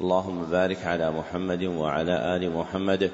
[0.00, 3.10] اللهم بارك على محمد وعلى آل محمد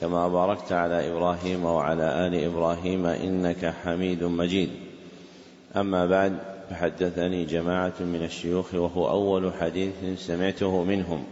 [0.00, 4.70] كما باركت على إبراهيم وعلى آل إبراهيم إنك حميد مجيد.
[5.76, 6.38] أما بعد
[6.70, 11.24] فحدثني جماعة من الشيوخ وهو أول حديث سمعته منهم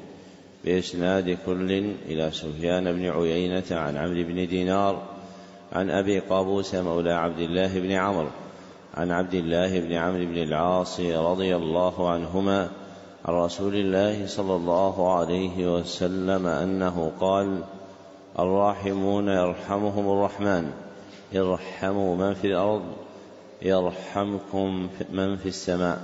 [0.64, 1.72] بإسناد كل
[2.06, 5.02] إلى سفيان بن عيينة عن عمرو بن دينار
[5.72, 8.28] عن أبي قابوس مولى عبد الله بن عمرو
[8.94, 12.70] عن عبد الله بن عمرو بن العاص رضي الله عنهما
[13.24, 17.62] عن رسول الله صلى الله عليه وسلم أنه قال
[18.38, 20.70] الراحمون يرحمهم الرحمن
[21.36, 22.82] ارحموا من في الأرض
[23.62, 26.00] يرحمكم من في السماء.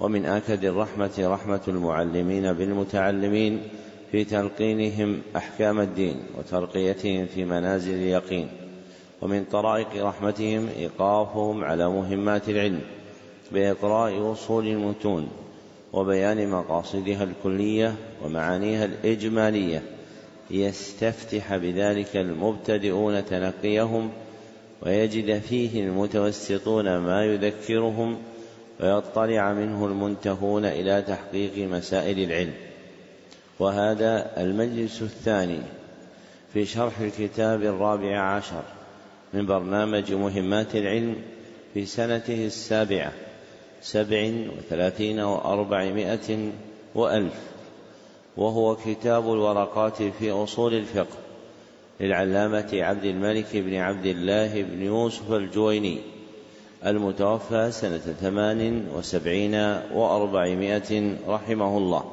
[0.00, 3.60] ومن أكد الرحمة رحمة المعلمين بالمتعلمين
[4.12, 8.48] في تلقينهم أحكام الدين وترقيتهم في منازل اليقين.
[9.22, 12.80] ومن طرائق رحمتهم إيقافهم على مهمات العلم
[13.52, 15.28] بإقراء أصول المتون
[15.92, 17.94] وبيان مقاصدها الكلية
[18.24, 19.82] ومعانيها الإجمالية.
[20.50, 24.10] ليستفتح بذلك المبتدئون تنقيهم
[24.82, 28.18] ويجد فيه المتوسطون ما يذكرهم
[28.80, 32.54] ويطلع منه المنتهون إلى تحقيق مسائل العلم.
[33.58, 35.60] وهذا المجلس الثاني
[36.52, 38.62] في شرح الكتاب الرابع عشر
[39.34, 41.16] من برنامج مهمات العلم
[41.74, 43.12] في سنته السابعة.
[43.82, 46.50] سبع وثلاثين وأربعمائة
[46.94, 47.34] وألف
[48.36, 51.16] وهو كتاب الورقات في أصول الفقه
[52.00, 55.98] للعلامة عبد الملك بن عبد الله بن يوسف الجويني
[56.86, 59.54] المتوفى سنة ثمان وسبعين
[59.94, 62.04] وأربعمائة رحمه الله.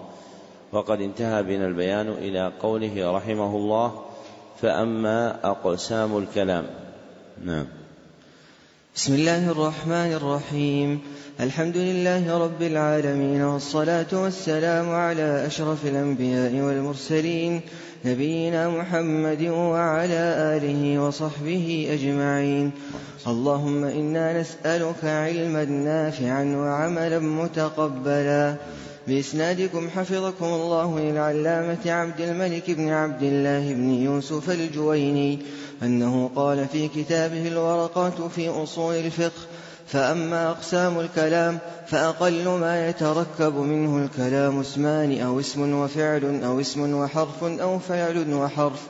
[0.71, 4.01] وقد انتهى بنا البيان إلى قوله رحمه الله
[4.61, 6.65] فأما أقسام الكلام.
[7.45, 7.65] نعم.
[8.95, 10.99] بسم الله الرحمن الرحيم.
[11.39, 17.61] الحمد لله رب العالمين والصلاة والسلام على أشرف الأنبياء والمرسلين
[18.05, 20.23] نبينا محمد وعلى
[20.55, 22.71] آله وصحبه أجمعين.
[23.27, 28.55] اللهم إنا نسألك علما نافعا وعملا متقبلا.
[29.07, 35.39] بإسنادكم حفظكم الله للعلامة عبد الملك بن عبد الله بن يوسف الجويني
[35.83, 39.41] أنه قال في كتابه الورقات في أصول الفقه
[39.87, 41.57] فأما أقسام الكلام
[41.87, 48.81] فأقل ما يتركب منه الكلام اسمان أو اسم وفعل أو اسم وحرف أو فعل وحرف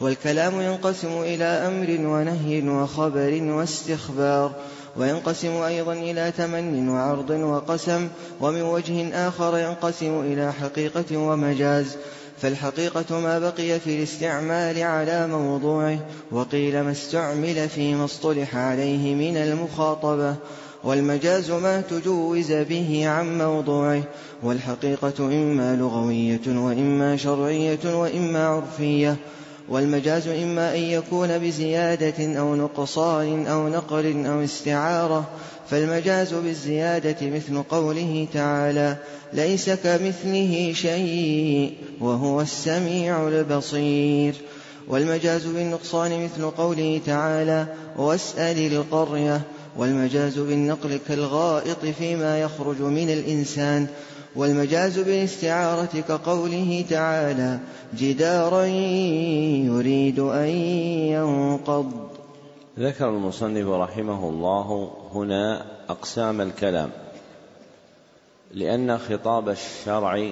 [0.00, 4.52] والكلام ينقسم إلى أمر ونهي وخبر واستخبار.
[4.98, 8.08] وينقسم أيضا إلى تمن وعرض وقسم
[8.40, 11.96] ومن وجه آخر ينقسم إلى حقيقة ومجاز.
[12.42, 15.98] فالحقيقة ما بقي في الاستعمال على موضوعه
[16.30, 20.36] وقيل ما استعمل فيما اصطلح عليه من المخاطبة.
[20.84, 24.02] والمجاز ما تجوز به عن موضوعه
[24.42, 29.16] والحقيقة إما لغوية وإما شرعية وإما عرفية.
[29.68, 35.28] والمجاز إما أن يكون بزيادة أو نقصان أو نقل أو استعارة
[35.70, 38.96] فالمجاز بالزيادة مثل قوله تعالى
[39.32, 44.34] ليس كمثله شيء وهو السميع البصير.
[44.88, 49.40] والمجاز بالنقصان مثل قوله تعالى واسأل القرية.
[49.76, 53.86] والمجاز بالنقل كالغائط فيما يخرج من الإنسان.
[54.38, 57.58] والمجاز بالاستعارة كقوله تعالى
[57.94, 60.48] جدارا يريد أن
[61.14, 61.92] ينقض.
[62.78, 66.90] ذكر المصنف رحمه الله هنا أقسام الكلام
[68.54, 70.30] لأن خطاب الشرع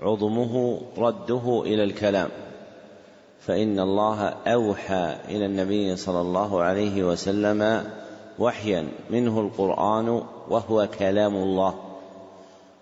[0.00, 2.28] عظمه رده إلى الكلام.
[3.40, 7.84] فإن الله أوحى إلى النبي صلى الله عليه وسلم
[8.38, 11.83] وحيا منه القرآن وهو كلام الله.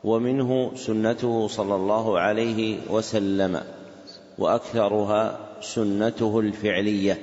[0.04, 3.60] ومنه سنته صلى الله عليه وسلم
[4.38, 7.18] وأكثرها سنته الفعلية.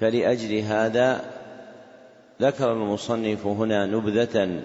[0.00, 1.24] فلأجل هذا
[2.42, 4.60] ذكر المصنف هنا نبذة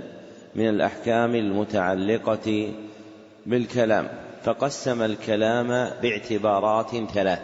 [0.56, 2.74] من الأحكام المتعلقة
[3.46, 4.08] بالكلام
[4.44, 5.68] فقسم الكلام
[6.02, 7.40] باعتبارات ثلاث.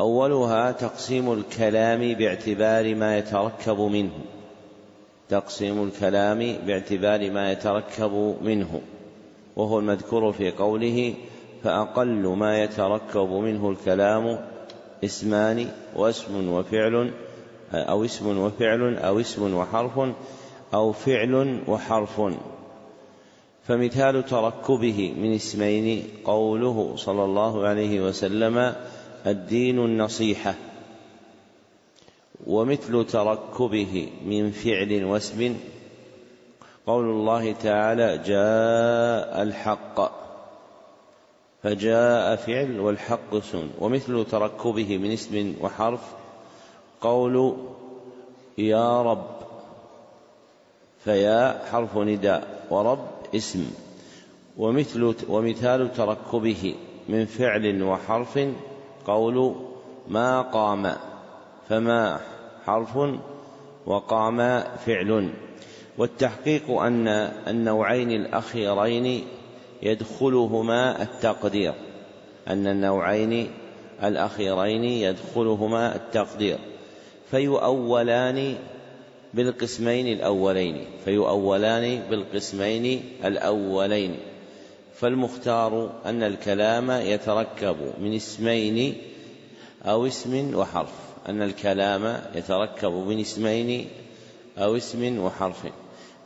[0.00, 4.10] أولها تقسيم الكلام باعتبار ما يتركب منه.
[5.30, 8.80] تقسيم الكلام باعتبار ما يتركب منه
[9.56, 11.14] وهو المذكور في قوله
[11.64, 14.38] فأقل ما يتركب منه الكلام
[15.04, 17.10] اسمان واسم وفعل
[17.72, 20.00] أو اسم وفعل أو اسم وحرف
[20.74, 22.20] أو فعل وحرف.
[23.66, 28.74] فمثال تركبه من اسمين قوله صلى الله عليه وسلم
[29.26, 30.54] الدين النصيحة.
[32.46, 35.56] ومثل تركبه من فعل واسم.
[36.86, 40.20] قول الله تعالى جاء الحق
[41.62, 46.00] فجاء فعل والحق سن ومثل تركبه من اسم وحرف
[47.00, 47.56] قول
[48.58, 49.26] يا رب
[51.04, 53.70] فيا حرف نداء ورب اسم.
[54.58, 56.74] ومثل ومثال تركبه
[57.08, 58.38] من فعل وحرف
[59.06, 59.54] قول
[60.08, 60.96] ما قام
[61.68, 62.20] فما
[62.66, 62.98] حرف
[63.86, 65.30] وقام فعل.
[65.98, 67.08] والتحقيق أن
[67.48, 69.24] النوعين الأخيرين
[69.82, 71.72] يدخلهما التقدير.
[72.48, 73.50] أن النوعين
[74.04, 76.58] الأخيرين يدخلهما التقدير.
[77.30, 78.54] فيؤولان
[79.34, 80.84] بالقسمين الأولين.
[81.04, 84.16] فيؤولان بالقسمين الأولين.
[84.94, 88.94] فالمختار أن الكلام يتركب من اسمين
[89.84, 91.09] أو اسم وحرف.
[91.28, 93.88] أن الكلام يتركب من اسمين
[94.58, 95.66] أو اسم وحرف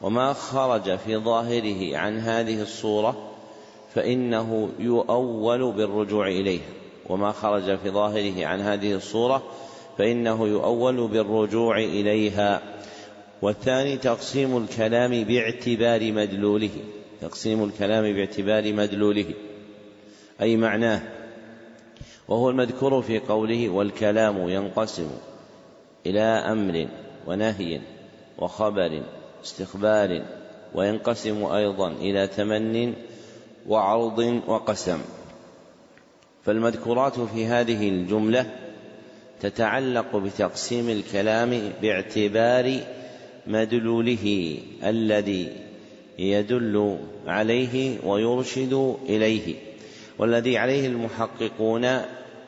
[0.03, 3.31] وما خرج في ظاهره عن هذه الصورة
[3.95, 6.61] فإنه يؤول بالرجوع إليه
[7.09, 9.43] وما خرج في ظاهره عن هذه الصورة
[9.99, 12.63] فإنه يؤول بالرجوع إليها.
[13.43, 16.71] والثاني تقسيم الكلام باعتبار مدلوله
[17.21, 19.27] تقسيم الكلام باعتبار مدلوله
[20.41, 21.03] أي معناه
[22.29, 25.11] وهو المذكور في قوله والكلام ينقسم
[26.07, 26.89] إلى أمر
[27.27, 27.81] ونهي
[28.39, 29.03] وخبر
[29.45, 30.23] استخبار
[30.75, 32.95] وينقسم أيضا إلى تمن
[33.69, 34.99] وعرض وقسم.
[36.45, 38.47] فالمذكورات في هذه الجملة
[39.41, 42.81] تتعلق بتقسيم الكلام باعتبار
[43.47, 45.53] مدلوله الذي
[46.19, 49.55] يدل عليه ويرشد إليه.
[50.19, 52.01] والذي عليه المحققون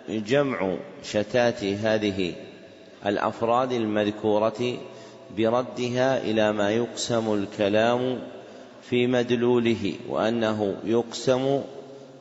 [0.08, 2.34] جمع شتات هذه
[3.06, 4.76] الأفراد المذكورة
[5.36, 8.18] بردها إلى ما يقسم الكلام
[8.82, 11.60] في مدلوله وأنه يقسم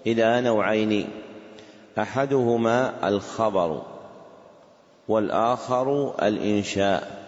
[0.08, 1.08] إلى نوعين
[1.98, 3.82] أحدهما الخبر
[5.08, 7.26] والآخر الإنشاء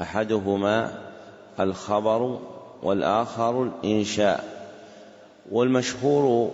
[0.00, 0.92] أحدهما
[1.60, 2.38] الخبر
[2.82, 4.44] والآخر الإنشاء
[5.50, 6.50] والمشهور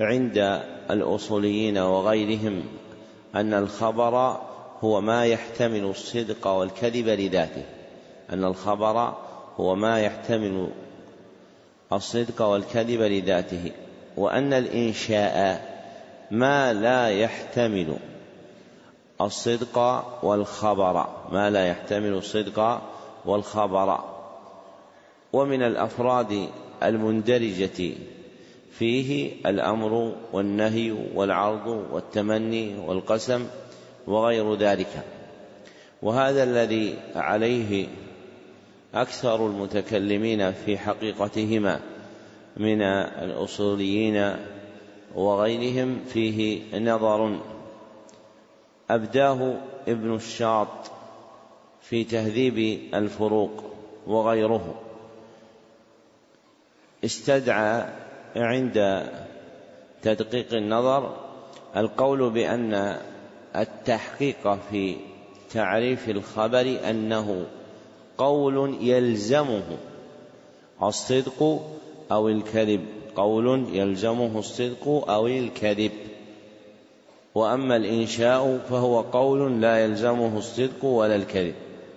[0.00, 2.62] عند الأصوليين وغيرهم
[3.34, 4.40] أن الخبر
[4.80, 7.64] هو ما يحتمل الصدق والكذب لذاته.
[8.32, 9.14] أن الخبر
[9.56, 10.68] هو ما يحتمل
[11.92, 13.72] الصدق والكذب لذاته.
[14.16, 15.70] وأن الإنشاء
[16.30, 17.96] ما لا يحتمل
[19.20, 19.78] الصدق
[20.22, 21.06] والخبر.
[21.32, 22.80] ما لا يحتمل الصدق
[23.24, 24.00] والخبر.
[25.32, 26.48] ومن الأفراد
[26.82, 27.94] المندرجة
[28.80, 33.46] فيه الأمر والنهي والعرض والتمني والقسم
[34.06, 35.04] وغير ذلك.
[36.02, 37.88] وهذا الذي عليه
[38.94, 41.80] أكثر المتكلمين في حقيقتهما
[42.56, 44.36] من الأصوليين
[45.14, 47.38] وغيرهم فيه نظر.
[48.90, 50.90] أبداه ابن الشاط
[51.80, 53.64] في تهذيب الفروق
[54.06, 54.82] وغيره.
[57.04, 59.06] استدعى عند
[60.02, 61.16] تدقيق النظر
[61.76, 62.96] القول بأن
[63.56, 64.96] التحقيق في
[65.52, 67.46] تعريف الخبر أنه
[68.18, 69.62] قول يلزمه
[70.82, 71.60] الصدق
[72.12, 72.80] أو الكذب
[73.16, 75.92] قول يلزمه الصدق أو الكذب.
[77.34, 81.54] وأما الإنشاء فهو قول لا يلزمه الصدق ولا الكذب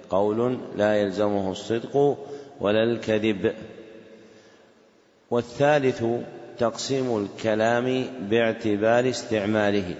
[0.09, 2.17] قول لا يلزمه الصدق
[2.61, 3.53] ولا الكذب.
[5.33, 6.03] والثالث
[6.57, 9.95] تقسيم الكلام باعتبار استعماله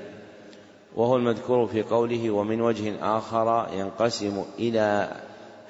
[0.95, 5.07] وهو المذكور في قوله ومن وجه آخر ينقسم إلى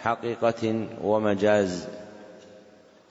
[0.01, 1.87] حقيقة ومجاز.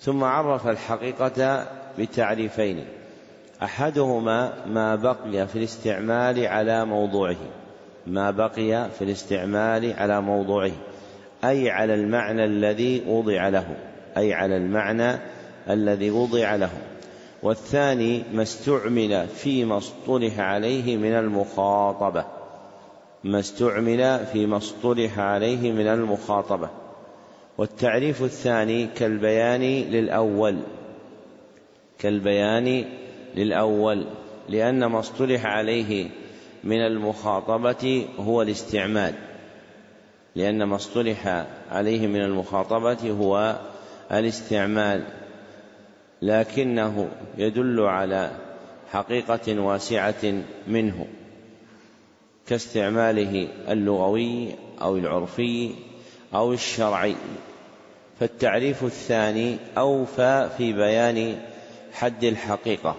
[0.01, 1.67] ثم عرف الحقيقة
[1.99, 2.85] بتعريفين
[3.63, 7.37] أحدهما ما بقي في الاستعمال على موضوعه
[8.07, 10.73] ما بقي في الاستعمال على موضوعه
[11.45, 13.77] أي على المعنى الذي وضع له
[14.17, 15.19] أي على المعنى
[15.71, 16.71] الذي وضع له.
[17.43, 22.25] والثاني ما استعمل فيما اصطلح عليه من المخاطبة.
[23.25, 26.71] ما استعمل فيما اصطلح عليه من المخاطبة.
[27.59, 30.57] والتعريف الثاني كالبيان للأول.
[31.99, 32.85] كالبيان
[33.37, 34.05] للأول.
[34.49, 36.09] لأن ما اصطلح عليه
[36.65, 39.15] من المخاطبة هو الاستعمال.
[40.37, 43.59] لأن ما اصطلح عليه من المخاطبة هو
[44.13, 45.22] الاستعمال.
[46.23, 48.31] لكنه يدل على
[48.93, 51.07] حقيقة واسعة منه
[52.47, 55.71] كاستعماله اللغوي أو العرفي
[56.35, 57.17] أو الشرعي.
[58.21, 61.39] فالتعريف الثاني أوفى في بيان
[61.93, 62.97] حد الحقيقة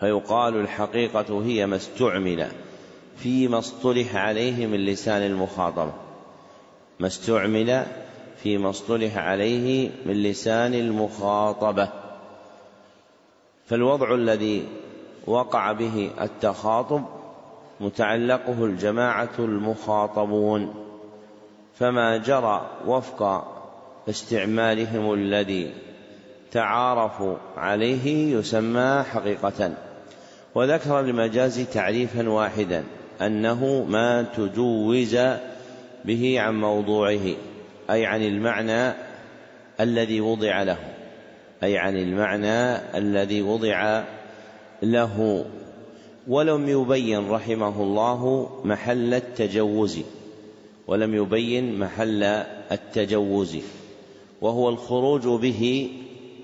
[0.00, 2.48] فيقال الحقيقة هي ما استعمل
[3.16, 5.92] فيما اصطلح عليه من لسان المخاطبة
[7.00, 7.86] ما استعمل
[8.46, 11.88] فيما اصطلح عليه من لسان المخاطبة.
[13.66, 14.64] فالوضع الذي
[15.26, 17.04] وقع به التخاطب
[17.80, 20.74] متعلقه الجماعة المخاطبون
[21.74, 23.44] فما جرى وفق
[24.08, 25.72] استعمالهم الذي
[26.52, 29.74] تعارفوا عليه يسمى حقيقة.
[30.54, 32.84] وذكر المجاز تعريفا واحدا
[33.20, 35.16] أنه ما تجوز
[36.04, 37.55] به عن موضوعه.
[37.90, 38.94] أي عن المعنى
[39.80, 40.78] الذي وضع له
[41.62, 44.04] أي عن المعنى الذي وضع
[44.82, 45.44] له.
[46.28, 50.00] ولم يبين رحمه الله محل التجوز
[50.86, 52.22] ولم يبين محل
[52.72, 53.56] التجوز
[54.40, 55.90] وهو الخروج به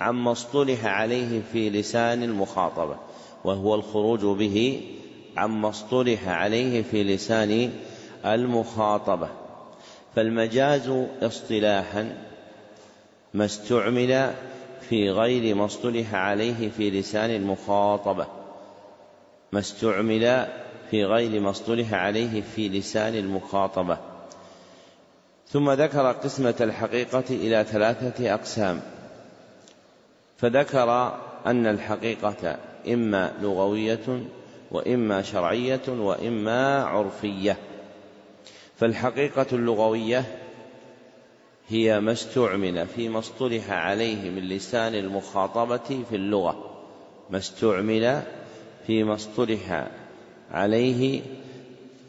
[0.00, 2.96] عما اصطلح عليه في لسان المخاطبة
[3.44, 4.80] وهو الخروج به
[5.36, 7.70] عما اصطلح عليه في لسان
[8.24, 9.28] المخاطبة.
[10.16, 10.92] فالمجاز
[11.22, 12.16] اصطلاحا
[13.34, 14.32] ما استعمل
[14.88, 18.26] في غير ما اصطلح عليه في لسان المخاطبة.
[19.52, 20.46] ما استعمل
[20.90, 23.98] في غير ما اصطلح عليه في لسان المخاطبة.
[25.48, 28.80] ثم ذكر قسمة الحقيقة إلى ثلاثة أقسام.
[30.36, 34.22] فذكر أن الحقيقة إما لغوية
[34.70, 37.56] وإما شرعية وإما عرفية.
[38.76, 40.24] فالحقيقة اللغوية
[41.68, 46.84] هي ما استعمل فيما اصطلح عليه من لسان المخاطبة في اللغة.
[47.30, 48.22] ما استعمل
[48.86, 49.88] فيما اصطلح
[50.50, 51.22] عليه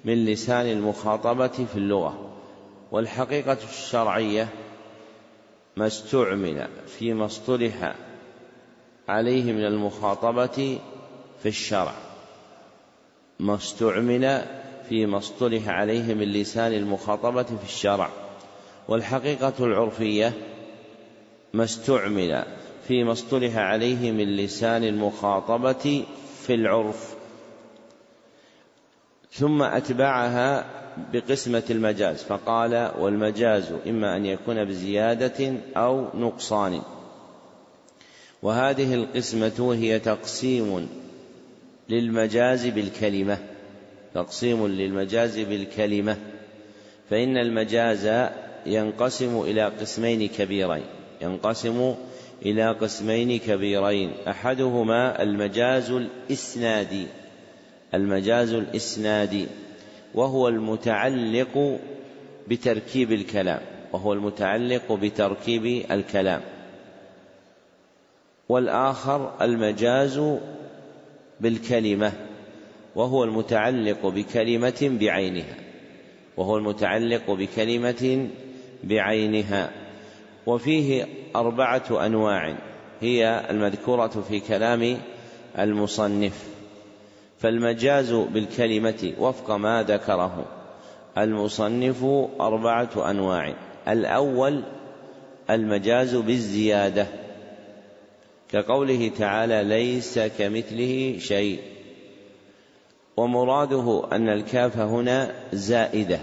[0.05, 2.29] من لسان المخاطبة في اللغة.
[2.91, 4.47] والحقيقة الشرعية
[5.77, 7.95] ما استعمل فيما اصطلح
[9.07, 10.79] عليه من المخاطبة
[11.43, 11.93] في الشرع.
[13.39, 18.09] ما استعمل فيما اصطلح عليه من لسان المخاطبة في الشرع.
[18.87, 20.33] والحقيقة العرفية
[21.53, 22.43] ما استعمل
[22.87, 26.05] فيما اصطلح عليه من لسان المخاطبة
[26.41, 27.15] في العرف.
[29.31, 30.65] ثم أتبعها
[31.13, 36.81] بقسمة المجاز فقال والمجاز إما أن يكون بزيادة أو نقصان.
[38.41, 40.89] وهذه القسمة هي تقسيم
[41.89, 43.37] للمجاز بالكلمة.
[44.13, 46.17] تقسيم للمجاز بالكلمة
[47.09, 48.29] فإن المجاز
[48.65, 50.83] ينقسم إلى قسمين كبيرين
[51.21, 51.95] ينقسم
[52.45, 57.07] إلى قسمين كبيرين أحدهما المجاز الإسنادي
[57.93, 59.47] المجاز الإسنادي
[60.15, 61.79] وهو المتعلق
[62.47, 63.59] بتركيب الكلام
[63.93, 66.41] وهو المتعلق بتركيب الكلام.
[68.49, 70.21] والآخر المجاز
[71.39, 72.11] بالكلمة
[72.95, 75.55] وهو المتعلق بكلمة بعينها
[76.37, 78.27] وهو المتعلق بكلمة
[78.83, 79.71] بعينها.
[80.45, 82.55] وفيه أربعة أنواع
[83.01, 84.97] هي المذكورة في كلام
[85.59, 86.47] المصنف.
[87.39, 90.45] فالمجاز بالكلمة وفق ما ذكره
[91.17, 92.03] المصنف
[92.41, 93.53] أربعة أنواع.
[93.87, 94.63] الأول
[95.49, 97.07] المجاز بالزيادة
[98.49, 101.59] كقوله تعالى ليس كمثله شيء
[103.17, 106.19] ومراده أن الكاف هنا زائدة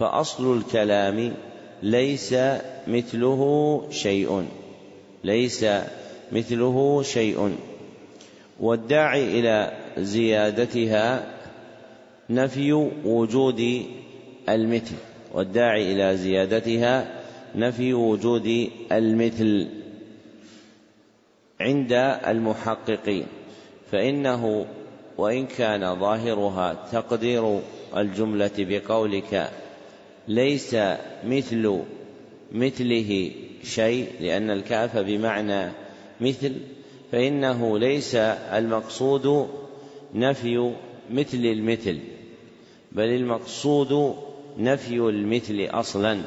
[0.00, 1.32] فأصل الكلام
[1.82, 2.34] ليس
[2.86, 4.46] مثله شيء
[5.24, 5.66] ليس
[6.32, 7.56] مثله شيء.
[8.60, 11.34] والداعي إلى زيادتها
[12.30, 12.72] نفي
[13.04, 13.82] وجود
[14.48, 14.94] المثل
[15.34, 17.20] والداعي إلى زيادتها
[17.54, 19.68] نفي وجود المثل
[21.60, 21.92] عند
[22.26, 23.26] المحققين
[23.92, 24.66] فإنه
[25.18, 27.60] وإن كان ظاهرها تقدير
[27.96, 29.50] الجملة بقولك
[30.28, 30.76] ليس
[31.24, 31.82] مثل
[32.52, 33.30] مثله
[33.64, 35.72] شيء لأن الكاف بمعنى
[36.20, 36.52] مثل
[37.12, 39.48] فإنه ليس المقصود
[40.14, 40.72] نفي
[41.10, 41.98] مثل المثل
[42.92, 44.14] بل المقصود
[44.58, 46.20] نفي المثل أصلا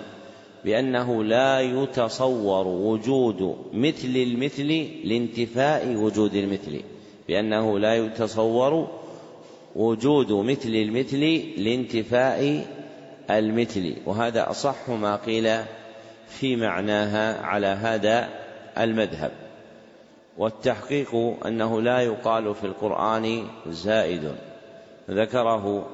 [0.65, 6.81] بأنه لا يتصور وجود مثل المثل لانتفاء وجود المثل.
[7.27, 8.87] بأنه لا يتصور
[9.75, 12.67] وجود مثل المثل لانتفاء
[13.29, 15.63] المثل وهذا أصح ما قيل
[16.27, 18.29] في معناها على هذا
[18.77, 19.31] المذهب.
[20.37, 21.15] والتحقيق
[21.45, 24.35] أنه لا يقال في القرآن زائد.
[25.09, 25.87] ذكره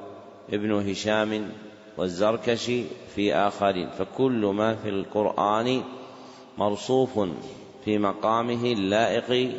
[0.52, 1.48] ابن هشام
[1.96, 3.88] والزركشي في آخرين.
[3.90, 5.82] فكل ما في القرآن
[6.58, 7.20] مرصوف
[7.84, 9.50] في مقامه اللائق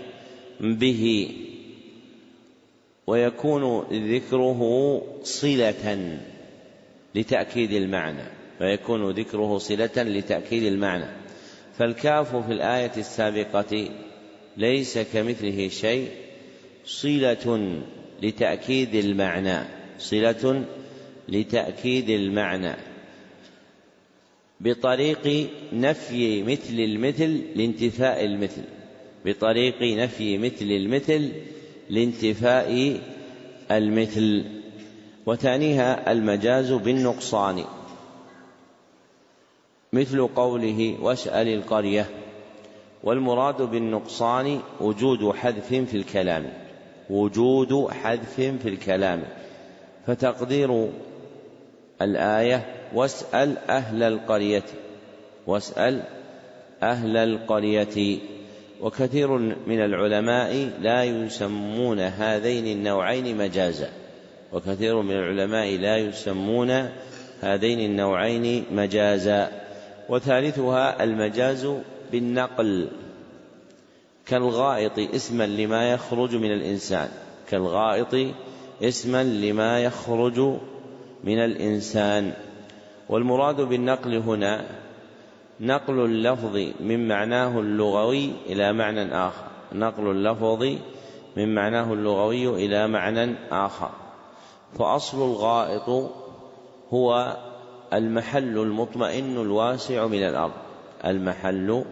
[0.60, 1.36] به.
[3.07, 6.17] ويكون ذكره صلة
[7.15, 8.24] لتأكيد المعنى
[8.57, 11.05] فيكون ذكره صلة لتأكيد المعنى.
[11.77, 13.89] فالكاف في الآية السابقة
[14.57, 16.09] ليس كمثله شيء
[16.85, 17.81] صلة
[18.24, 19.67] لتأكيد المعنى
[20.00, 20.65] صلة
[21.29, 22.75] لتأكيد المعنى.
[24.62, 28.62] بطريق نفي مثل المثل لانتفاء المثل
[29.25, 31.31] بطريق نفي مثل المثل
[31.89, 33.00] لانتفاء
[33.72, 34.46] المثل
[35.25, 37.63] وثانيها المجاز بالنقصان.
[39.94, 42.10] مثل قوله واسأل القرية
[43.04, 46.54] والمراد بالنقصان وجود حذف في الكلام
[47.10, 49.24] وجود حذف في الكلام.
[50.08, 50.89] فتقدير
[52.01, 54.65] الآية واسأل أهل القرية
[55.48, 56.04] واسأل
[56.84, 58.20] أهل القرية.
[58.86, 59.38] وكثير
[59.68, 63.89] من العلماء لا يسمون هذين النوعين مجازا.
[64.54, 66.89] وكثير من العلماء لا يسمون
[67.42, 69.51] هذين النوعين مجازا.
[70.10, 71.68] وثالثها المجاز
[72.12, 72.88] بالنقل
[74.25, 77.10] كالغائط اسما لما يخرج من الإنسان.
[77.50, 78.34] كالغائط
[78.84, 80.39] اسما لما يخرج
[81.24, 82.34] من الإنسان.
[83.10, 84.65] والمراد بالنقل هنا
[85.59, 89.43] نقل اللفظ من معناه اللغوي إلى معنى آخر.
[89.74, 90.63] نقل اللفظ
[91.38, 93.89] من معناه اللغوي إلى معنى آخر.
[94.80, 96.12] فأصل الغائط
[96.93, 97.38] هو
[97.93, 100.53] المحل المطمئن الواسع من الأرض.
[101.06, 101.86] المحل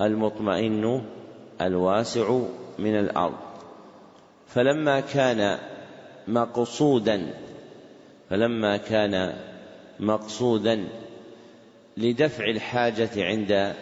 [0.00, 1.02] المطمئن
[1.60, 2.38] الواسع
[2.78, 3.36] من الأرض.
[4.46, 5.58] فلما كان
[6.28, 7.34] مقصودا
[8.30, 9.34] فلما كان
[10.00, 10.84] مقصودا
[12.00, 13.74] لدفع الحاجة عند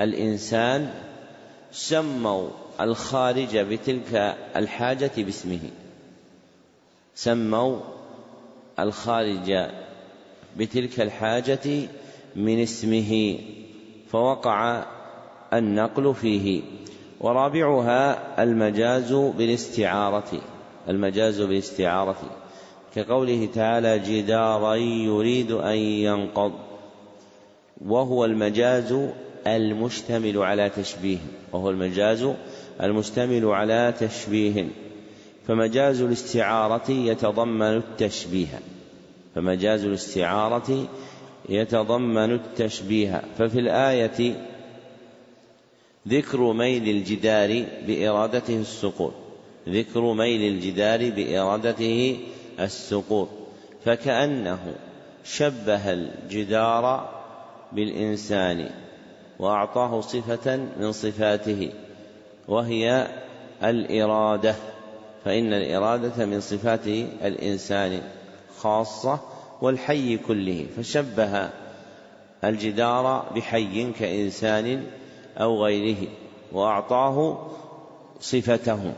[0.00, 0.90] الإنسان
[1.72, 2.48] سموا
[2.80, 5.60] الخارج بتلك الحاجة باسمه.
[7.14, 7.80] سموا
[8.78, 9.68] الخارج
[10.56, 11.88] بتلك الحاجة
[12.36, 13.38] من اسمه
[14.08, 14.84] فوقع
[15.52, 16.62] النقل فيه.
[17.20, 20.40] ورابعها المجاز بالاستعارة
[20.88, 22.22] المجاز بالاستعارة.
[22.94, 26.69] كقوله تعالى جدارا يريد أن ينقض
[27.86, 28.94] وهو المجاز
[29.46, 31.18] المشتمل على تشبيه
[31.52, 32.28] وهو المجاز
[32.80, 34.68] المشتمل على تشبيه.
[35.46, 38.60] فمجاز الاستعارة يتضمن التشبيه.
[39.34, 40.88] فمجاز الاستعارة
[41.48, 43.22] يتضمن التشبيه.
[43.38, 44.46] ففي الآية
[46.08, 49.12] ذكر ميل الجدار بإرادته السقوط.
[49.68, 52.18] ذكر ميل الجدار بإرادته
[52.60, 53.28] السقوط.
[53.84, 54.74] فكأنه
[55.24, 57.19] شبه الجدار
[57.72, 58.70] بالإنسان
[59.38, 61.72] وأعطاه صفة من صفاته
[62.48, 63.08] وهي
[63.64, 64.54] الإرادة
[65.24, 66.86] فإن الإرادة من صفات
[67.24, 68.00] الإنسان
[68.58, 69.20] خاصة
[69.62, 71.50] والحي كله فشبه
[72.44, 74.84] الجدار بحي كإنسان
[75.38, 76.08] أو غيره
[76.52, 77.46] وأعطاه
[78.20, 78.92] صفته.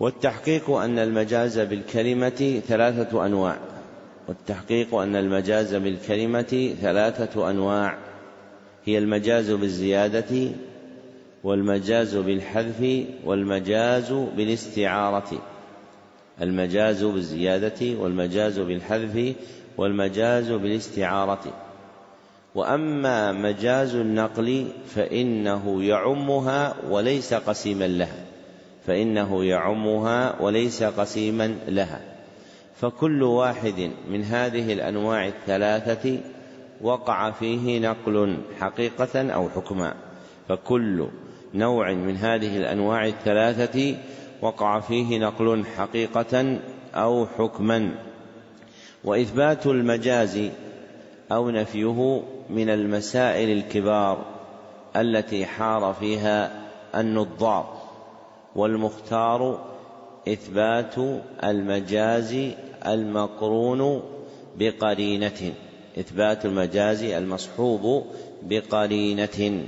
[0.00, 3.75] والتحقيق أن المجاز بالكلمة ثلاثة أنواع.
[4.28, 7.98] والتحقيق أن المجاز بالكلمة ثلاثة أنواع.
[8.84, 10.50] هي المجاز بالزيادة
[11.44, 15.42] والمجاز بالحذف والمجاز بالاستعارة.
[16.42, 19.34] المجاز بالزيادة والمجاز بالحذف
[19.76, 21.44] والمجاز بالاستعارة.
[22.54, 28.24] وأما مجاز النقل فإنه يعمها وليس قسيما لها.
[28.86, 32.00] فإنه يعمها وليس قسيما لها.
[32.80, 36.20] فكل واحد من هذه الأنواع الثلاثة
[36.80, 39.94] وقع فيه نقل حقيقة أو حكما.
[40.48, 41.08] فكل
[41.54, 43.96] نوع من هذه الأنواع الثلاثة
[44.42, 46.58] وقع فيه نقل حقيقة
[46.94, 47.94] أو حكما.
[49.04, 50.40] وإثبات المجاز
[51.32, 54.24] أو نفيه من المسائل الكبار
[54.96, 56.62] التي حار فيها
[56.94, 57.76] النظار.
[58.56, 59.64] والمختار
[60.28, 60.94] إثبات
[61.44, 62.36] المجاز
[62.86, 64.02] المقرون
[64.58, 65.52] بقرينة
[65.98, 68.06] إثبات المجاز المصحوب
[68.42, 69.66] بقرينة.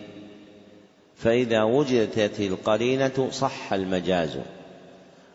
[1.17, 4.39] فإذا وجدت القرينة صح المجاز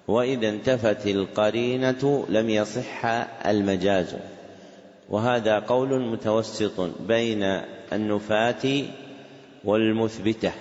[0.07, 3.05] وإذا انتفت القرينة لم يصح
[3.45, 4.15] المجاز.
[5.09, 7.43] وهذا قول متوسط بين
[7.93, 8.83] النفاة
[9.63, 10.51] والمثبتة.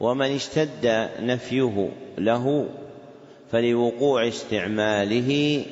[0.00, 2.66] ومن اشتد نفيه له
[3.52, 5.64] فلوقوع استعماله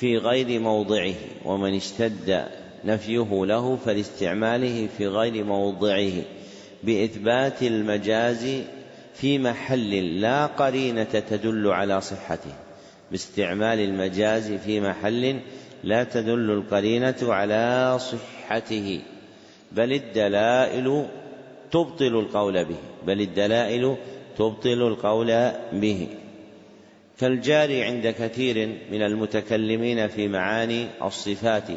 [0.00, 2.44] في غير موضعه ومن اشتد
[2.84, 6.12] نفيه له فلاستعماله في غير موضعه.
[6.82, 8.62] بإثبات المجاز
[9.14, 12.52] في محل لا قرينة تدل على صحته.
[13.10, 15.40] باستعمال المجاز في محل
[15.84, 19.00] لا تدل القرينة على صحته.
[19.72, 21.06] بل الدلائل
[21.72, 22.80] تبطل القول به.
[23.06, 23.96] بل الدلائل
[24.38, 26.08] تبطل القول به.
[27.20, 31.68] كالجاري عند كثير من المتكلمين في معاني الصفات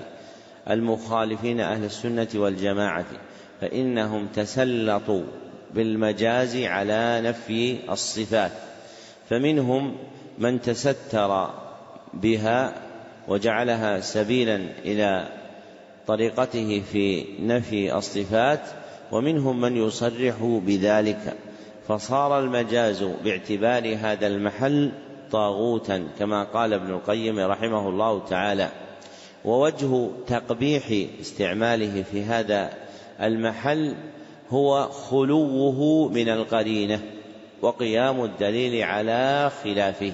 [0.70, 3.06] المخالفين أهل السنة والجماعة
[3.62, 5.24] فإنهم تسلطوا
[5.74, 8.52] بالمجاز على نفي الصفات
[9.30, 9.96] فمنهم
[10.38, 11.50] من تستر
[12.14, 12.74] بها
[13.28, 15.28] وجعلها سبيلا إلى
[16.08, 18.62] طريقته في نفي الصفات
[19.12, 21.34] ومنهم من يصرح بذلك
[21.88, 24.92] فصار المجاز باعتبار هذا المحل
[25.34, 28.70] طاغوتا كما قال ابن القيم رحمه الله تعالى.
[29.46, 32.74] ووجه تقبيح استعماله في هذا
[33.22, 33.96] المحل
[34.50, 37.00] هو خلوه من القرينة
[37.62, 40.14] وقيام الدليل على خلافه.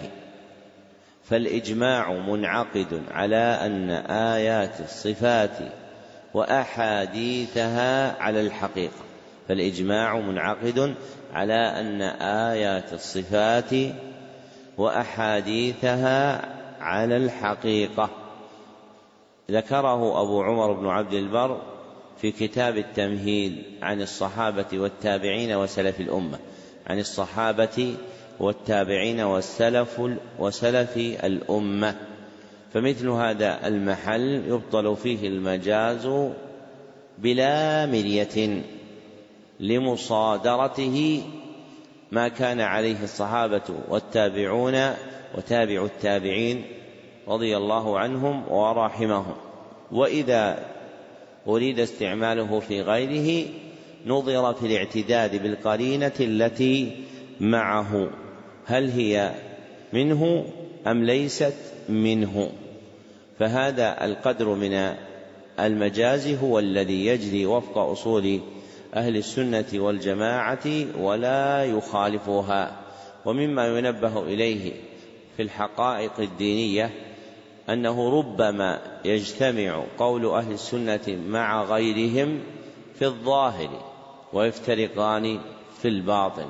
[1.24, 5.58] فالإجماع منعقد على أن آيات الصفات
[6.34, 9.04] وأحاديثها على الحقيقة.
[9.48, 10.96] فالإجماع منعقد
[11.34, 12.02] على أن
[12.52, 13.74] آيات الصفات
[14.80, 16.46] وأحاديثها
[16.82, 18.10] على الحقيقة.
[19.52, 21.62] ذكره أبو عمر بن عبد البر
[22.22, 26.40] في كتاب التمهيد عن الصحابة والتابعين وسلف الأمة
[26.88, 27.96] عن الصحابة
[28.40, 30.02] والتابعين والسلف
[30.40, 31.96] وسلف الأمة.
[32.74, 36.32] فمثل هذا المحل يبطل فيه المجاز
[37.18, 38.64] بلا مرية
[39.60, 41.24] لمصادرته
[42.12, 44.94] ما كان عليه الصحابة والتابعون
[45.38, 46.64] وتابع التابعين
[47.28, 49.36] رضي الله عنهم ورحمهم.
[49.92, 50.66] وإذا
[51.48, 53.50] أريد استعماله في غيره
[54.06, 57.06] نظر في الاعتداد بالقرينة التي
[57.40, 58.10] معه.
[58.66, 59.32] هل هي
[59.94, 60.46] منه
[60.88, 61.56] أم ليست
[61.90, 62.50] منه؟
[63.40, 64.94] فهذا القدر من
[65.60, 68.40] المجاز هو الذي يجري وفق أصول
[68.96, 72.82] أهل السنة والجماعة ولا يخالفها
[73.26, 74.72] ومما ينبه إليه
[75.38, 76.92] في الحقائق الدينية
[77.70, 82.40] أنه ربما يجتمع قول أهل السنة مع غيرهم
[83.00, 83.70] في الظاهر
[84.34, 85.40] ويفترقان
[85.82, 86.48] في الباطن.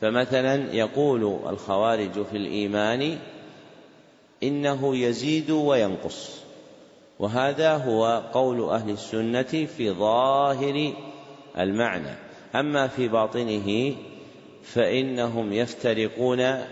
[0.00, 3.18] فمثلا يقول الخوارج في الإيمان
[4.42, 6.44] إنه يزيد وينقص
[7.18, 10.92] وهذا هو قول أهل السنة في ظاهر
[11.58, 12.14] المعنى.
[12.54, 13.94] أما في باطنه
[14.62, 16.64] فإنهم يفترقون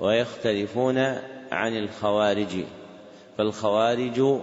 [0.00, 0.98] ويختلفون
[1.52, 2.64] عن الخوارج.
[3.38, 4.40] فالخوارج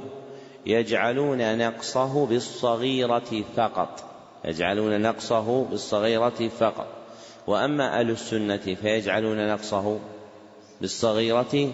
[0.65, 4.03] يجعلون نقصه بالصغيرة فقط.
[4.45, 6.87] يجعلون نقصه بالصغيرة فقط.
[7.47, 9.99] وأما أهل السنة فيجعلون نقصه
[10.81, 11.71] بالصغيرة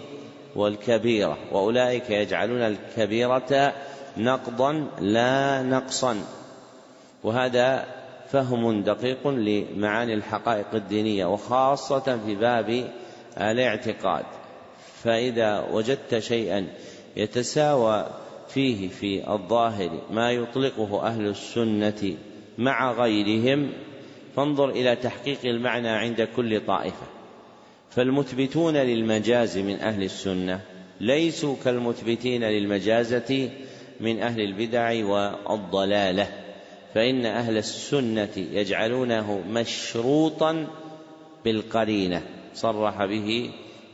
[0.56, 1.38] والكبيرة.
[1.52, 3.72] وأولئك يجعلون الكبيرة
[4.16, 6.24] نقضا لا نقصا.
[7.24, 7.86] وهذا
[8.28, 12.90] فهم دقيق لمعاني الحقائق الدينية وخاصة في باب
[13.38, 14.24] الاعتقاد.
[15.02, 16.66] فإذا وجدت شيئا
[17.16, 18.06] يتساوى
[18.48, 22.16] فيه في الظاهر ما يطلقه أهل السنة
[22.58, 23.72] مع غيرهم
[24.36, 27.06] فانظر إلى تحقيق المعنى عند كل طائفة.
[27.90, 30.60] فالمثبتون للمجاز من أهل السنة
[31.00, 33.50] ليسوا كالمثبتين للمجازة
[34.00, 36.39] من أهل البدع والضلالة.
[36.94, 40.66] فإن أهل السنة يجعلونه مشروطا
[41.44, 42.22] بالقرينة
[42.54, 43.50] صرح به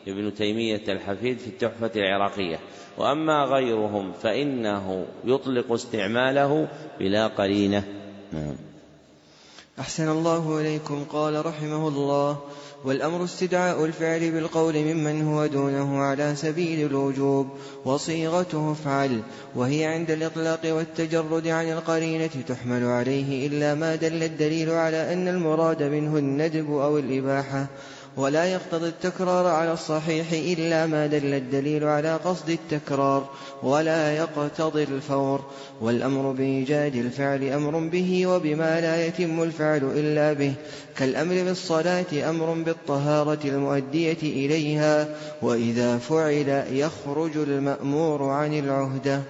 [0.09, 2.59] ابن تيمية الحفيد في التحفة العراقية.
[2.99, 6.69] وأما غيرهم فإنه يطلق استعماله
[7.01, 7.85] بلا قرينة.
[8.33, 8.57] نعم.
[9.79, 12.39] أحسن الله إليكم قال رحمه الله
[12.87, 17.49] والأمر استدعاء الفعل بالقول ممن هو دونه على سبيل الوجوب
[17.85, 19.22] وصيغته افعل
[19.55, 25.83] وهي عند الإطلاق والتجرد عن القرينة تحمل عليه إلا ما دل الدليل على أن المراد
[25.83, 27.66] منه الندب أو الإباحة.
[28.17, 33.29] ولا يقتضي التكرار على الصحيح إلا ما دل الدليل على قصد التكرار
[33.63, 35.41] ولا يقتضي الفور.
[35.81, 40.53] والأمر بإيجاد الفعل أمر به وبما لا يتم الفعل إلا به.
[40.97, 45.09] كالأمر بالصلاة أمر بالطهارة المؤدية إليها
[45.43, 49.23] وإذا فعل يخرج المأمور عن العهدة.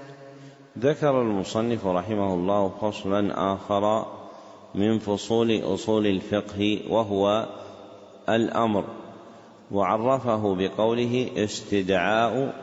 [0.78, 4.06] ذكر المصنف رحمه الله فصلا آخر
[4.74, 7.46] من فصول أصول الفقه وهو
[8.28, 8.84] الأمر
[9.72, 12.54] وعرفه بقوله استدعاء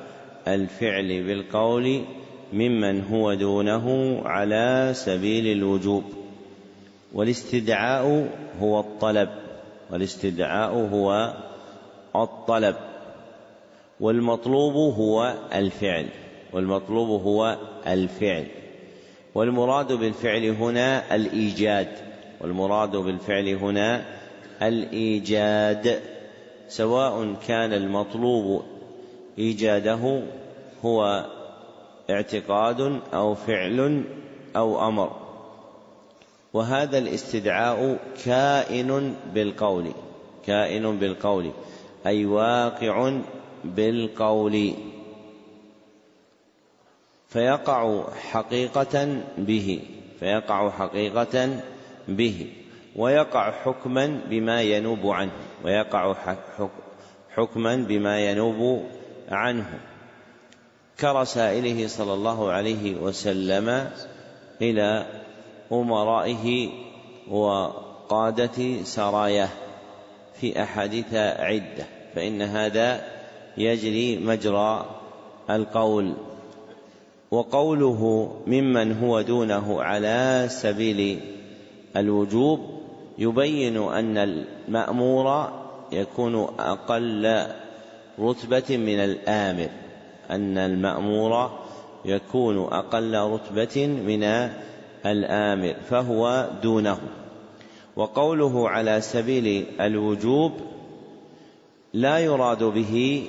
[0.48, 2.02] الفعل بالقول
[2.54, 6.04] ممن هو دونه على سبيل الوجوب.
[7.14, 8.30] والاستدعاء
[8.62, 9.30] هو الطلب
[9.92, 11.34] والاستدعاء هو
[12.16, 12.76] الطلب
[14.00, 16.06] والمطلوب هو الفعل
[16.54, 18.46] والمطلوب هو الفعل.
[19.36, 21.88] والمراد بالفعل هنا الإيجاد
[22.42, 24.06] والمراد بالفعل هنا
[24.62, 26.02] الإيجاد
[26.68, 28.64] سواء كان المطلوب
[29.40, 30.24] إيجاده
[30.86, 31.26] هو
[32.10, 34.04] اعتقاد أو فعل
[34.56, 35.16] أو أمر.
[36.54, 39.92] وهذا الاستدعاء كائن بالقول
[40.46, 41.52] كائن بالقول
[42.06, 43.20] أي واقع
[43.64, 44.74] بالقول.
[47.30, 49.80] فيقع حقيقة به
[50.20, 51.60] فيقع حقيقة
[52.08, 52.63] به.
[52.96, 55.32] ويقع حكما بما ينوب عنه
[55.66, 56.16] ويقع
[57.36, 58.84] حكما بما ينوب
[59.30, 59.80] عنه.
[61.00, 63.90] كرسائله صلى الله عليه وسلم
[64.62, 65.06] إلى
[65.72, 66.70] أمرائه
[67.30, 69.50] وقادة سراياه
[70.42, 73.02] في أحاديث عدة فإن هذا
[73.58, 74.86] يجري مجرى
[75.50, 76.14] القول.
[77.32, 81.20] وقوله ممن هو دونه على سبيل
[81.96, 82.83] الوجوب
[83.18, 85.50] يبين أن المأمور
[85.92, 87.46] يكون أقل
[88.20, 89.70] رتبة من الآمر
[90.30, 91.52] أن المأمور
[92.06, 94.24] يكون أقل رتبة من
[95.06, 97.00] الآمر فهو دونه.
[97.96, 100.52] وقوله على سبيل الوجوب
[101.94, 103.24] لا يراد به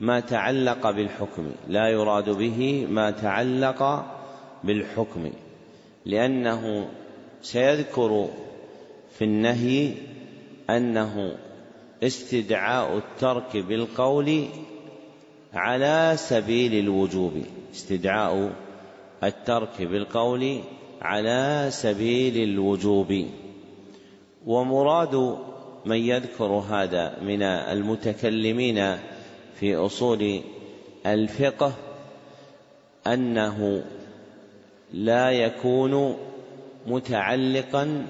[0.00, 4.04] ما تعلق بالحكم لا يراد به ما تعلق
[4.64, 5.30] بالحكم
[6.06, 6.88] لأنه
[7.42, 8.28] سيذكر
[9.18, 9.94] في النهي
[10.70, 11.36] أنه
[12.02, 14.44] استدعاء الترك بالقول
[15.54, 17.32] على سبيل الوجوب
[17.74, 18.52] استدعاء
[19.24, 20.60] الترك بالقول
[21.02, 23.26] على سبيل الوجوب.
[24.46, 25.38] ومراد
[25.84, 28.96] من يذكر هذا من المتكلمين
[29.54, 30.40] في أصول
[31.06, 31.72] الفقه
[33.06, 33.84] أنه
[34.92, 36.16] لا يكون
[36.86, 38.06] متعلقا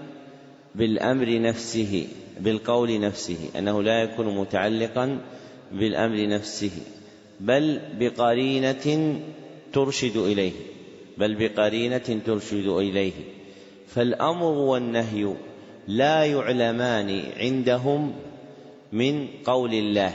[0.78, 2.06] بالأمر نفسه
[2.40, 5.18] بالقول نفسه أنه لا يكون متعلقا
[5.72, 6.70] بالأمر نفسه
[7.40, 9.16] بل بقرينة
[9.72, 10.52] ترشد إليه
[11.18, 13.12] بل بقرينة ترشد إليه.
[13.86, 15.34] فالأمر والنهي
[15.88, 18.12] لا يعلمان عندهم
[18.92, 20.12] من قول الله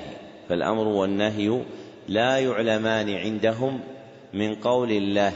[0.49, 1.61] فالأمر والنهي
[2.07, 3.79] لا يعلمان عندهم
[4.33, 5.33] من قول الله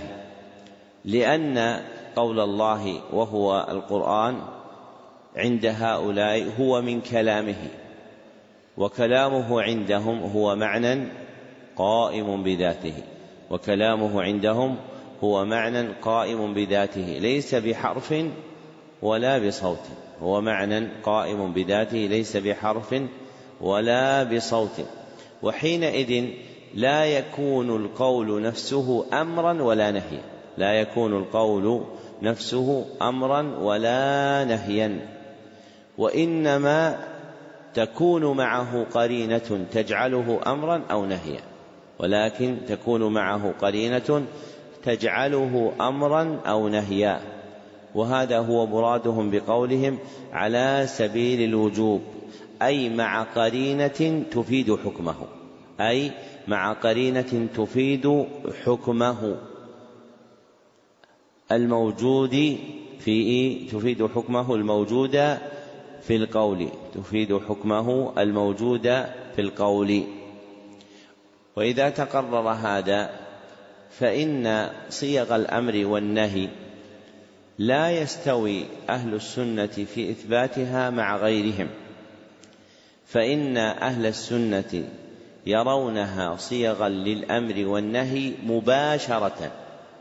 [1.05, 1.81] لأن
[2.15, 4.41] قول الله وهو القرآن
[5.38, 7.67] عند هؤلاء هو من كلامه
[8.78, 11.08] وكلامه عندهم هو معنى
[11.76, 12.93] قائم بذاته
[13.50, 14.76] وكلامه عندهم
[15.23, 18.13] هو معنى قائم بذاته ليس بحرف
[19.02, 19.84] ولا بصوت
[20.21, 22.95] هو معنى قائم بذاته ليس بحرف
[23.62, 24.86] ولا بصوت
[25.43, 26.26] وحينئذ
[26.76, 30.21] لا يكون القول نفسه أمرا ولا نهيا
[30.58, 31.84] لا يكون القول
[32.21, 35.16] نفسه أمرا ولا نهيا.
[35.97, 36.97] وإنما
[37.73, 41.41] تكون معه قرينة تجعله أمرا أو نهيا
[41.99, 44.25] ولكن تكون معه قرينة
[44.83, 47.19] تجعله أمرا أو نهيا.
[47.95, 49.97] وهذا هو مرادهم بقولهم
[50.33, 52.01] على سبيل الوجوب
[52.62, 55.15] أي مع قرينة تفيد حكمه
[55.79, 56.12] أي
[56.47, 58.25] مع قرينة تفيد
[58.65, 59.38] حكمه.
[61.51, 62.57] الموجود
[62.99, 65.38] في تفيد حكمه الموجود
[66.08, 68.82] في القول تفيد حكمه الموجود
[69.36, 70.04] في القول.
[71.56, 73.10] وإذا تقرر هذا
[74.00, 76.48] فإن صيغ الأمر والنهي
[77.60, 81.67] لا يستوي أهل السنة في إثباتها مع غيرهم.
[83.08, 84.89] فإن أهل السنة
[85.46, 89.52] يرونها صيغا للأمر والنهي مباشرة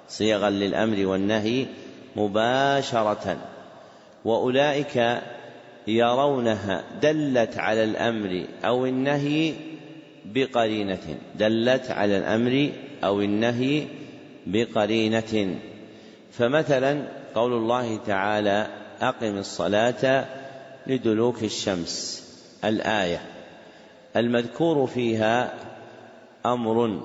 [0.09, 1.67] صيغا للأمر والنهي
[2.17, 3.37] مباشرة.
[4.25, 5.23] وأولئك
[5.87, 9.55] يرونها دلت على الأمر أو النهي
[10.25, 11.19] بقرينة.
[11.39, 12.71] دلت على الأمر
[13.05, 13.83] أو النهي
[14.47, 15.59] بقرينة.
[16.33, 17.03] فمثلا
[17.35, 18.67] قول الله تعالى
[19.01, 20.25] أقم الصلاة
[20.87, 22.27] لدلوك الشمس.
[22.65, 23.21] الآية
[24.17, 25.55] المذكور فيها
[26.47, 27.01] أمر.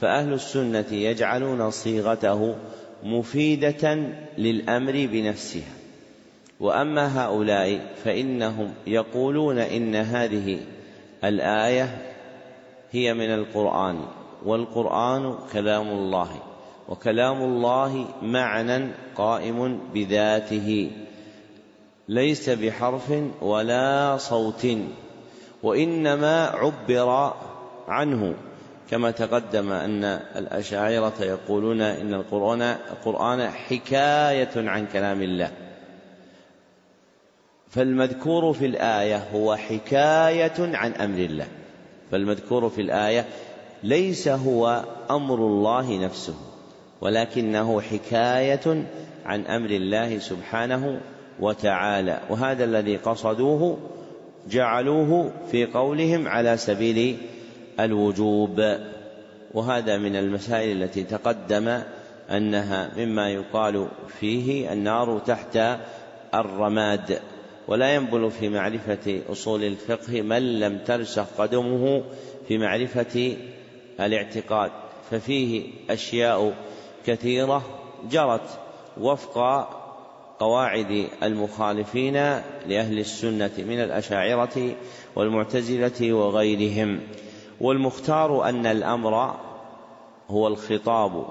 [0.00, 2.56] فأهل السنة يجعلون صيغته
[3.02, 3.96] مفيدة
[4.38, 5.83] للأمر بنفسها.
[6.60, 10.60] وأما هؤلاء فإنهم يقولون إن هذه
[11.24, 12.14] الآية
[12.92, 14.00] هي من القرآن
[14.44, 16.28] والقرآن كلام الله
[16.88, 18.86] وكلام الله معنى
[19.16, 20.90] قائم بذاته
[22.08, 23.12] ليس بحرف
[23.42, 24.66] ولا صوت
[25.62, 27.32] وإنما عبر
[27.88, 28.34] عنه
[28.90, 30.04] كما تقدم أن
[30.36, 35.50] الأشاعرة يقولون إن القرآن القرآن حكاية عن كلام الله.
[37.74, 41.46] فالمذكور في الآية هو حكاية عن أمر الله.
[42.10, 43.24] فالمذكور في الآية
[43.82, 46.34] ليس هو أمر الله نفسه
[47.00, 48.84] ولكنه حكاية
[49.26, 51.00] عن أمر الله سبحانه
[51.40, 52.20] وتعالى.
[52.30, 53.78] وهذا الذي قصدوه
[54.50, 57.16] جعلوه في قولهم على سبيل
[57.80, 58.78] الوجوب.
[59.54, 61.80] وهذا من المسائل التي تقدم
[62.30, 63.88] أنها مما يقال
[64.20, 65.58] فيه النار تحت
[66.34, 67.20] الرماد.
[67.68, 72.04] ولا ينبل في معرفة أصول الفقه من لم ترسخ قدمه
[72.48, 73.36] في معرفة
[74.00, 74.70] الاعتقاد.
[75.10, 76.54] ففيه أشياء
[77.06, 77.62] كثيرة
[78.10, 78.58] جرت
[79.00, 79.68] وفق
[80.38, 82.14] قواعد المخالفين
[82.66, 84.74] لأهل السنة من الأشاعرة
[85.16, 87.00] والمعتزلة وغيرهم.
[87.60, 89.36] والمختار أن الأمر
[90.28, 91.26] هو الخطاب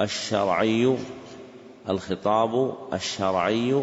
[0.00, 0.96] الشرعي
[1.88, 3.82] الخطاب الشرعي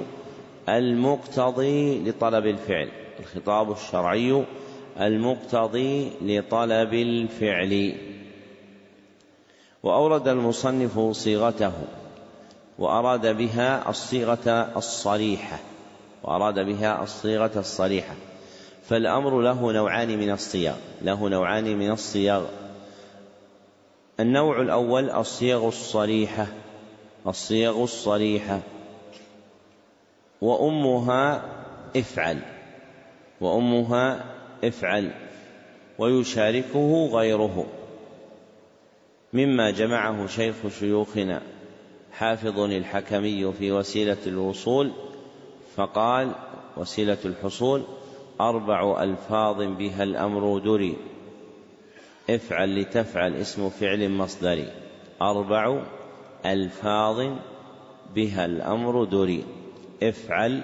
[0.69, 4.43] المقتضي لطلب الفعل الخطاب الشرعي
[4.99, 7.95] المقتضي لطلب الفعل.
[9.84, 11.73] وأورد المصنف صيغته
[12.80, 15.60] وأراد بها الصيغة الصريحة
[16.23, 18.15] وأراد بها الصيغة الصريحة.
[18.89, 22.45] فالأمر له نوعان من الصيغ له نوعان من الصيغ
[24.19, 26.47] النوع الأول الصيغ الصريحة
[27.28, 28.60] الصيغ الصريحة.
[30.44, 31.46] وأمها
[31.96, 32.40] افعل
[33.42, 34.26] وأمها
[34.64, 35.12] افعل
[36.00, 37.66] ويشاركه غيره.
[39.34, 41.42] مما جمعه شيخ شيوخنا
[42.12, 44.92] حافظ الحكمي في وسيلة الوصول
[45.76, 46.32] فقال
[46.78, 47.84] وسيلة الحصول
[48.42, 50.96] أربع ألفاظ بها الأمر دري.
[52.30, 54.68] افعل لتفعل اسم فعل مصدري.
[55.22, 55.84] أربع
[56.46, 57.28] ألفاظ
[58.16, 59.44] بها الأمر دري.
[60.10, 60.62] افعل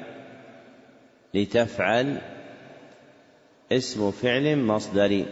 [1.33, 2.17] لتفعل
[3.71, 5.25] اسم فعل مصدري.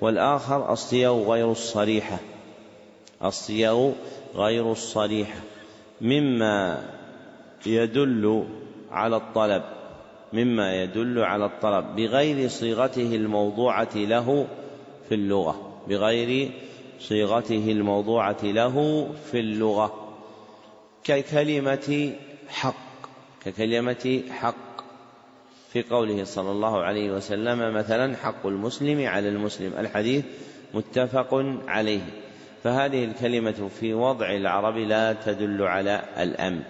[0.00, 2.18] والآخر الصيغ غير الصريحة.
[3.24, 3.92] الصيغ
[4.34, 5.40] غير الصريحة.
[6.00, 6.84] مما
[7.66, 8.44] يدل
[8.90, 9.62] على الطلب.
[10.32, 11.96] مما يدل على الطلب.
[11.96, 14.46] بغير صيغته الموضوعة له
[15.08, 15.72] في اللغة.
[15.88, 16.50] بغير
[17.00, 20.16] صيغته الموضوعة له في اللغة.
[21.04, 22.12] ككلمة
[22.48, 22.83] حق.
[23.44, 24.74] ككلمة حق.
[25.72, 29.72] في قوله صلى الله عليه وسلم مثلا حق المسلم على المسلم.
[29.78, 30.24] الحديث
[30.74, 31.34] متفق
[31.66, 32.00] عليه.
[32.64, 36.62] فهذه الكلمة في وضع العرب لا تدل على الأمن.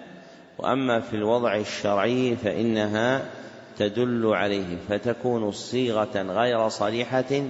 [0.58, 3.30] وأما في الوضع الشرعي فإنها
[3.78, 4.76] تدل عليه.
[4.88, 7.42] فتكون صيغة غير صريحة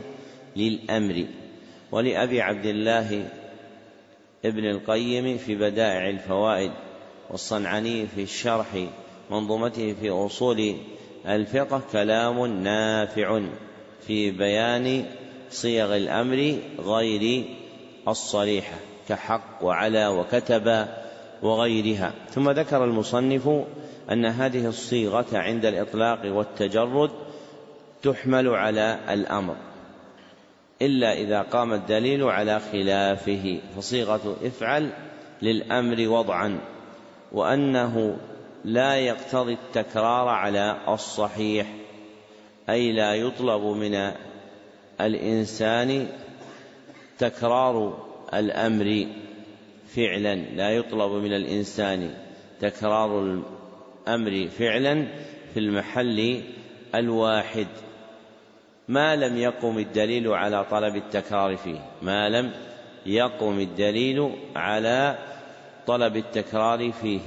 [0.57, 1.27] للأمر.
[1.93, 3.29] ولأبي عبد الله
[4.45, 6.73] ابن القيم في بدائع الفوائد
[7.31, 8.67] والصنعاني في الشرح
[9.31, 10.77] منظومته في أصول
[11.27, 13.41] الفقه كلام نافع
[14.07, 15.05] في بيان
[15.51, 17.45] صيغ الأمر غير
[18.09, 18.77] الصريحة
[19.09, 20.87] كحق وعلى وكتب
[21.43, 22.13] وغيرها.
[22.31, 23.49] ثم ذكر المصنف
[24.13, 27.11] أن هذه الصيغة عند الإطلاق والتجرد
[28.03, 29.57] تحمل على الأمر
[30.83, 34.91] إلا إذا قام الدليل على خلافه فصيغة إفعل
[35.43, 36.61] للأمر وضعا
[37.33, 38.17] وأنه
[38.65, 41.67] لا يقتضي التكرار على الصحيح
[42.69, 44.13] أي لا يطلب من
[45.01, 46.09] الإنسان
[47.19, 48.05] تكرار
[48.35, 49.07] الأمر
[49.97, 52.15] فعلا لا يطلب من الإنسان
[52.61, 53.43] تكرار
[54.07, 55.07] الأمر فعلا
[55.55, 56.43] في المحل
[56.95, 57.67] الواحد.
[58.89, 62.53] ما لم يقم الدليل على طلب التكرار فيه ما لم
[63.07, 65.19] يقم الدليل على
[65.87, 67.21] طلب التكرار فيه.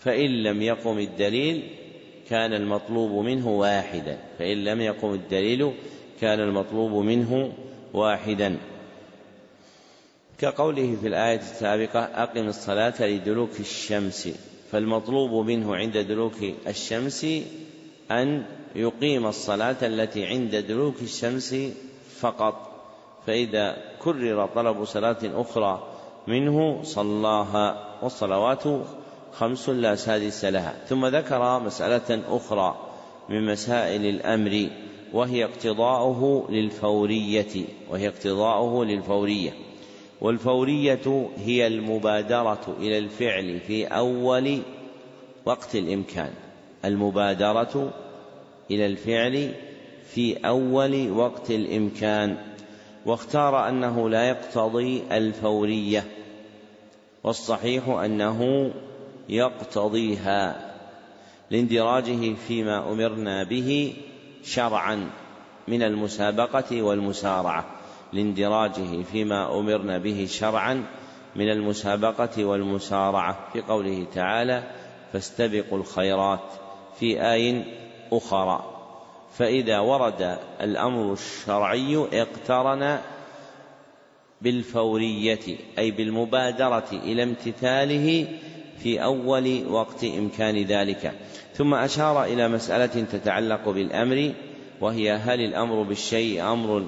[0.00, 1.62] فإن لم يقم الدليل
[2.30, 4.18] كان المطلوب منه واحدا.
[4.38, 5.72] فإن لم يقم الدليل
[6.20, 7.52] كان المطلوب منه
[7.94, 8.58] واحدا.
[10.38, 14.28] كقوله في الآية السابقة أقم الصلاة لدلوك الشمس.
[14.72, 16.36] فالمطلوب منه عند دلوك
[16.66, 17.26] الشمس
[18.10, 18.42] أن
[18.76, 21.56] يقيم الصلاة التي عند دلوك الشمس
[22.20, 22.70] فقط.
[23.26, 25.86] فإذا كرر طلب صلاة أخرى
[26.26, 28.64] منه صلاها والصلوات
[29.32, 32.76] خمس لا سادس لها ثم ذكر مسألة أخرى
[33.28, 34.68] من مسائل الأمر
[35.12, 39.52] وهي اقتضاؤه للفورية وهي اقتضاؤه للفورية.
[40.20, 44.62] والفورية هي المبادرة إلى الفعل في أول
[45.44, 46.30] وقت الإمكان.
[46.84, 47.92] المبادرة
[48.70, 49.54] إلى الفعل
[50.06, 52.36] في أول وقت الإمكان.
[53.06, 56.04] واختار أنه لا يقتضي الفورية.
[57.24, 58.70] والصحيح أنه
[59.30, 60.70] يقتضيها
[61.50, 63.94] لاندراجه فيما أمرنا به
[64.44, 65.10] شرعا
[65.68, 67.64] من المسابقة والمسارعة.
[68.12, 70.84] لاندراجه فيما أمرنا به شرعا
[71.36, 73.48] من المسابقة والمسارعة.
[73.52, 74.62] في قوله تعالى
[75.12, 76.52] فاستبقوا الخيرات
[76.98, 77.64] في آي
[78.12, 78.64] أخرى
[79.38, 82.98] فإذا ورد الأمر الشرعي اقترن
[84.42, 88.28] بالفورية أي بالمبادرة إلى امتثاله
[88.82, 91.12] في أول وقت إمكان ذلك.
[91.54, 94.32] ثم أشار إلى مسألة تتعلق بالأمر
[94.80, 96.86] وهي هل الأمر بالشيء أمر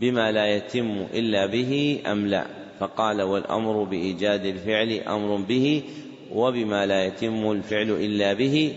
[0.00, 2.46] بما لا يتم إلا به أم لا؟
[2.80, 5.82] فقال والأمر بإيجاد الفعل أمر به
[6.32, 8.74] وبما لا يتم الفعل إلا به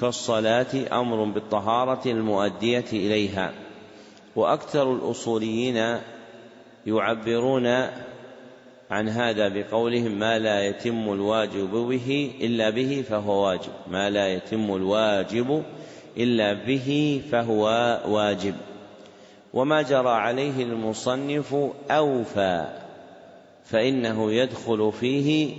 [0.00, 3.52] كالصلاة أمر بالطهارة المؤدية إليها.
[4.36, 5.98] وأكثر الأصوليين
[6.86, 7.66] يعبرون
[8.90, 13.72] عن هذا بقولهم ما لا يتم الواجب به إلا به فهو واجب.
[13.90, 15.62] ما لا يتم الواجب
[16.16, 17.64] إلا به فهو
[18.08, 18.54] واجب.
[19.54, 21.56] وما جرى عليه المصنف
[21.90, 22.66] أوفى
[23.64, 25.54] فإنه يدخل فيه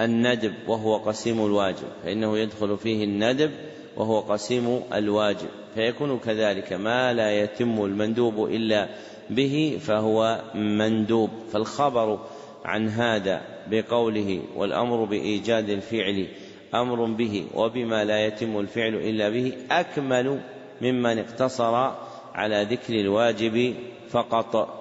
[0.00, 1.88] الندب وهو قسيم الواجب.
[2.04, 3.50] فإنه يدخل فيه الندب
[3.96, 5.48] وهو قسيم الواجب.
[5.74, 6.72] فيكون كذلك.
[6.72, 8.88] ما لا يتم المندوب إلا
[9.30, 11.30] به فهو مندوب.
[11.52, 12.18] فالخبر
[12.64, 16.28] عن هذا بقوله والأمر بإيجاد الفعل
[16.74, 20.40] أمر به وبما لا يتم الفعل إلا به أكمل
[20.82, 21.90] ممن اقتصر
[22.34, 23.74] على ذكر الواجب
[24.10, 24.78] فقط.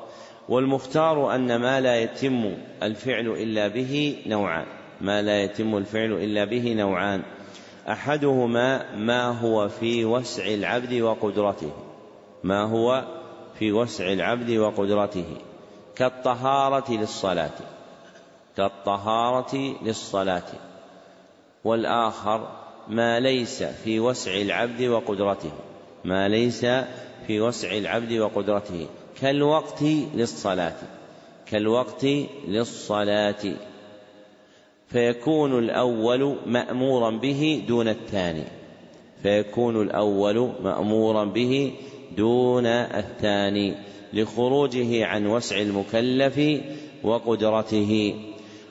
[0.50, 2.54] والمختار أن ما لا يتم
[2.84, 4.66] الفعل إلا به نوعان.
[5.02, 7.22] ما لا يتم الفعل إلا به نوعان.
[7.90, 11.72] أحدهما ما هو في وسع العبد وقدرته.
[12.44, 13.06] ما هو
[13.60, 15.26] في وسع العبد وقدرته.
[15.96, 17.58] كالطهارة للصلاة.
[18.58, 20.48] كالطهارة للصلاة.
[21.64, 22.48] والآخر
[22.88, 25.52] ما ليس في وسع العبد وقدرته.
[26.06, 26.66] ما ليس
[27.28, 28.88] في وسع العبد وقدرته.
[29.22, 29.82] كالوقت
[30.16, 30.76] للصلاة.
[31.46, 32.06] كالوقت
[32.48, 33.54] للصلاة.
[34.88, 38.44] فيكون الأول مأمورا به دون الثاني.
[39.24, 41.74] فيكون الأول مأمورا به
[42.18, 43.91] دون الثاني.
[44.14, 46.62] لخروجه عن وسع المكلف
[47.04, 48.16] وقدرته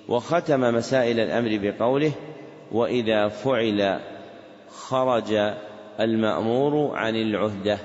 [0.09, 2.13] وختم مسائل الأمر بقوله
[2.73, 4.01] وإذا فعل
[4.69, 5.55] خرج
[6.01, 7.79] المأمور عن العهدة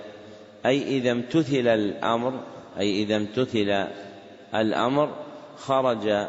[0.66, 2.34] أي إذا امتثل الأمر
[2.80, 3.88] أي إذا امتثل
[4.56, 5.10] الأمر
[5.58, 6.28] خرج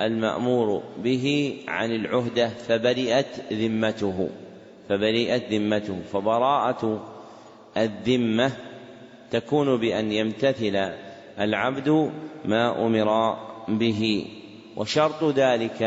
[0.00, 4.28] المأمور به عن العهدة فبرئت ذمته
[4.88, 7.04] فبرئت ذمته فبراءة
[7.76, 8.52] الذمة
[9.30, 10.92] تكون بأن يمتثل
[11.40, 12.12] العبد
[12.44, 13.36] ما أمر
[13.68, 14.26] به
[14.76, 15.82] وشرط ذلك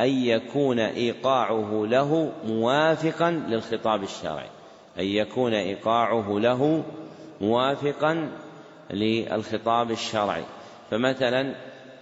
[0.00, 4.48] أن يكون إيقاعه له موافقا للخطاب الشرعي.
[4.98, 6.84] أن يكون إيقاعه له
[7.40, 8.28] موافقا
[8.90, 10.44] للخطاب الشرعي.
[10.90, 11.54] فمثلا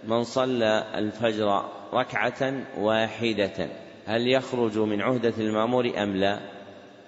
[0.07, 1.63] من صلى الفجر
[1.93, 3.69] ركعة واحدة
[4.05, 6.39] هل يخرج من عهدة المأمور أم لا؟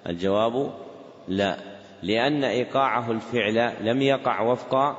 [0.07, 0.73] الجواب
[1.28, 1.76] لا.
[2.03, 4.97] لأن إيقاعه الفعل لم يقع وفق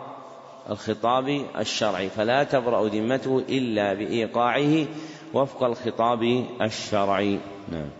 [0.71, 4.87] الخطاب الشرعي فلا تبرأ ذمته إلا بإيقاعه
[5.35, 7.39] وفق الخطاب الشرعي.
[7.73, 7.91] نعم.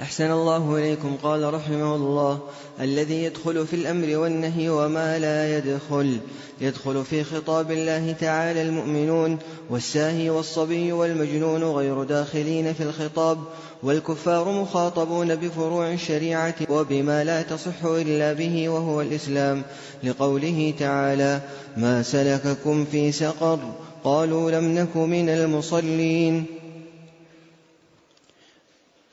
[0.00, 1.16] أحسن الله إليكم.
[1.22, 2.38] قال رحمه الله
[2.80, 6.18] الذي يدخل في الأمر والنهي وما لا يدخل
[6.60, 9.38] يدخل في خطاب الله تعالى المؤمنون
[9.70, 13.38] والساهي والصبي والمجنون غير داخلين في الخطاب
[13.82, 19.62] والكفار مخاطبون بفروع الشريعة وبما لا تصح إلا به وهو الإسلام
[20.04, 21.40] لقوله تعالى
[21.76, 23.58] ما سلككم في سقر
[24.04, 26.59] قالوا لم نك من المصلين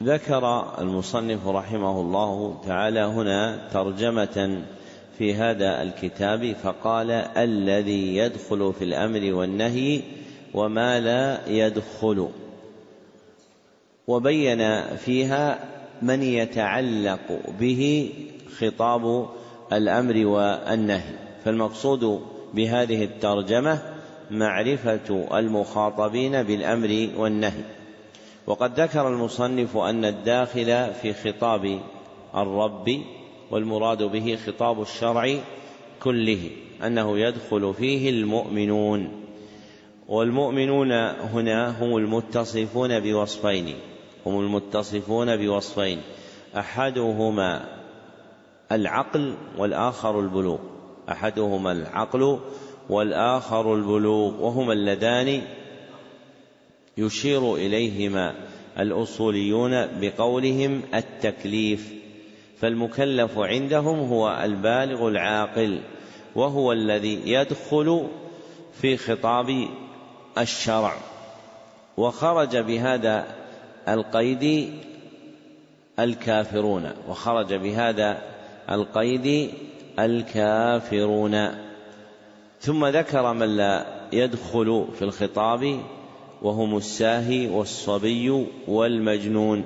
[0.04, 4.62] ذكر المصنف رحمه الله تعالى هنا ترجمة
[5.18, 10.02] في هذا الكتاب فقال الذي يدخل في الأمر والنهي
[10.54, 12.30] وما لا يدخل.
[14.08, 15.60] وبين فيها
[16.02, 18.12] من يتعلق به
[18.60, 19.30] خطاب
[19.74, 21.14] الأمر والنهي.
[21.46, 22.22] فالمقصود
[22.54, 23.82] بهذه الترجمة
[24.32, 27.77] معرفة المخاطبين بالأمر والنهي.
[28.48, 31.80] وقد ذكر المصنف أن الداخل في خطاب
[32.36, 33.02] الرب
[33.52, 35.36] والمراد به خطاب الشرع
[36.04, 36.50] كله
[36.86, 39.10] أنه يدخل فيه المؤمنون.
[40.08, 43.74] والمؤمنون هنا هم المتصفون بوصفين
[44.26, 46.02] هم المتصفون بوصفين.
[46.58, 47.66] أحدهما
[48.72, 50.60] العقل والآخر البلوغ.
[51.10, 52.40] أحدهما العقل
[52.90, 55.42] والآخر البلوغ وهما اللذان
[56.98, 58.34] يشير إليهما
[58.80, 61.94] الأصوليون بقولهم التكليف
[62.60, 65.80] فالمكلف عندهم هو البالغ العاقل
[66.36, 68.08] وهو الذي يدخل
[68.82, 69.68] في خطاب
[70.38, 70.94] الشرع.
[71.98, 73.28] وخرج بهذا
[73.88, 74.74] القيد
[76.00, 78.22] الكافرون وخرج بهذا
[78.72, 79.52] القيد
[80.00, 81.48] الكافرون.
[82.60, 85.80] ثم ذكر من لا يدخل في الخطاب
[86.42, 89.64] وهم الساهي والصبي والمجنون.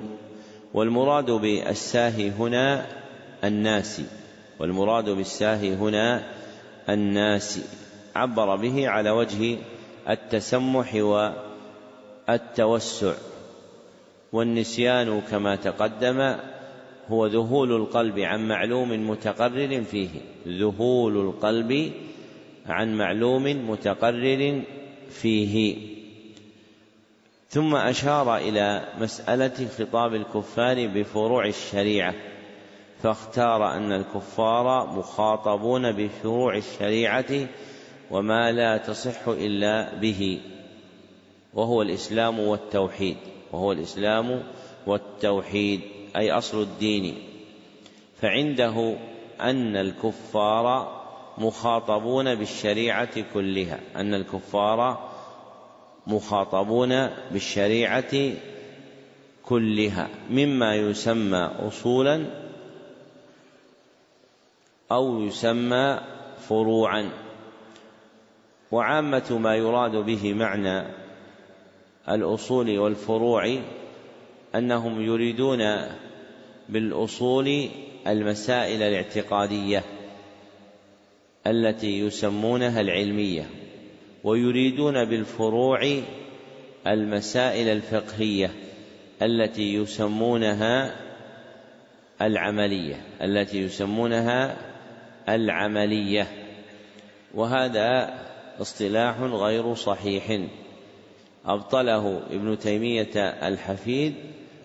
[0.74, 2.86] والمراد بالساهي هنا
[3.44, 4.00] الناس
[4.60, 6.22] والمراد بالساهي هنا
[6.88, 7.60] الناس
[8.16, 9.56] عبر به على وجه
[10.08, 10.94] التسمح
[12.28, 13.14] والتوسع.
[14.32, 16.34] والنسيان كما تقدم
[17.08, 20.08] هو ذهول القلب عن معلوم متقرر فيه.
[20.48, 21.92] ذهول القلب
[22.66, 24.62] عن معلوم متقرر
[25.10, 25.91] فيه.
[27.52, 32.14] ثم أشار إلى مسألة خطاب الكفار بفروع الشريعة
[33.02, 37.48] فاختار أن الكفار مخاطبون بفروع الشريعة
[38.10, 40.40] وما لا تصح إلا به
[41.54, 43.16] وهو الإسلام والتوحيد
[43.52, 44.42] وهو الإسلام
[44.86, 45.80] والتوحيد
[46.16, 47.14] أي أصل الدين.
[48.20, 48.96] فعنده
[49.40, 51.02] أن الكفار
[51.38, 55.11] مخاطبون بالشريعة كلها أن الكفار
[56.06, 58.32] مخاطبون بالشريعة
[59.44, 62.26] كلها مما يسمى أصولا
[64.92, 66.00] أو يسمى
[66.48, 67.10] فروعا.
[68.72, 70.86] وعامة ما يراد به معنى
[72.08, 73.58] الأصول والفروع
[74.54, 75.88] أنهم يريدون
[76.68, 77.68] بالأصول
[78.06, 79.84] المسائل الاعتقادية
[81.46, 83.61] التي يسمونها العلمية.
[84.24, 86.02] ويريدون بالفروع
[86.86, 88.50] المسائل الفقهية
[89.22, 90.94] التي يسمونها
[92.22, 94.56] العملية التي يسمونها
[95.28, 96.26] العملية.
[97.34, 98.14] وهذا
[98.60, 100.40] اصطلاح غير صحيح.
[101.46, 103.16] أبطله ابن تيمية
[103.48, 104.14] الحفيد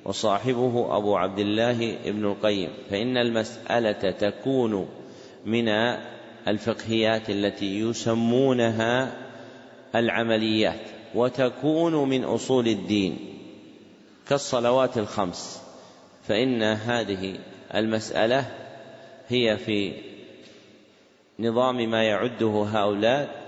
[0.05, 2.69] وصاحبه أبو عبد الله ابن القيم.
[2.89, 4.89] فإن المسألة تكون
[5.45, 5.69] من
[6.47, 9.26] الفقهيات التي يسمونها
[9.99, 10.79] العمليات
[11.15, 13.17] وتكون من أصول الدين
[14.29, 15.61] كالصلوات الخمس
[16.27, 17.39] فإن هذه
[17.75, 18.45] المسألة
[19.27, 19.93] هي في
[21.39, 23.47] نظام ما يعده هؤلاء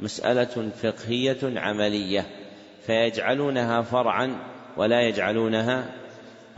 [0.00, 2.26] مسألة فقهية عملية
[2.86, 4.36] فيجعلونها فرعا
[4.76, 5.90] ولا يجعلونها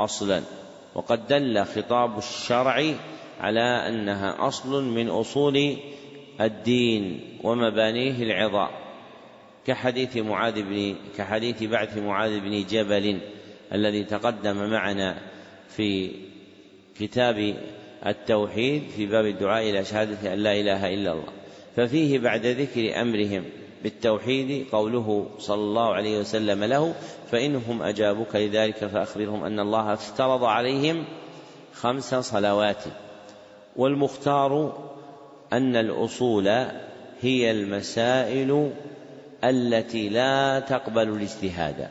[0.00, 0.42] أصلا
[0.94, 2.94] وقد دل خطاب الشرع
[3.40, 5.76] على أنها أصل من أصول
[6.40, 8.81] الدين ومبانيه العظام.
[9.66, 13.20] كحديث معاذ بن كحديث بعث معاذ بن جبل
[13.72, 15.18] الذي تقدم معنا
[15.68, 16.10] في
[16.98, 17.54] كتاب
[18.06, 21.32] التوحيد في باب الدعاء إلى شهادة أن لا إله إلا الله.
[21.76, 23.44] ففيه بعد ذكر أمرهم
[23.82, 26.94] بالتوحيد قوله صلى الله عليه وسلم له
[27.30, 31.04] فإنهم أجابوك لذلك فأخبرهم أن الله افترض عليهم
[31.72, 32.84] خمس صلوات.
[33.76, 34.78] والمختار
[35.52, 36.48] أن الأصول
[37.20, 38.72] هي المسائل
[39.44, 41.88] التي لا تقبل الاجتهاد.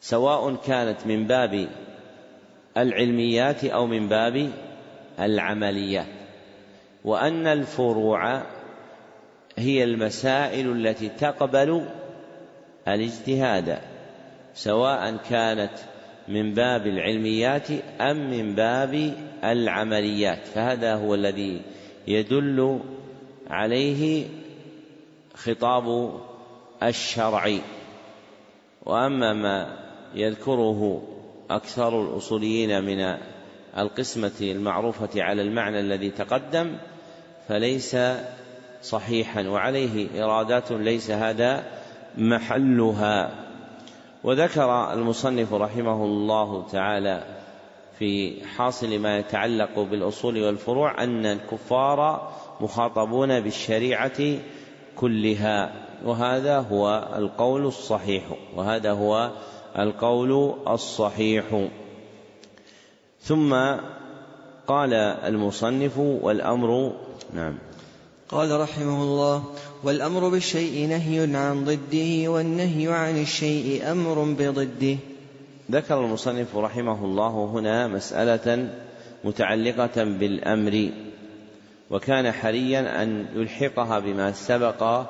[0.00, 1.68] سواء كانت من باب
[2.76, 4.50] العلميات أو من باب
[5.20, 6.06] العمليات.
[7.04, 8.42] وأن الفروع
[9.58, 11.86] هي المسائل التي تقبل
[12.88, 13.78] الاجتهاد
[14.54, 15.72] سواء كانت
[16.28, 17.70] من باب العلميات
[18.00, 19.14] أم من باب
[19.44, 20.46] العمليات.
[20.46, 21.62] فهذا هو الذي
[22.06, 22.80] يدل
[23.50, 24.26] عليه
[25.34, 26.12] خطاب
[26.82, 27.58] الشرع.
[28.86, 29.78] وأما ما
[30.14, 31.02] يذكره
[31.50, 33.16] أكثر الأصوليين من
[33.78, 36.76] القسمة المعروفة على المعنى الذي تقدم
[37.48, 37.96] فليس
[38.82, 41.64] صحيحا وعليه إرادات ليس هذا
[42.18, 43.44] محلها.
[44.24, 47.24] وذكر المصنف رحمه الله تعالى
[47.98, 54.38] في حاصل ما يتعلق بالأصول والفروع أن الكفار مخاطبون بالشريعة
[54.96, 55.72] كلها
[56.04, 58.22] وهذا هو القول الصحيح
[58.56, 59.30] وهذا هو
[59.78, 61.68] القول الصحيح.
[63.22, 63.54] ثم
[64.66, 66.92] قال المصنف والأمر
[67.34, 67.58] نعم.
[68.28, 69.44] قال رحمه الله
[69.82, 74.96] والأمر بالشيء نهي عن ضده والنهي عن الشيء أمر بضده.
[75.70, 78.70] ذكر المصنف رحمه الله هنا مسألة
[79.24, 80.90] متعلقة بالأمر.
[81.90, 85.02] وكان حريا أن يلحقها بما سبق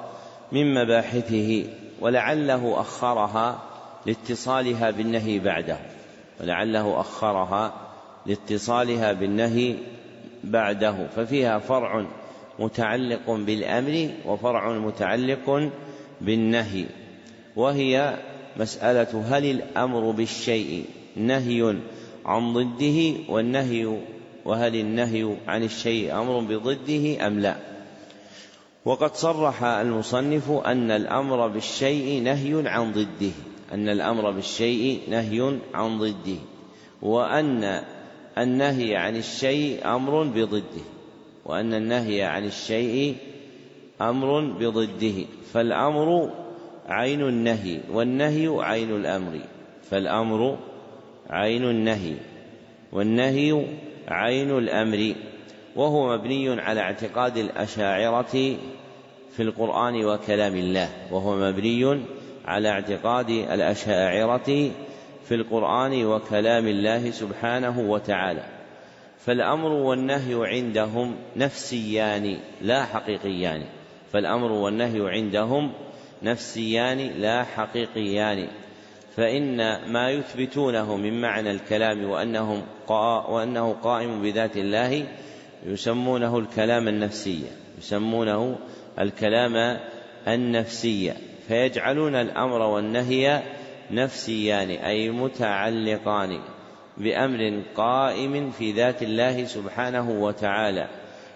[0.53, 1.65] من مباحثه
[2.01, 3.63] ولعله أخرها
[4.07, 5.79] لاتصالها بالنهي بعده.
[6.41, 7.75] ولعله أخرها
[8.27, 9.75] لاتصالها بالنهي
[10.45, 11.07] بعده.
[11.17, 12.07] ففيها فرع
[12.59, 15.71] متعلق بالأمر وفرع متعلق
[16.21, 16.85] بالنهي.
[17.57, 18.19] وهي
[18.57, 20.85] مسألة هل الأمر بالشيء
[21.17, 21.77] نهي
[22.27, 23.99] عن ضده والنهي
[24.45, 27.57] وهل النهي عن الشيء أمر بضده أم لا؟
[28.85, 33.33] وقد صرح المصنف أن الأمر بالشيء نهي عن ضده
[33.73, 36.39] أن الأمر بالشيء نهي عن ضده
[37.03, 37.83] وأن
[38.39, 40.85] النهي عن الشيء أمر بضده
[41.45, 43.17] وأن النهي عن الشيء
[44.01, 46.31] أمر بضده فالأمر
[46.87, 49.41] عين النهي والنهي عين الأمر
[49.91, 50.59] فالأمر
[51.31, 52.15] عين النهي
[52.93, 53.67] والنهي
[54.09, 55.15] عين الأمر
[55.77, 58.57] وهو مبني على اعتقاد الأشاعرة
[59.37, 62.01] في القرآن وكلام الله وهو مبني
[62.45, 64.71] على اعتقاد الأشاعرة
[65.29, 68.45] في القرآن وكلام الله سبحانه وتعالى.
[69.19, 73.63] فالأمر والنهي عندهم نفسيان لا حقيقيان.
[74.13, 75.73] فالأمر والنهي عندهم
[76.23, 78.49] نفسيان لا حقيقيان.
[79.17, 79.57] فإن
[79.93, 85.07] ما يثبتونه من معنى الكلام وأنهم قا وأنه قائم بذات الله
[85.67, 87.45] يسمونه الكلام النفسي
[87.79, 88.59] يسمونه
[88.99, 89.81] الكلام
[90.29, 91.13] النفسي.
[91.49, 93.43] فيجعلون الأمر والنهي
[93.91, 96.41] نفسيان أي متعلقان
[96.99, 100.89] بأمر قائم في ذات الله سبحانه وتعالى.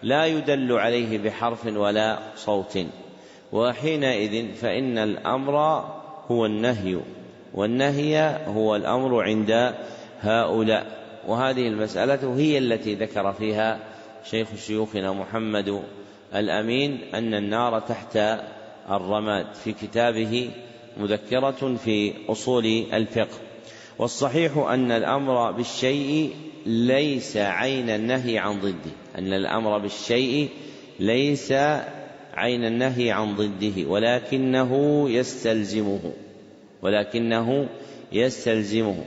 [0.02, 2.78] لا يدل عليه بحرف ولا صوت.
[3.52, 5.56] وحينئذ فإن الأمر
[6.30, 7.00] هو النهي.
[7.54, 9.74] والنهي هو الأمر عند
[10.20, 10.86] هؤلاء.
[11.26, 13.78] وهذه المسألة هي التي ذكر فيها
[14.30, 15.82] شيخ شيوخنا محمد
[16.34, 18.18] الأمين أن النار تحت
[18.90, 19.54] الرماد.
[19.54, 20.50] في كتابه
[20.96, 23.38] مذكرة في أصول الفقه.
[23.98, 26.30] والصحيح أن الأمر بالشيء
[26.66, 28.92] ليس عين النهي عن ضده.
[29.18, 30.48] أن الأمر بالشيء
[31.00, 31.52] ليس
[32.34, 36.12] عين النهي عن ضده ولكنه يستلزمه.
[36.82, 37.68] ولكنه
[38.12, 39.04] يستلزمه.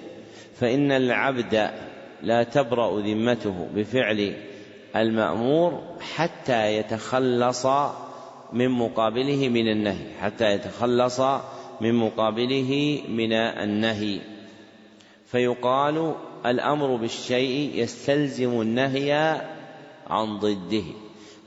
[0.55, 1.71] فإن العبد
[2.23, 4.33] لا تبرأ ذمته بفعل
[4.95, 5.83] المأمور
[6.15, 7.65] حتى يتخلص
[8.53, 11.21] من مقابله من النهي حتى يتخلص
[11.81, 14.19] من مقابله من النهي.
[15.25, 16.15] فيقال
[16.45, 19.41] الأمر بالشيء يستلزم النهي
[20.07, 20.83] عن ضده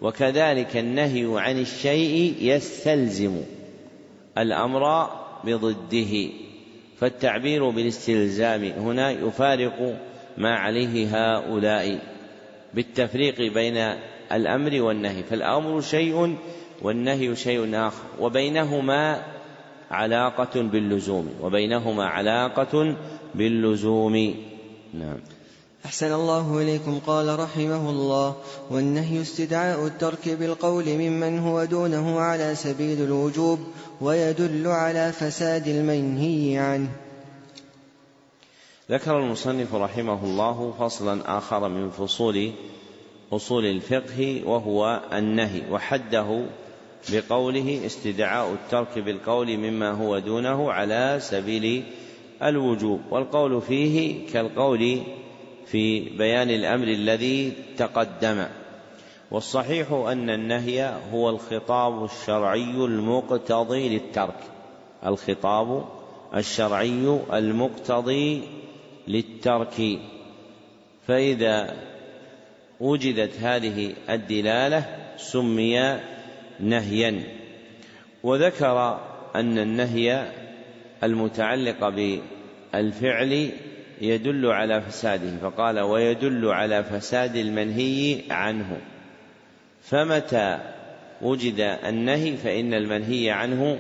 [0.03, 3.41] وكذلك النهي عن الشيء يستلزم
[4.39, 5.11] الأمر
[5.47, 6.31] بضده
[7.01, 9.99] فالتعبير بالاستلزام هنا يفارق
[10.39, 11.99] ما عليه هؤلاء
[12.75, 13.95] بالتفريق بين
[14.33, 15.23] الأمر والنهي.
[15.23, 16.37] فالأمر شيء
[16.83, 19.23] والنهي شيء آخر وبينهما
[19.91, 22.97] علاقة باللزوم وبينهما علاقة
[23.35, 24.35] باللزوم.
[24.95, 25.19] نعم.
[25.85, 27.01] أحسن الله إليكم.
[27.07, 28.37] قال رحمه الله
[28.71, 33.59] والنهي استدعاء الترك بالقول ممن هو دونه على سبيل الوجوب
[34.01, 36.89] ويدل على فساد المنهي عنه.
[38.91, 42.53] ذكر المصنف رحمه الله فصلا آخر من فصول
[43.33, 46.47] أصول الفقه وهو النهي وحده
[47.13, 51.85] بقوله استدعاء الترك بالقول مما هو دونه على سبيل
[52.43, 53.01] الوجوب.
[53.11, 55.03] والقول فيه كالقول
[55.67, 58.47] في بيان الأمر الذي تقدم.
[59.31, 64.41] والصحيح أن النهي هو الخطاب الشرعي المقتضي للترك.
[65.07, 65.85] الخطاب
[66.35, 68.43] الشرعي المقتضي
[69.09, 69.99] للترك.
[71.07, 71.77] فإذا
[72.81, 74.87] وجدت هذه الدلالة
[75.17, 76.01] سمي
[76.61, 77.23] نهيا.
[78.23, 79.01] وذكر
[79.35, 80.33] أن النهي
[81.05, 81.85] المتعلق
[82.75, 83.51] الفعل
[84.05, 88.77] يدل على فساده فقال ويدل على فساد المنهي عنه.
[89.83, 90.59] فمتى
[91.23, 93.79] وجد النهي فإن المنهي عنه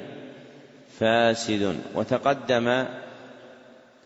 [0.98, 2.84] فاسد وتقدم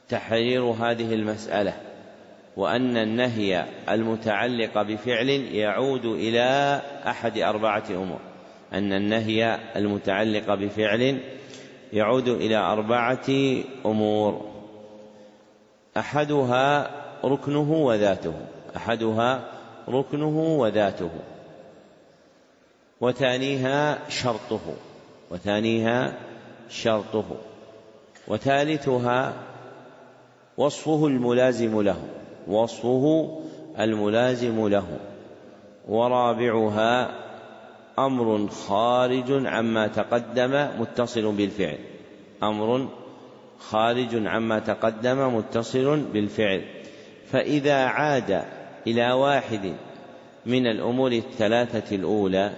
[0.09, 1.73] تحرير هذه المسألة
[2.57, 8.21] وأن النهي المتعلق بفعل يعود إلى أحد أربعة أمور.
[8.73, 11.19] أن النهي المتعلق بفعل
[11.93, 13.27] يعود إلى أربعة
[13.87, 14.48] أمور.
[15.97, 16.91] أحدها
[17.25, 18.35] ركنه وذاته
[18.77, 19.45] أحدها
[19.89, 21.11] ركنه وذاته.
[23.01, 24.61] وثانيها شرطه
[25.31, 26.13] وثانيها
[26.69, 27.25] شرطه.
[28.29, 29.33] وثالثها
[30.57, 32.03] وصفه الملازم له
[32.49, 33.39] وصفه
[33.79, 34.99] الملازم له.
[35.89, 37.11] ورابعها
[37.99, 41.79] أمر خارج عما تقدم متصل بالفعل
[42.43, 42.89] أمر
[43.59, 46.63] خارج عما تقدم متصل بالفعل.
[47.33, 48.45] فإذا عاد
[48.87, 49.75] إلى واحد
[50.47, 52.53] من الأمور الثلاثة الأولى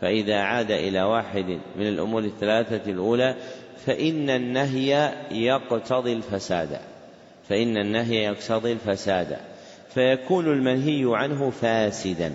[0.00, 3.34] فإذا عاد إلى واحد من الأمور الثلاثة الأولى
[3.86, 6.78] فإن النهي يقتضي الفساد.
[7.48, 9.38] فإن النهي يقتضي الفساد.
[9.94, 12.32] فيكون المنهي عنه فاسدا.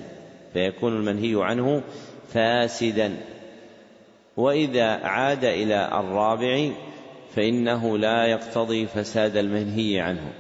[0.54, 1.82] فيكون المنهي عنه
[2.34, 3.18] فاسدا.
[4.38, 6.70] وإذا عاد إلى الرابع
[7.36, 10.34] فإنه لا يقتضي فساد المنهي عنه.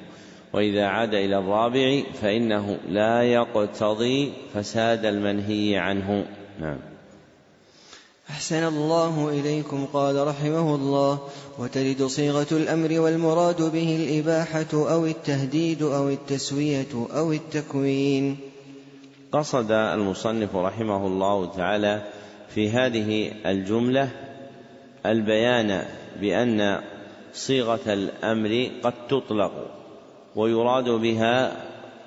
[0.53, 6.25] وإذا عاد إلى الرابع فإنه لا يقتضي فساد المنهي عنه.
[6.61, 6.77] نعم.
[8.29, 11.19] أحسن الله إليكم قال رحمه الله
[11.59, 18.37] وترد صيغة الأمر والمراد به الإباحة أو التهديد أو التسوية أو التكوين.
[19.31, 22.01] قصد المصنف رحمه الله تعالى
[22.49, 24.09] في هذه الجملة
[25.11, 25.85] البيان
[26.21, 26.81] بأن
[27.33, 29.51] صيغة الأمر قد تطلق
[30.35, 31.51] ويراد بها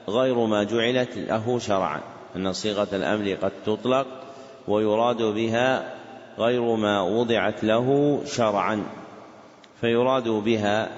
[0.08, 2.00] غير ما جعلت له شرعا
[2.36, 4.06] أن صيغة الأمر قد تطلق
[4.68, 5.94] ويراد بها
[6.38, 8.82] غير ما وضعت له شرعا
[9.80, 10.88] فيراد بها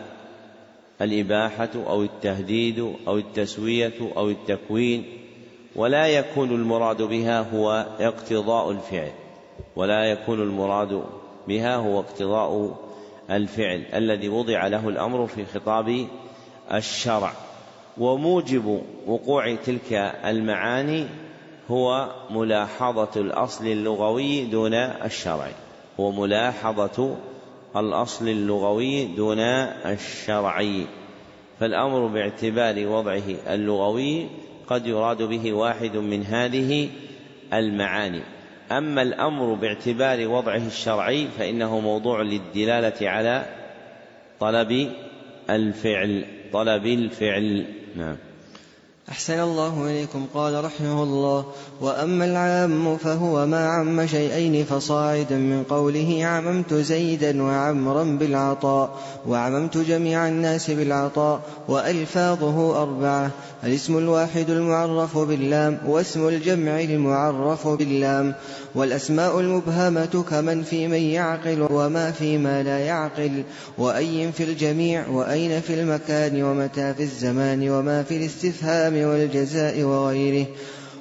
[1.03, 5.05] الإباحة أو التهديد أو التسوية أو التكوين
[5.77, 9.13] ولا يكون المراد بها هو اقتضاء الفعل
[9.77, 11.03] ولا يكون المراد
[11.49, 12.77] بها هو اقتضاء
[13.31, 16.07] الفعل الذي وضع له الأمر في خطاب
[16.73, 17.33] الشرع.
[17.99, 19.93] وموجب وقوع تلك
[20.25, 21.07] المعاني
[21.71, 25.49] هو ملاحظة الأصل اللغوي دون الشرع.
[26.01, 27.17] هو ملاحظة
[27.77, 30.87] الأصل اللغوي دون الشرعي
[31.61, 34.27] فالأمر باعتبار وضعه اللغوي
[34.67, 36.89] قد يراد به واحد من هذه
[37.53, 38.23] المعاني.
[38.73, 43.47] أما الأمر باعتبار وضعه الشرعي فإنه موضوع للدلالة على
[44.41, 44.93] طلب
[45.51, 47.65] الفعل طلب الفعل.
[47.97, 48.17] نعم.
[49.11, 50.27] أحسن الله إليكم.
[50.35, 51.45] قال رحمه الله
[51.81, 58.91] وأما العام فهو ما عم شيئين فصاعدا من قوله عممت زيدا وعمرا بالعطاء
[59.29, 63.31] وعممت جميع الناس بالعطاء وألفاظه أربعة
[63.65, 68.35] الاسم الواحد المعرف باللام واسم الجمع المعرف باللام.
[68.75, 73.45] والأسماء المبهمة كمن في من يعقل وما في ما لا يعقل
[73.79, 80.47] وأي في الجميع وأين في المكان ومتى في الزمان وما في الاستفهام والجزاء وغيره.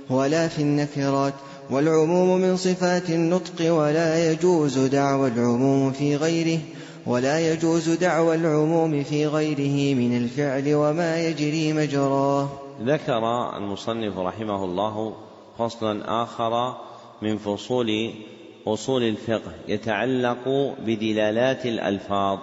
[0.10, 1.34] ولا في النكرات
[1.70, 6.60] والعموم من صفات النطق ولا يجوز دعوى العموم في غيره
[7.06, 12.50] ولا يجوز دعوى العموم في غيره من الفعل وما يجري مجراه.
[12.82, 15.14] ذكر المصنف رحمه الله
[15.58, 16.74] فصلا آخر
[17.22, 18.12] من فصول
[18.68, 22.40] أصول الفقه يتعلق بدلالات الألفاظ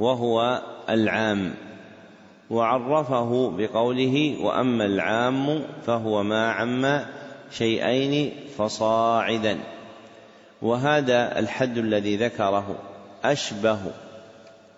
[0.00, 1.54] وهو العام.
[2.50, 7.00] وعرفه بقوله وأما العام فهو ما عم
[7.50, 9.58] شيئين فصاعدا.
[10.62, 12.78] وهذا الحد الذي ذكره
[13.24, 13.78] أشبه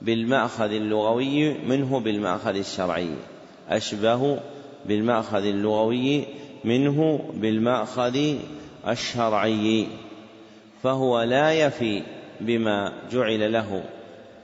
[0.00, 3.10] بالمأخذ اللغوي منه بالمأخذ الشرعي.
[3.68, 4.38] أشبه
[4.86, 6.24] بالمأخذ اللغوي
[6.64, 8.36] منه بالمأخذ
[8.88, 9.86] الشرعي
[10.82, 12.02] فهو لا يفي
[12.40, 13.84] بما جعل له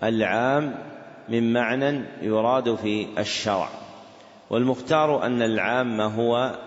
[0.03, 0.75] العام
[1.29, 3.69] من معنى يراد في الشرع.
[4.51, 6.59] والمختار أن العام هو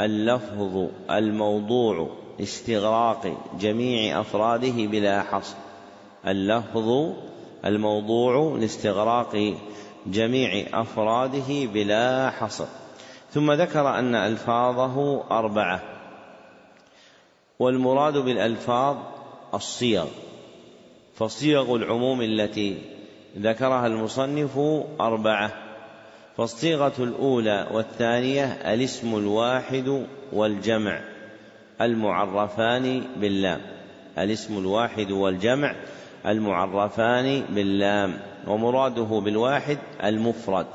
[0.00, 2.10] اللفظ الموضوع
[2.40, 5.56] استغراق جميع أفراده بلا حصر.
[6.26, 7.12] اللفظ
[7.64, 9.54] الموضوع لاستغراق
[10.06, 12.66] جميع أفراده بلا حصر.
[13.30, 15.93] ثم ذكر أن ألفاظه أربعة.
[17.64, 18.96] والمراد بالألفاظ
[19.54, 20.06] الصيغ
[21.16, 22.78] فصيغ العموم التي
[23.38, 24.58] ذكرها المصنف
[25.00, 25.52] أربعة
[26.36, 31.00] فالصيغة الأولى والثانية الاسم الواحد والجمع
[31.80, 33.60] المعرفان باللام
[34.18, 35.74] الاسم الواحد والجمع
[36.26, 40.66] المعرفان باللام ومراده بالواحد المفرد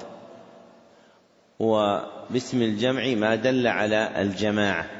[1.59, 4.98] وباسم الجمع ما دل على الجماعة.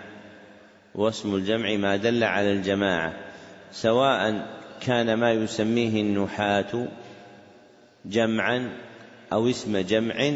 [0.96, 3.14] واسم الجمع ما دل على الجماعة
[3.72, 4.48] سواء
[4.82, 6.88] كان ما يسميه النحاة
[8.06, 8.70] جمعا
[9.34, 10.32] أو اسم جمع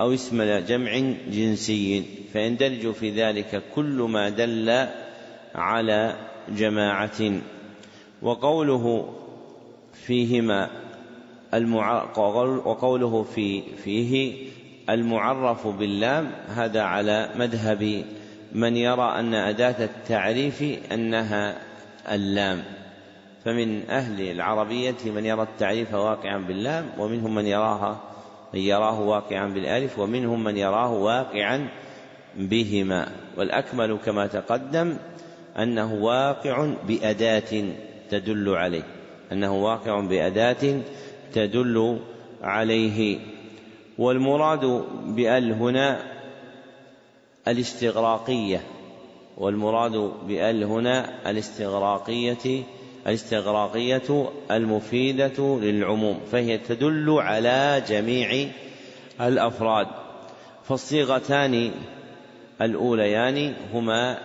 [0.00, 4.86] أو اسم جمع جنسي فيندرج في ذلك كل ما دل
[5.54, 6.16] على
[6.48, 7.40] جماعة
[8.22, 9.14] وقوله
[10.06, 10.70] فيهما.
[12.64, 14.34] وقوله في فيه
[14.90, 18.04] المعرف باللام هذا على مذهب
[18.52, 21.58] من يرى أن أداة التعريف أنها
[22.12, 22.62] اللام
[23.44, 28.00] فمن أهل العربية من يرى التعريف واقعا باللام ومنهم من يراها
[28.54, 31.68] من يراه واقعا بالألف ومنهم من يراه واقعا
[32.36, 33.08] بهما.
[33.36, 34.96] والأكمل كما تقدم
[35.58, 37.64] أنه واقع بأداة
[38.10, 38.82] تدل عليه
[39.32, 40.80] أنه واقع بأداة
[41.32, 41.98] تدل
[42.42, 43.18] عليه.
[43.98, 46.15] والمراد بأل هنا
[47.48, 48.60] الاستغراقية
[49.36, 52.62] والمراد بأل هنا الاستغراقية
[53.06, 58.48] الاستغراقية المفيدة للعموم فهي تدل على جميع
[59.20, 59.86] الأفراد.
[60.64, 61.70] فالصيغتان
[62.62, 64.18] الأوليان هما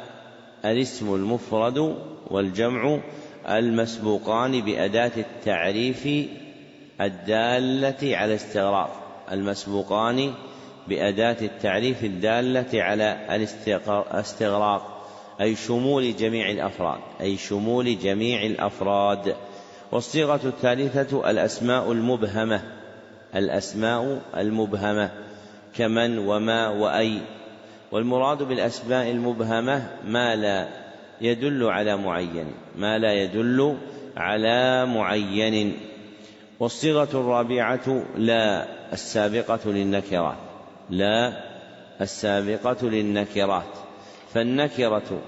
[0.66, 1.96] الاسم المفرد
[2.28, 3.00] والجمع
[3.50, 6.08] المسبوقان بأداة التعريف
[7.02, 9.02] الدالة على استغراق
[9.32, 10.34] المسبوقان
[10.88, 15.02] بأداة التعريف الدالة على الاستغراق
[15.42, 19.36] أي شمول جميع الأفراد أي شمول جميع الأفراد.
[19.92, 22.62] والصيغة الثالثة الأسماء المبهمة
[23.36, 25.12] الأسماء المبهمة
[25.76, 27.22] كمن وما وأي.
[27.92, 30.68] والمراد بالأسماء المبهمة ما لا
[31.22, 33.78] يدل على معين ما لا يدل
[34.18, 35.78] على معين.
[36.60, 40.51] والصيغة الرابعة لا السابقة للنكرات
[40.92, 41.34] لا
[42.02, 43.74] السابقة للنكرات.
[44.34, 45.22] فالنكرة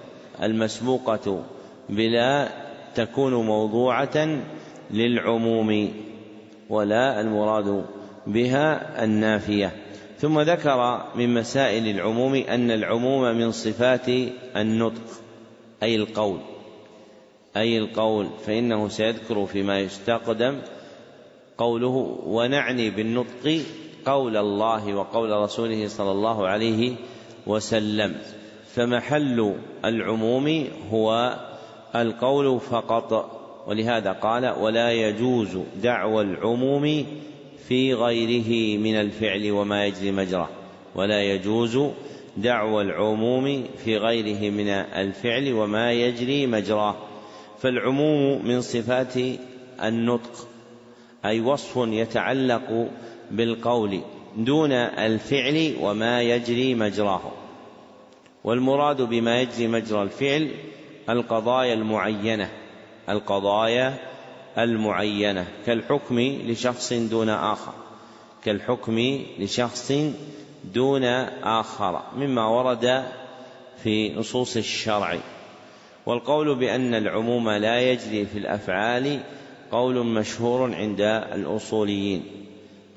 [0.43, 1.43] المسبوقة
[1.89, 2.49] بلا
[2.95, 4.39] تكون موضوعة
[4.91, 5.93] للعموم
[6.70, 7.86] ولا المراد
[8.28, 9.72] بها النافية.
[10.18, 14.09] ثم ذكر من مسائل العموم أن العموم من صفات
[14.55, 15.01] النطق
[15.84, 16.39] أي القول.
[17.57, 20.61] أي القول فإنه سيذكر فيما يستقدم
[21.57, 23.61] قوله ونعني بالنطق
[24.06, 26.95] قول الله وقول رسوله صلى الله عليه
[27.47, 28.16] وسلم.
[28.76, 31.38] فمحل العموم هو
[31.95, 37.06] القول فقط ولهذا قال ولا يجوز دعوى العموم
[37.68, 40.49] في غيره من الفعل وما يجري مجراه.
[40.95, 41.80] ولا يجوز
[42.38, 46.95] دعوى العموم في غيره من الفعل وما يجري مجراه.
[47.60, 49.14] فالعموم من صفات
[49.84, 50.47] النطق
[51.26, 52.88] أي وصف يتعلق
[53.32, 54.01] بالقول
[54.38, 57.32] دون الفعل وما يجري مجراه.
[58.43, 60.51] والمراد بما يجري مجرى الفعل
[61.09, 62.49] القضايا المعينة
[63.09, 63.97] القضايا
[64.57, 67.74] المعينة كالحكم لشخص دون آخر
[68.45, 69.91] كالحكم لشخص
[70.74, 71.03] دون
[71.43, 73.03] آخر مما ورد
[73.84, 75.17] في نصوص الشرع.
[76.05, 79.19] والقول بأن العموم لا يجري في الأفعال
[79.71, 81.01] قول مشهور عند
[81.34, 82.43] الأصوليين.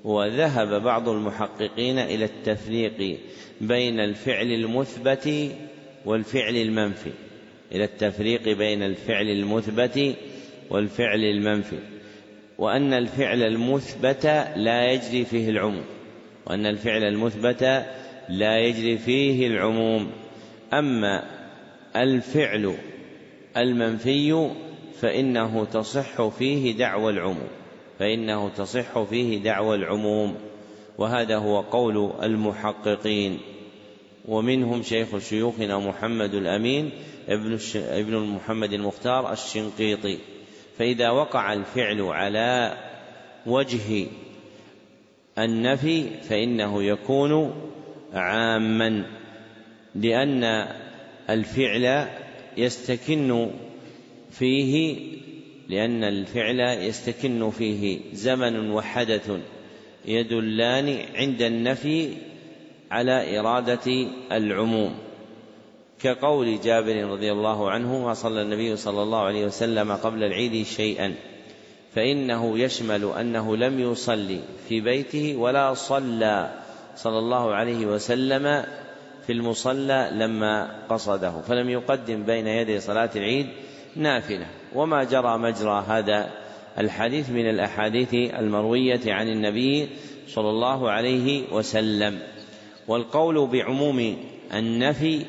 [0.07, 3.19] وذهب بعض المحققين إلى التفريق
[3.61, 5.51] بين الفعل المثبت
[6.05, 7.11] والفعل المنفي.
[7.73, 10.15] إلى التفريق بين الفعل المثبت
[10.71, 11.79] والفعل المنفي.
[12.59, 14.27] وأن الفعل المثبت
[14.57, 15.85] لا يجري فيه العموم.
[16.47, 17.85] وأن الفعل المثبت
[18.29, 20.11] لا يجري فيه العموم.
[20.73, 21.23] أما
[21.97, 22.75] الفعل
[23.57, 24.51] المنفي
[25.01, 27.49] فإنه تصح فيه دعوى العموم.
[27.99, 30.37] فإنه تصح فيه دعوى العموم
[30.99, 33.39] وهذا هو قول المحققين.
[34.29, 36.91] ومنهم شيخ شيوخنا محمد الأمين
[37.29, 40.19] ابن ابن محمد المختار الشنقيطي.
[40.79, 42.77] فإذا وقع الفعل على
[43.47, 44.07] وجه
[45.39, 47.55] النفي فإنه يكون
[48.13, 49.07] عاما
[49.95, 50.69] لأن
[51.31, 52.09] الفعل
[52.57, 53.51] يستكن
[54.31, 55.16] فيه
[55.69, 59.31] لأن الفعل يستكن فيه زمن وحدث
[60.05, 62.17] يدلان عند النفي
[62.91, 64.95] على إرادة العموم.
[66.03, 71.14] كقول جابر رضي الله عنه ما صلى النبي صلى الله عليه وسلم قبل العيد شيئا
[71.95, 76.51] فإنه يشمل أنه لم يصلي في بيته ولا صلى
[76.97, 78.64] صلى الله عليه وسلم
[79.27, 83.47] في المصلى لما قصده فلم يقدم بين يدي صلاة العيد
[83.97, 84.47] نافلة.
[84.75, 86.31] وما جرى مجرى هذا
[86.79, 89.89] الحديث من الأحاديث المروية عن النبي
[90.29, 92.19] صلى الله عليه وسلم.
[92.89, 94.17] والقول بعموم
[94.55, 95.25] النفي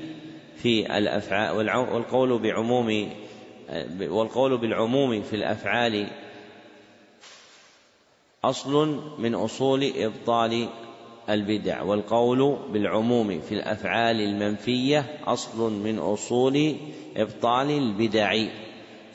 [0.58, 3.10] في الأفعال والقول بعموم
[4.00, 6.08] والقول بالعموم في الأفعال
[8.44, 10.70] أصل من أصول إبطال
[11.30, 16.76] البدع والقول بالعموم في الأفعال المنفية أصل من أصول
[17.18, 18.36] إبطال البدع.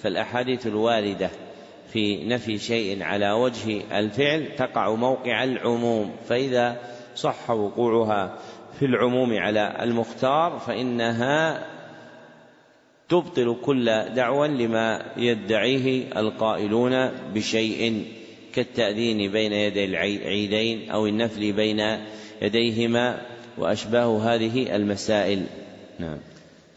[0.02, 1.30] فالأحاديث الواردة
[1.92, 6.80] في نفي شيء على وجه الفعل تقع موقع العموم فإذا
[7.14, 8.38] صح وقوعها
[8.78, 11.66] في العموم على المختار فإنها
[13.08, 18.06] تبطل كل دعوى لما يدعيه القائلون بشيء.
[18.54, 21.98] كالتأذين بين يدي العيدين أو النفل بين
[22.42, 23.22] يديهما
[23.58, 25.42] وأشباه هذه المسائل.
[25.98, 26.18] نعم.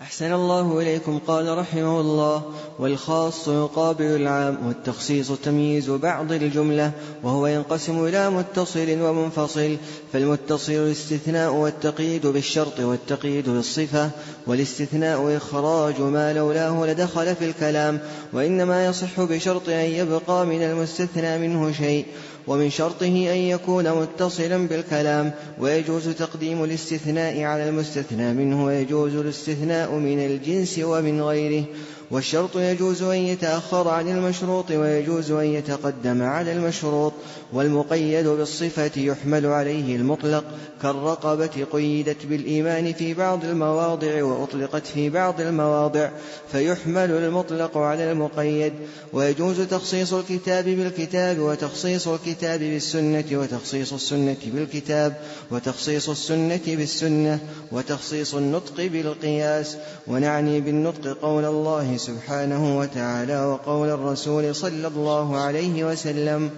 [0.06, 2.44] أحسن الله إليكم قال رحمه الله
[2.80, 6.92] والخاص يقابل العام والتخصيص تمييز بعض الجملة
[7.24, 9.78] وهو ينقسم إلى متصل ومنفصل
[10.14, 14.10] فالمتصل الاستثناء والتقييد بالشرط والتقييد بالصفة
[14.48, 18.00] والاستثناء إخراج ما لولاه لدخل في الكلام
[18.34, 22.06] وإنما يصح بشرط أن يبقى من المستثنى منه شيء.
[22.48, 30.20] ومن شرطه أن يكون متصلا بالكلام ويجوز تقديم الاستثناء على المستثنى منه ويجوز الاستثناء من
[30.20, 31.66] الجنس ومن غيره.
[32.12, 37.14] والشرط يجوز أن يتأخر عن المشروط ويجوز أن يتقدم على المشروط.
[37.56, 40.44] والمقيد بالصفة يحمل عليه المطلق
[40.82, 46.10] كالرقبة قيدت بالإيمان في بعض المواضع وأطلقت في بعض المواضع
[46.52, 48.74] فيحمل المطلق على المقيد.
[49.14, 55.18] ويجوز تخصيص الكتاب بالكتاب وتخصيص الكتاب بالسنة وتخصيص السنة بالكتاب
[55.52, 57.40] وتخصيص السنة بالسنة
[57.72, 59.78] وتخصيص النطق بالقياس.
[60.08, 66.50] ونعني بالنطق قول الله سبحانه وتعالى وقول الرسول صلى الله عليه وسلم.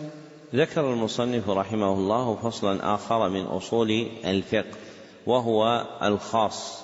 [0.56, 4.78] ذكر المصنف رحمه الله فصلا آخر من أصول الفقه
[5.26, 6.84] وهو الخاص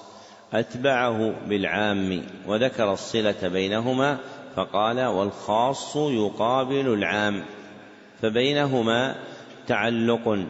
[0.53, 4.17] أتبعه بالعام وذكر الصلة بينهما
[4.55, 7.43] فقال والخاص يقابل العام
[8.21, 9.15] فبينهما
[9.67, 10.45] تعلق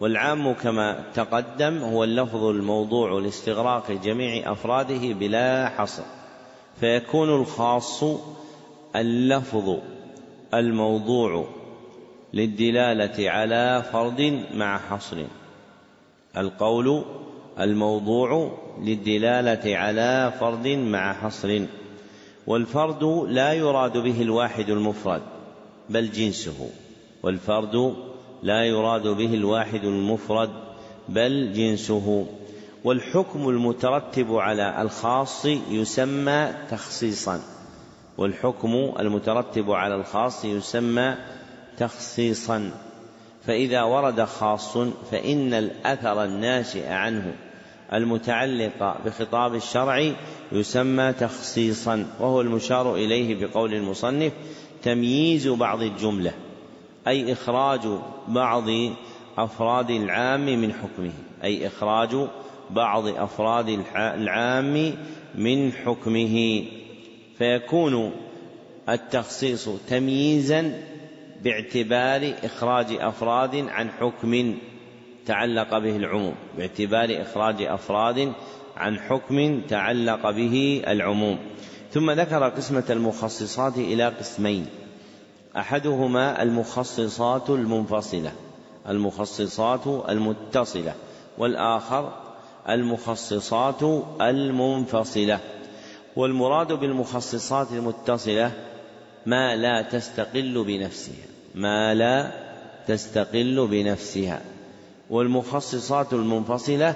[0.00, 6.02] والعام كما تقدم هو اللفظ الموضوع لاستغراق جميع أفراده بلا حصر
[6.80, 8.04] فيكون الخاص
[8.96, 9.76] اللفظ
[10.54, 11.57] الموضوع
[12.34, 15.16] للدلالة على فرد مع حصر.
[16.36, 17.04] القول
[17.60, 21.60] الموضوع للدلالة على فرد مع حصر.
[22.46, 25.22] والفرد لا يراد به الواحد المفرد
[25.88, 26.70] بل جنسه.
[27.22, 27.94] والفرد
[28.42, 30.50] لا يراد به الواحد المفرد
[31.08, 32.26] بل جنسه.
[32.84, 37.40] والحكم المترتب على الخاص يسمى تخصيصا.
[38.18, 41.14] والحكم المترتب على الخاص يسمى
[41.78, 42.70] تخصيصا.
[43.46, 44.78] فإذا ورد خاص
[45.10, 47.34] فإن الأثر الناشئ عنه
[47.92, 50.12] المتعلق بخطاب الشرع
[50.52, 54.32] يسمى تخصيصا وهو المشار إليه بقول المصنف
[54.82, 56.32] تمييز بعض الجملة
[57.08, 57.80] أي إخراج
[58.28, 58.64] بعض
[59.38, 61.12] أفراد العام من حكمه
[61.44, 62.16] أي إخراج
[62.70, 64.94] بعض أفراد العام
[65.34, 66.64] من حكمه.
[67.38, 68.12] فيكون
[68.88, 70.82] التخصيص تمييزا
[71.44, 74.58] باعتبار إخراج أفراد عن حكم
[75.26, 76.34] تعلق به العموم.
[76.56, 78.32] باعتبار إخراج أفراد
[78.76, 81.38] عن حكم تعلق به العموم.
[81.92, 84.66] ثم ذكر قسمة المخصصات إلى قسمين.
[85.56, 88.32] أحدهما المخصصات المنفصلة
[88.88, 90.94] المخصصات المتصلة
[91.38, 92.12] والآخر
[92.68, 93.82] المخصصات
[94.20, 95.38] المنفصلة.
[96.16, 98.52] والمراد بالمخصصات المتصلة
[99.28, 102.32] ما لا تستقل بنفسها ما لا
[102.86, 104.40] تستقل بنفسها.
[105.10, 106.94] والمخصصات المنفصلة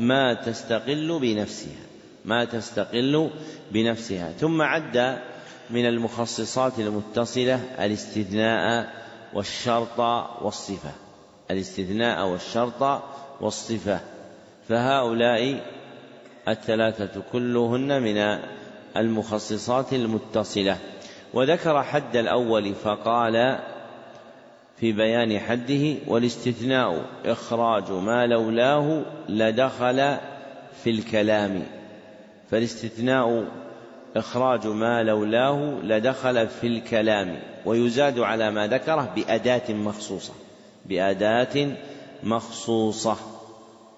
[0.00, 1.82] ما تستقل بنفسها
[2.24, 3.30] ما تستقل
[3.72, 4.32] بنفسها.
[4.32, 5.18] ثم عد
[5.70, 8.92] من المخصصات المتصلة الاستثناء
[9.34, 9.98] والشرط
[10.42, 10.90] والصفة.
[11.50, 13.02] الاستثناء والشرط
[13.40, 14.00] والصفة.
[14.68, 15.60] فهؤلاء
[16.48, 18.38] الثلاثة كلهن من
[18.96, 20.76] المخصصات المتصلة.
[21.34, 23.58] وذكر حد الأول فقال
[24.76, 30.16] في بيان حده والاستثناء إخراج ما لولاه لدخل
[30.84, 31.62] في الكلام
[32.50, 33.44] فالاستثناء
[34.16, 40.32] إخراج ما لولاه لدخل في الكلام ويزاد على ما ذكره بأداة مخصوصة
[40.86, 41.76] بأداة
[42.22, 43.16] مخصوصة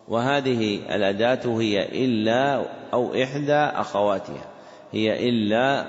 [0.09, 4.45] وهذه الأداة هي إلا أو إحدى أخواتها
[4.93, 5.85] هي إلا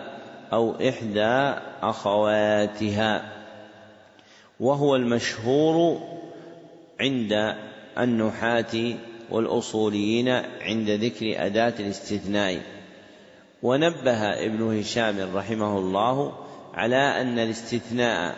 [0.54, 3.32] أو إحدى أخواتها
[4.60, 6.02] وهو المشهور
[7.00, 7.56] عند
[7.98, 8.96] النحاة
[9.32, 10.30] والأصوليين
[10.62, 12.62] عند ذكر أداة الاستثناء.
[13.64, 16.34] ونبه ابن هشام رحمه الله
[16.74, 18.36] على أن الاستثناء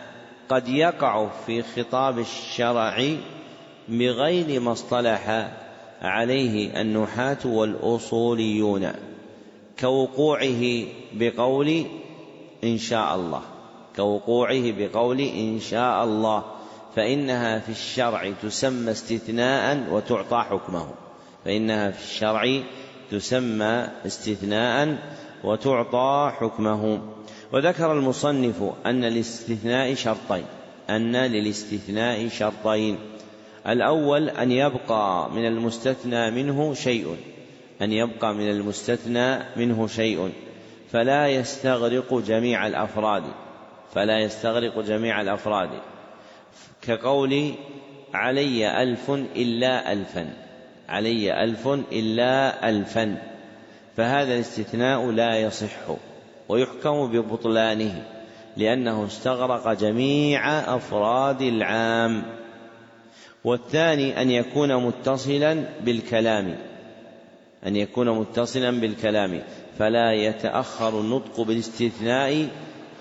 [0.48, 3.16] قد يقع في خطاب الشرع
[3.88, 5.50] بغير ما اصطلح
[6.02, 8.92] عليه النحاة والأصوليون.
[9.80, 11.84] كوقوعه بقول
[12.64, 13.42] إن شاء الله.
[13.96, 16.44] كوقوعه بقول إن شاء الله.
[16.96, 20.88] فإنها في الشرع تسمى استثناء وتعطى حكمه.
[21.44, 22.60] فإنها في الشرع
[23.10, 24.98] تسمى استثناء
[25.44, 27.00] وتعطى حكمه.
[27.52, 30.44] وذكر المصنف أن للاستثناء شرطين.
[30.90, 32.98] أن للاستثناء شرطين.
[33.66, 37.16] الأول أن يبقى من المستثنى منه شيء.
[37.82, 40.32] أن يبقى من المستثنى منه شيء
[40.92, 43.22] فلا يستغرق جميع الأفراد
[43.94, 45.70] فلا يستغرق جميع الأفراد.
[46.82, 47.54] كقول
[48.14, 50.30] علي ألف إلا ألفا
[50.88, 53.16] علي ألف إلا ألفا
[53.96, 55.96] فهذا الاستثناء لا يصح
[56.48, 58.02] ويحكم ببطلانه
[58.56, 62.22] لأنه استغرق جميع أفراد العام.
[63.44, 66.56] والثاني أن يكون متصلا بالكلام.
[67.66, 69.42] أن يكون متصلا بالكلام
[69.78, 72.48] فلا يتأخر النطق بالاستثناء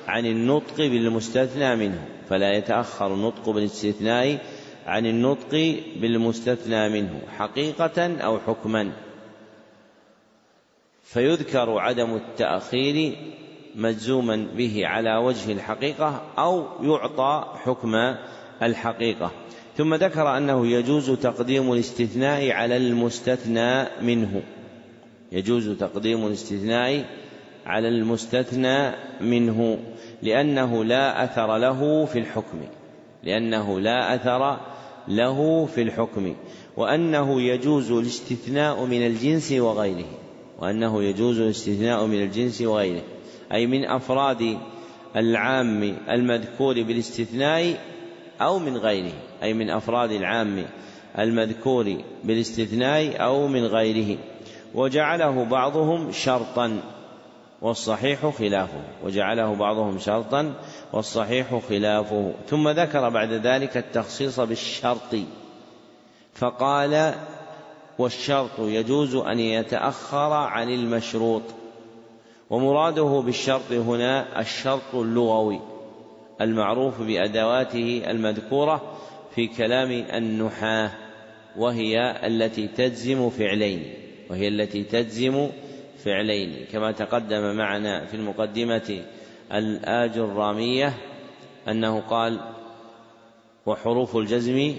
[0.07, 2.07] عن النطق بالمستثنى منه.
[2.29, 4.39] فلا يتأخر النطق بالاستثناء
[4.85, 8.91] عن النطق بالمستثنى منه حقيقة أو حكما.
[11.03, 13.17] فيذكر عدم التأخير
[13.75, 18.15] مجزوما به على وجه الحقيقة أو يعطى حكم
[18.61, 19.31] الحقيقة.
[19.77, 24.41] ثم ذكر أنه يجوز تقديم الاستثناء على المستثنى منه.
[25.31, 27.05] يجوز تقديم الاستثناء
[27.65, 29.79] على المستثنى منه
[30.23, 32.57] لأنه لا أثر له في الحكم.
[33.23, 34.59] لأنه لا أثر
[35.07, 36.35] له في الحكم.
[36.77, 40.09] وأنه يجوز الاستثناء من الجنس وغيره.
[40.59, 43.03] وأنه يجوز الاستثناء من الجنس وغيره.
[43.51, 44.57] أي من أفراد
[45.15, 47.77] العام المذكور بالاستثناء
[48.41, 49.13] أو من غيره
[49.43, 50.65] أي من أفراد العام
[51.19, 54.17] المذكور بالاستثناء أو من غيره.
[54.75, 56.79] وجعله بعضهم شرطا
[57.61, 58.81] والصحيح خلافه.
[59.03, 60.53] وجعله بعضهم شرطا
[60.93, 62.33] والصحيح خلافه.
[62.49, 65.15] ثم ذكر بعد ذلك التخصيص بالشرط.
[66.33, 67.13] فقال
[67.99, 71.43] والشرط يجوز أن يتأخر عن المشروط.
[72.49, 75.59] ومراده بالشرط هنا الشرط اللغوي.
[76.41, 78.97] المعروف بأدواته المذكورة
[79.35, 80.91] في كلام النحاة
[81.57, 83.93] وهي التي تجزم فعلين
[84.29, 85.49] وهي التي تجزم
[86.05, 86.65] فعلين.
[86.71, 89.03] كما تقدم معنا في المقدمة
[89.53, 90.93] الآج الرامية
[91.67, 92.39] أنه قال
[93.65, 94.75] وحروف الجزم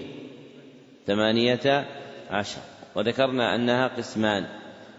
[1.07, 1.85] ثمانية
[2.29, 2.61] عشر
[2.95, 4.45] وذكرنا أنها قسمان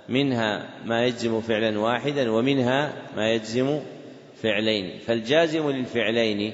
[0.08, 3.80] منها ما يجزم فعلا واحدا ومنها ما يجزم
[4.42, 6.52] فعلين فالجازم للفعلين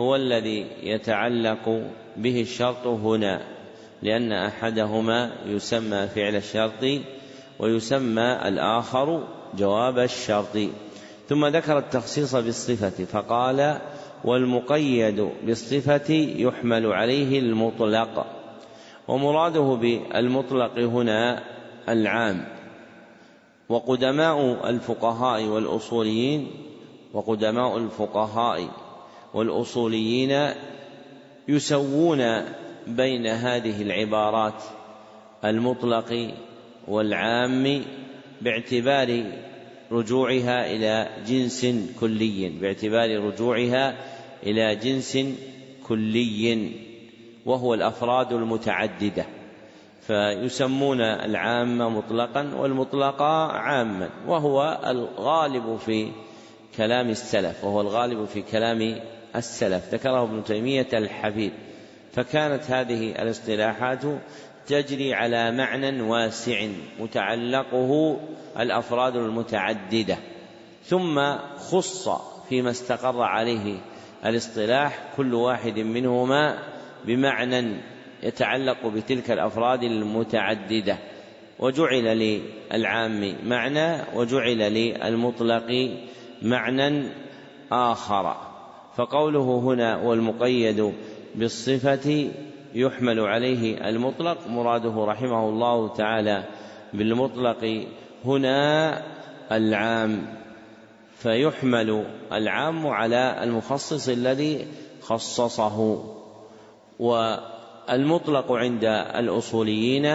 [0.00, 1.82] هو الذي يتعلق
[2.16, 3.54] به الشرط هنا
[4.02, 7.02] لأن أحدهما يسمى فعل الشرط
[7.58, 9.24] ويسمى الآخر
[9.58, 10.58] جواب الشرط.
[11.28, 13.78] ثم ذكر التخصيص بالصفة فقال
[14.24, 18.26] والمقيد بالصفة يحمل عليه المطلق.
[19.08, 21.42] ومراده بالمطلق هنا
[21.88, 22.44] العام.
[23.68, 26.50] وقدماء الفقهاء والأصوليين
[27.14, 28.68] وقدماء الفقهاء
[29.34, 30.50] والأصوليين
[31.48, 32.42] يسوون
[32.86, 34.62] بين هذه العبارات
[35.44, 36.34] المطلق
[36.88, 37.84] والعام
[38.40, 39.24] باعتبار
[39.92, 41.66] رجوعها إلى جنس
[42.00, 43.94] كلي باعتبار رجوعها
[44.42, 45.18] إلى جنس
[45.88, 46.70] كلي
[47.46, 49.26] وهو الأفراد المتعددة.
[50.06, 56.08] فيسمون العام مطلقا والمطلق عاما وهو الغالب في
[56.76, 59.00] كلام السلف وهو الغالب في كلام
[59.36, 59.94] السلف.
[59.94, 61.52] ذكره ابن تيمية الحفيد.
[62.12, 64.02] فكانت هذه الاصطلاحات
[64.66, 66.66] تجري على معنى واسع
[67.00, 68.20] متعلقه
[68.58, 70.16] الأفراد المتعددة.
[70.84, 72.08] ثم خص
[72.48, 73.78] فيما استقر عليه
[74.26, 76.58] الاصطلاح كل واحد منهما
[77.04, 77.80] بمعنى
[78.22, 80.98] يتعلق بتلك الأفراد المتعددة.
[81.58, 82.04] وجعل
[82.72, 85.90] للعام معنى وجعل للمطلق
[86.44, 87.08] معنى
[87.72, 88.36] آخر.
[88.96, 90.92] فقوله هنا والمقيد
[91.34, 92.30] بالصفة
[92.74, 96.44] يحمل عليه المطلق مراده رحمه الله تعالى
[96.92, 97.86] بالمطلق
[98.24, 99.02] هنا
[99.52, 100.26] العام.
[101.18, 104.66] فيحمل العام على المخصص الذي
[105.02, 106.04] خصصه.
[106.98, 108.84] والمطلق عند
[109.14, 110.06] الأصوليين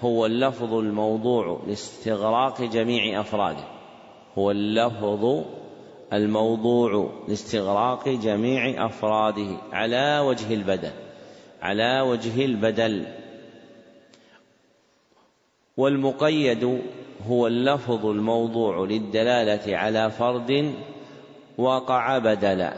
[0.00, 3.75] هو اللفظ الموضوع لاستغراق جميع أفراده.
[4.38, 5.44] هو اللفظ
[6.12, 11.06] الموضوع لاستغراق جميع أفراده على وجه البدل
[11.62, 13.06] على وجه البدل.
[15.76, 16.82] والمقيد
[17.28, 20.74] هو اللفظ الموضوع للدلالة على فرد
[21.58, 22.72] وقع بدلا.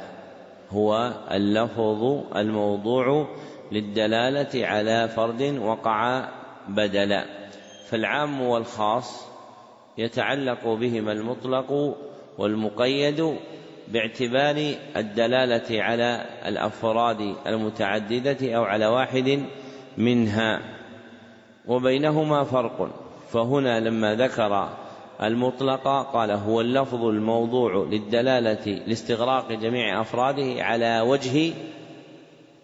[0.71, 2.03] هو اللفظ
[2.37, 3.29] الموضوع
[3.73, 6.29] للدلالة على فرد وقع
[6.69, 7.25] بدلا.
[7.89, 9.28] فالعام والخاص
[9.99, 11.97] يتعلق بهما المطلق
[12.39, 13.37] والمقيد
[13.89, 19.45] باعتبار الدلالة على الأفراد المتعددة أو على واحد
[19.97, 20.61] منها
[21.67, 22.91] وبينهما فرق.
[23.33, 24.69] فهنا لما ذكر
[25.23, 31.53] المطلق قال هو اللفظ الموضوع للدلالة لاستغراق جميع أفراده على وجه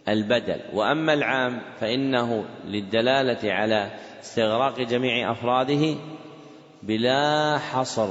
[0.08, 0.60] البدل.
[0.74, 3.90] وأما العام فإنه للدلالة على
[4.20, 5.94] استغراق جميع أفراده
[6.86, 8.08] بلا حصر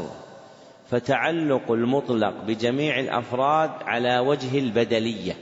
[0.89, 5.33] فتعلق المطلق بجميع الأفراد على وجه البدلية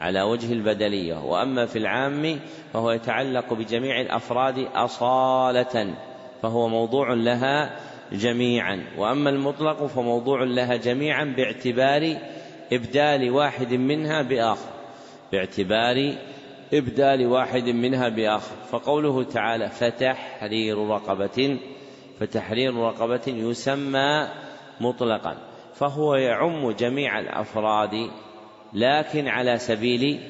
[0.00, 1.24] على وجه البدلية.
[1.24, 2.40] وأما في العام
[2.72, 5.94] فهو يتعلق بجميع الأفراد أصالة
[6.42, 7.76] فهو موضوع لها
[8.12, 8.84] جميعا.
[8.98, 12.16] وأما المطلق فموضوع لها جميعا باعتبار
[12.72, 14.70] إبدال واحد منها بآخر
[15.32, 16.14] باعتبار
[16.74, 18.56] إبدال واحد منها بآخر.
[18.70, 21.58] فقوله تعالى فتحرير رقبة
[22.20, 24.28] فتحرير رقبة يسمى
[24.80, 25.36] مطلقا
[25.74, 28.10] فهو يعم جميع الأفراد
[28.72, 30.20] لكن على سبيل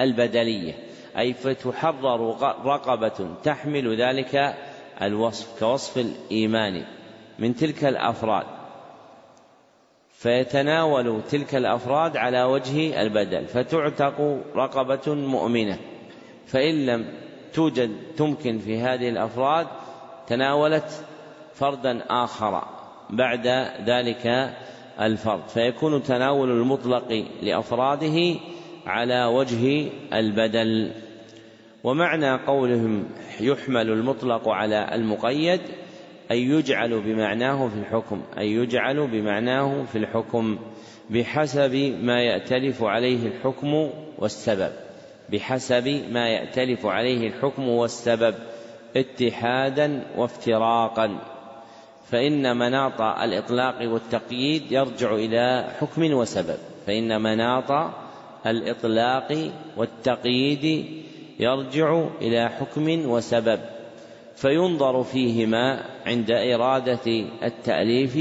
[0.00, 0.74] البدلية
[1.18, 4.54] أي فتحرر رقبة تحمل ذلك
[5.02, 6.84] الوصف كوصف الإيمان
[7.38, 8.46] من تلك الأفراد.
[10.12, 15.78] فيتناول تلك الأفراد على وجه البدل فتعتق رقبة مؤمنة.
[16.46, 17.06] فإن لم
[17.52, 19.66] توجد تمكن في هذه الأفراد
[20.28, 21.04] تناولت
[21.54, 22.62] فردا آخر
[23.10, 23.46] بعد
[23.86, 24.54] ذلك
[25.00, 28.34] الفرد فيكون تناول المطلق لأفراده
[28.86, 30.92] على وجه البدل.
[31.84, 33.04] ومعنى قولهم
[33.40, 35.60] يحمل المطلق على المقيد
[36.30, 40.58] أن يجعل بمعناه في الحكم أن يجعل بمعناه في الحكم
[41.10, 44.72] بحسب ما يأتلف عليه الحكم والسبب
[45.32, 48.34] بحسب ما يأتلف عليه الحكم والسبب.
[48.96, 51.18] اتحادا وافتراقا.
[52.10, 56.58] فإن مناط الإطلاق والتقييد يرجع إلى حكم وسبب.
[56.86, 57.92] فإن مناط
[58.46, 60.86] الإطلاق والتقييد
[61.40, 63.60] يرجع إلى حكم وسبب.
[64.36, 68.16] فينظر فيهما عند إرادة التأليف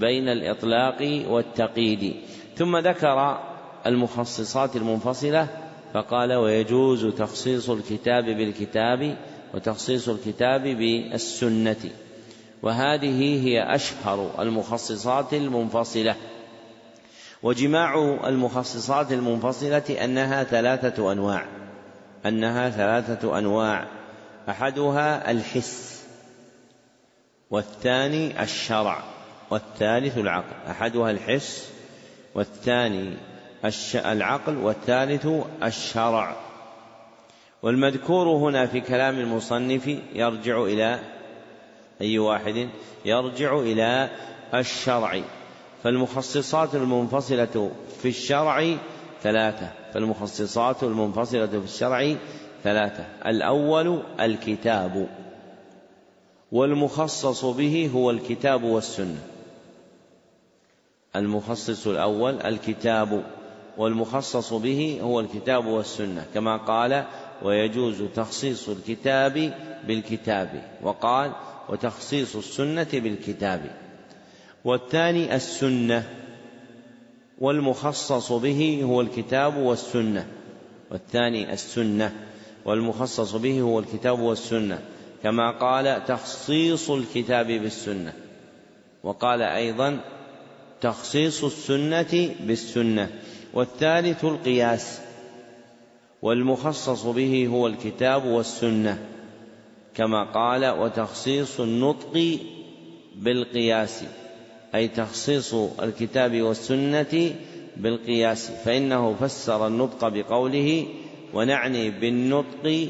[0.00, 2.14] بين الإطلاق والتقييد.
[2.56, 3.38] ثم ذكر
[3.86, 5.48] المخصصات المنفصلة
[5.94, 9.16] فقال ويجوز تخصيص الكتاب بالكتاب
[9.54, 11.90] وتخصيص الكتاب بالسنة.
[12.62, 16.16] وهذه هي أشهر المخصصات المنفصلة.
[17.42, 21.46] وجماع المخصصات المنفصلة أنها ثلاثة أنواع.
[22.26, 23.86] أنها ثلاثة أنواع.
[24.48, 26.04] أحدها الحس
[27.50, 29.02] والثاني الشرع
[29.50, 30.70] والثالث العقل.
[30.70, 31.70] أحدها الحس
[32.34, 33.16] والثاني
[33.94, 35.28] العقل والثالث
[35.62, 36.47] الشرع.
[37.62, 41.00] والمذكور هنا في كلام المصنف يرجع إلى
[42.00, 42.68] أي واحد؟
[43.04, 44.10] يرجع إلى
[44.54, 45.20] الشرع.
[45.82, 47.70] فالمخصصات المنفصلة
[48.02, 48.76] في الشرع
[49.22, 49.70] ثلاثة.
[49.94, 52.14] فالمخصصات المنفصلة في الشرع
[52.64, 53.04] ثلاثة.
[53.26, 55.08] الأول الكتاب.
[56.52, 59.22] والمخصص به هو الكتاب والسنة.
[61.16, 63.24] المخصص الأول الكتاب.
[63.78, 66.26] والمخصص به هو الكتاب والسنة.
[66.34, 67.04] كما قال
[67.42, 69.52] ويجوز تخصيص الكتاب
[69.86, 71.32] بالكتاب وقال
[71.68, 73.70] وتخصيص السنة بالكتاب.
[74.64, 76.08] والثاني السنة
[77.38, 80.26] والمخصص به هو الكتاب والسنة.
[80.90, 82.12] والثاني السنة
[82.64, 84.78] والمخصص به هو الكتاب والسنة.
[85.22, 88.12] كما قال تخصيص الكتاب بالسنة.
[89.02, 90.00] وقال أيضا
[90.80, 93.10] تخصيص السنة بالسنة.
[93.54, 95.07] والثالث القياس
[96.22, 98.98] والمخصص به هو الكتاب والسنة
[99.94, 102.38] كما قال وتخصيص النطق
[103.16, 104.04] بالقياس
[104.74, 107.34] أي تخصيص الكتاب والسنة
[107.76, 110.86] بالقياس فإنه فسر النطق بقوله
[111.34, 112.88] ونعني بالنطق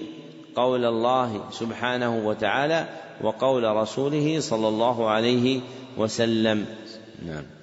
[0.57, 2.89] قول الله سبحانه وتعالى
[3.23, 5.61] وقول رسوله صلى الله عليه
[5.97, 6.67] وسلم.
[7.27, 7.57] نعم.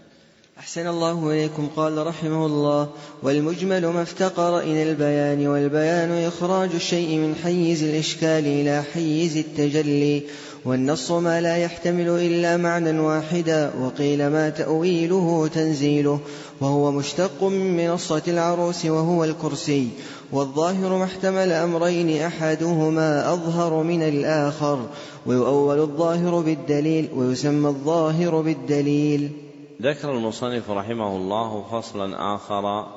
[0.59, 1.67] أحسن الله إليكم.
[1.75, 2.87] قال رحمه الله
[3.23, 10.23] والمجمل ما افتقر إلى البيان والبيان إخراج الشيء من حيز الإشكال إلى حيز التجلي
[10.65, 16.19] والنص ما لا يحتمل إلا معنى واحدا وقيل ما تأويله تنزيله
[16.61, 19.87] وهو مشتق من منصة العروس وهو الكرسي
[20.31, 24.85] والظاهر ما احتمل أمرين أحدهما أظهر من الآخر
[25.25, 29.44] ويؤول الظاهر بالدليل ويسمى الظاهر بالدليل.
[29.81, 32.87] ذكر المصنف رحمه الله فصلا آخر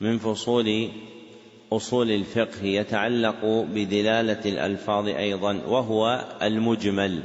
[0.00, 0.88] من فصول
[1.72, 7.22] أصول الفقه يتعلق بدلالة الألفاظ أيضا وهو المجمل.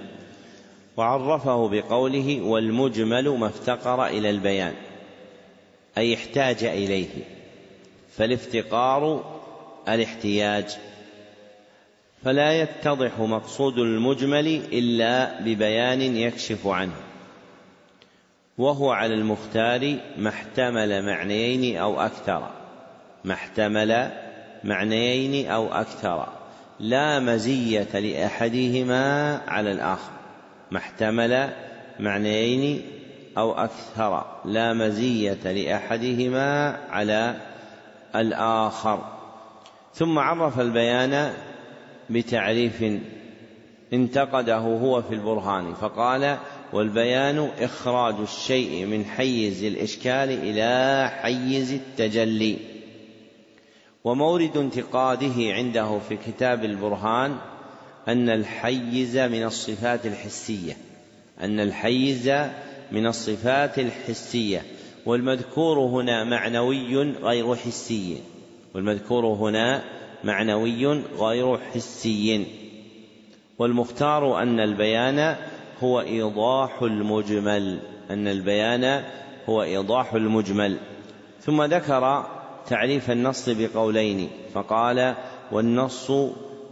[0.97, 4.73] وعرفه بقوله والمجمل ما افتقر إلى البيان
[5.97, 7.09] أي احتاج إليه.
[8.17, 9.23] فالافتقار
[9.87, 10.77] الاحتياج.
[12.23, 17.06] فلا يتضح مقصود المجمل إلا ببيان يكشف عنه.
[18.57, 22.49] وهو على المختار ما احتمل معنيين أو أكثر.
[23.25, 24.11] ما احتمل
[24.63, 26.27] معنيين أو أكثر.
[26.79, 30.11] لا مزية لأحدهما على الآخر.
[30.71, 31.49] ما احتمل
[31.99, 32.81] معنيين
[33.37, 34.25] أو أكثر.
[34.45, 37.35] لا مزية لأحدهما على
[38.15, 38.99] الآخر.
[39.93, 41.33] ثم عرف البيان
[42.09, 42.85] بتعريف
[43.93, 45.73] انتقده هو في البرهان.
[45.73, 46.37] فقال
[46.73, 52.57] والبيان إخراج الشيء من حيز الإشكال إلى حيز التجلي.
[54.03, 57.35] ومورد انتقاده عنده في كتاب البرهان
[58.07, 60.77] أن الحيز من الصفات الحسية
[61.41, 62.31] أن الحيز
[62.91, 64.61] من الصفات الحسية.
[65.05, 68.17] والمذكور هنا معنوي غير حسي
[68.73, 69.83] والمذكور هنا
[70.23, 70.85] معنوي
[71.17, 72.45] غير حسي.
[73.59, 75.35] والمختار أن البيان
[75.83, 77.79] هو إيضاح المجمل
[78.11, 79.03] أن البيان
[79.49, 80.77] هو إيضاح المجمل.
[81.41, 82.25] ثم ذكر
[82.67, 85.15] تعريف النص بقولين فقال
[85.51, 86.11] والنص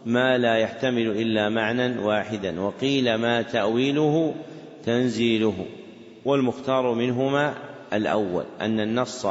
[0.06, 4.36] ما لا يحتمل إلا معنى واحدا وقيل ما تأويله
[4.86, 5.66] تنزيله.
[6.26, 7.54] والمختار منهما
[7.94, 9.28] الأول أن النص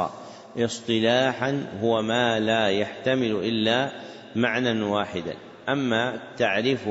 [0.57, 3.91] اصطلاحا هو ما لا يحتمل إلا
[4.35, 5.33] معنى واحدا.
[5.69, 6.89] أما التعريف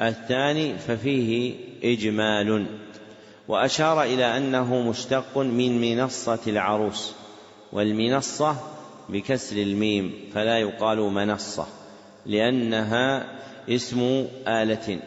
[0.00, 2.66] الثاني ففيه إجمال
[3.48, 7.14] وأشار إلى أنه مشتق من منصة العروس
[7.72, 8.56] والمنصة
[9.08, 11.66] بكسر الميم فلا يقال منصة
[12.26, 13.24] لأنها
[13.68, 14.98] اسم آلة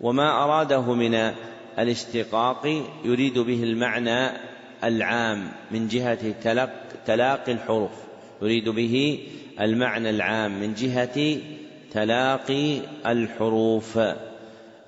[0.00, 1.32] وما أراده من
[1.78, 4.30] الاشتقاق يريد به المعنى
[4.84, 6.34] العام من جهة
[7.06, 7.90] تلاقي الحروف
[8.42, 9.18] يريد به
[9.60, 11.38] المعنى العام من جهة
[11.92, 13.98] تلاقي الحروف.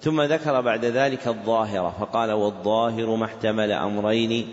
[0.00, 4.48] ثم ذكر بعد ذلك الظاهرة فقال والظاهر ما احتمل أمرين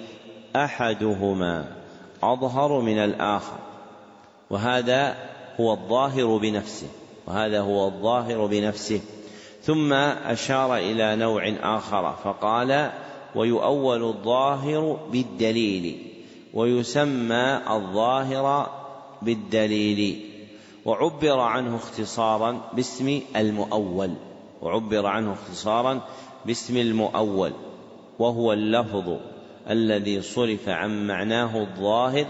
[0.56, 1.66] أحدهما
[2.24, 3.58] أظهر من الآخر
[4.50, 5.16] وهذا
[5.60, 6.88] هو الظاهر بنفسه
[7.28, 9.02] وهذا هو الظاهر بنفسه.
[9.64, 12.92] ثم أشار إلى نوع آخر فقال
[13.36, 16.14] ويؤول الظاهر بالدليل
[16.54, 18.70] ويسمى الظاهر
[19.22, 20.30] بالدليل
[20.86, 24.14] وعبر عنه اختصارا باسم المؤول.
[24.62, 26.02] وعبر عنه اختصارا
[26.46, 27.54] باسم المؤول
[28.20, 29.18] وهو اللفظ
[29.70, 32.26] الذي صرف عن معناه الظاهر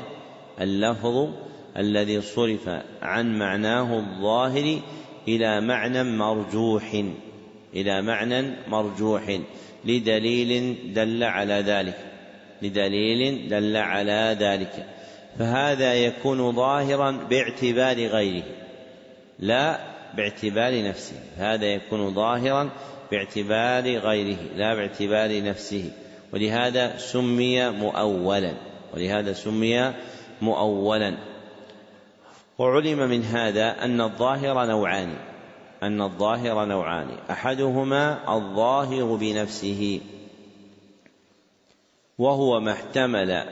[0.61, 1.29] اللفظ
[1.77, 2.69] الذي صرف
[3.01, 4.79] عن معناه الظاهر
[5.27, 7.03] إلى معنى مرجوح
[7.73, 9.39] إلى معنى مرجوح
[9.85, 11.97] لدليل دل على ذلك
[12.61, 14.85] لدليل دل على ذلك.
[15.39, 18.43] فهذا يكون ظاهرا باعتبار غيره.
[19.39, 21.19] لا باعتبار نفسه.
[21.37, 22.69] هذا يكون ظاهرا
[23.11, 25.91] باعتبار غيره لا باعتبار نفسه.
[26.33, 28.53] ولهذا سمي مؤولا.
[28.93, 29.93] ولهذا سمي
[30.41, 31.17] مؤولا.
[32.57, 35.13] وعلم من هذا أن الظاهر نوعان.
[35.83, 37.07] أن الظاهر نوعان.
[37.29, 40.01] أحدهما الظاهر بنفسه.
[42.17, 43.43] وهو ما احتمل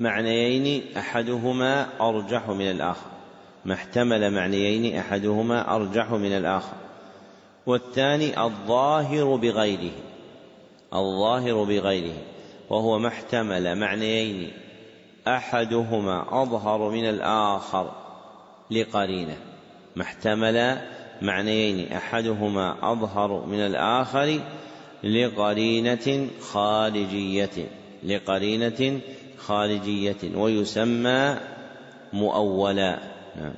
[0.00, 3.19] معنيين أحدهما أرجح من الآخر.
[3.64, 6.76] ما احتمل معنيين أحدهما أرجح من الآخر
[7.66, 9.92] والثاني الظاهر بغيره
[10.94, 12.16] الظاهر بغيره
[12.70, 14.52] وهو ما احتمل معنيين
[15.28, 17.92] أحدهما أظهر من الآخر
[18.70, 19.36] لقرينة
[19.96, 20.78] ما احتمل
[21.22, 24.40] معنيين أحدهما أظهر من الآخر
[25.04, 27.68] لقرينة خارجية
[28.02, 29.00] لقرينة
[29.38, 31.36] خارجية ويسمى
[32.12, 32.98] مؤولا.
[33.36, 33.52] نعم.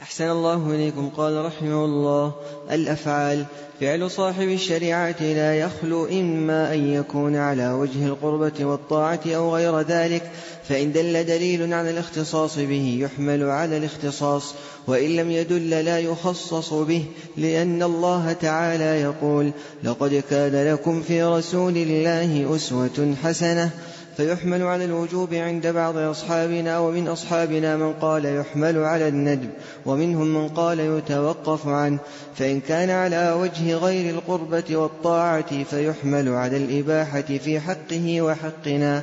[0.00, 1.10] أحسن الله إليكم.
[1.16, 2.32] قال رحمه الله
[2.70, 3.46] الأفعال.
[3.80, 10.30] فعل صاحب الشريعة لا يخلو إما أن يكون على وجه القربة والطاعة أو غير ذلك
[10.68, 14.54] فإن دل دليل على الاختصاص به يحمل على الاختصاص
[14.86, 17.04] وإن لم يدل لا يخصص به
[17.36, 19.52] لأن الله تعالى يقول
[19.82, 23.70] لقد كان لكم في رسول الله أسوة حسنة.
[24.16, 29.50] فيحمل على الوجوب عند بعض أصحابنا ومن أصحابنا من قال يحمل على الندب
[29.86, 31.98] ومنهم من قال يتوقف عنه.
[32.36, 39.02] فإن كان على وجه غير القربة والطاعة فيحمل على الإباحة في حقه وحقنا.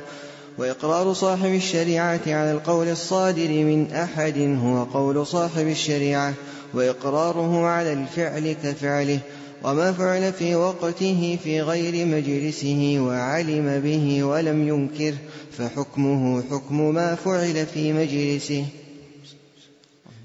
[0.58, 6.34] وإقرار صاحب الشريعة على القول الصادر من أحد هو قول صاحب الشريعة
[6.74, 9.18] وإقراره على الفعل كفعله.
[9.64, 15.14] وما فعل في وقته في غير مجلسه وعلم به ولم ينكر
[15.52, 18.66] فحكمه حكم ما فعل في مجلسه.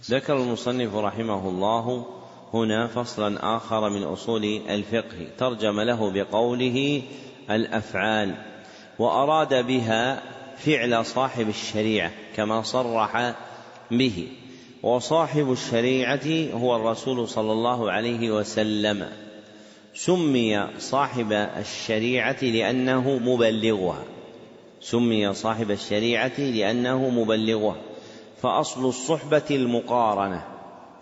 [0.09, 2.05] ذكر المصنف رحمه الله
[2.53, 7.01] هنا فصلا آخر من أصول الفقه ترجم له بقوله
[7.49, 8.35] الأفعال
[8.99, 10.23] وأراد بها
[10.57, 13.35] فعل صاحب الشريعة كما صرح
[13.91, 14.27] به.
[14.83, 19.09] وصاحب الشريعة هو الرسول صلى الله عليه وسلم.
[19.95, 24.03] سمي صاحب الشريعة لأنه مبلغها.
[24.81, 27.75] سمي صاحب الشريعة لأنه مبلغها.
[28.41, 30.45] فأصل الصحبة المقارنة.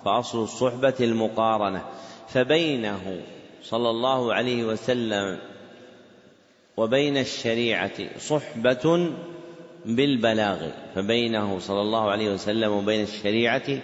[0.05, 1.85] فأصل الصحبة المقارنة.
[2.29, 3.21] فبينه
[3.63, 5.39] صلى الله عليه وسلم
[6.77, 9.11] وبين الشريعة صحبة
[9.85, 13.79] بالبلاغ فبينه صلى الله عليه وسلم وبين الشريعة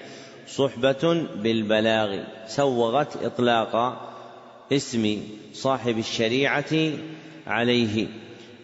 [0.48, 2.20] صحبة بالبلاغ.
[2.48, 4.02] سوغت إطلاق
[4.74, 5.22] اسم
[5.54, 6.92] صاحب الشريعة
[7.48, 8.08] عليه.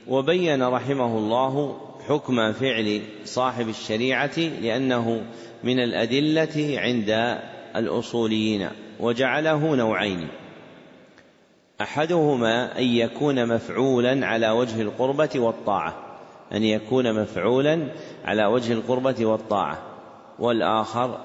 [0.07, 1.77] وبين رحمه الله
[2.07, 5.22] حكم فعل صاحب الشريعة لأنه
[5.64, 7.39] من الأدلة عند
[7.76, 8.69] الأصوليين
[8.99, 10.27] وجعله نوعين.
[11.81, 16.03] أحدهما أن يكون مفعولا على وجه القربة والطاعة.
[16.54, 17.88] أن يكون مفعولا
[18.26, 19.78] على وجه القربة والطاعة
[20.40, 21.20] والآخر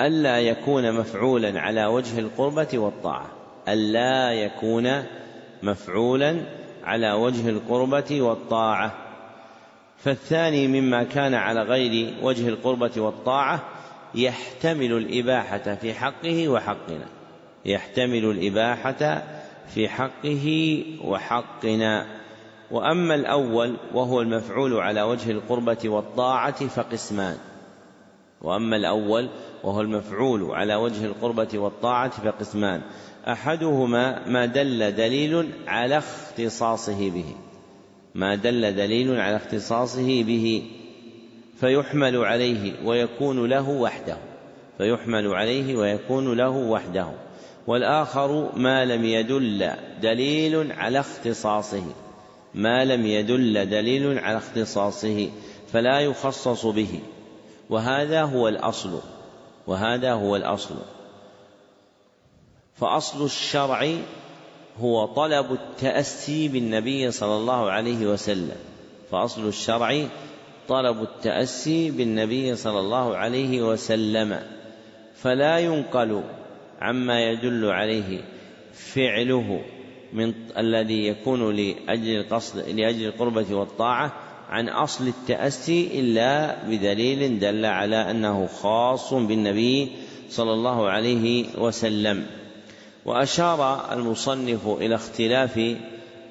[0.00, 3.26] ألا يكون مفعولا على وجه القربة والطاعة
[3.68, 5.02] ألا يكون
[5.62, 6.42] مفعولا
[6.84, 8.92] على وجه القربة والطاعة.
[9.98, 13.62] فالثاني مما كان على غير وجه القربة والطاعة
[14.14, 17.06] يحتمل الإباحة في حقه وحقنا.
[17.64, 19.22] يحتمل الإباحة
[19.74, 22.06] في حقه وحقنا.
[22.70, 27.36] وأما الأول وهو المفعول على وجه القربة والطاعة فقسمان.
[28.42, 29.28] وأما الأول
[29.64, 32.80] وهو المفعول على وجه القربة والطاعة فقسمان.
[33.28, 37.34] أحدهما ما دل دليل على اختصاصه به.
[38.14, 40.62] ما دل دليل على اختصاصه به.
[41.60, 44.16] فيحمل عليه ويكون له وحده.
[44.78, 47.08] فيحمل عليه ويكون له وحده.
[47.66, 49.70] والآخر ما لم يدل
[50.02, 52.05] دليل على اختصاصه.
[52.56, 55.30] ما لم يدل دليل على اختصاصه
[55.72, 57.00] فلا يخصص به.
[57.70, 59.00] وهذا هو الأصل
[59.66, 60.74] وهذا هو الأصل.
[62.76, 63.94] فأصل الشرع
[64.80, 68.56] هو طلب التأسي بالنبي صلى الله عليه وسلم.
[69.10, 70.06] فأصل الشرع
[70.68, 74.40] طلب التأسي بالنبي صلى الله عليه وسلم.
[75.14, 76.22] فلا ينقل
[76.80, 78.24] عما يدل عليه
[78.72, 79.64] فعله.
[80.16, 84.12] من الذي يكون لأجل القصد لأجل القربة والطاعة
[84.50, 89.92] عن أصل التأسي إلا بدليل دل على أنه خاص بالنبي
[90.30, 92.26] صلى الله عليه وسلم.
[93.04, 95.76] وأشار المصنف إلى اختلاف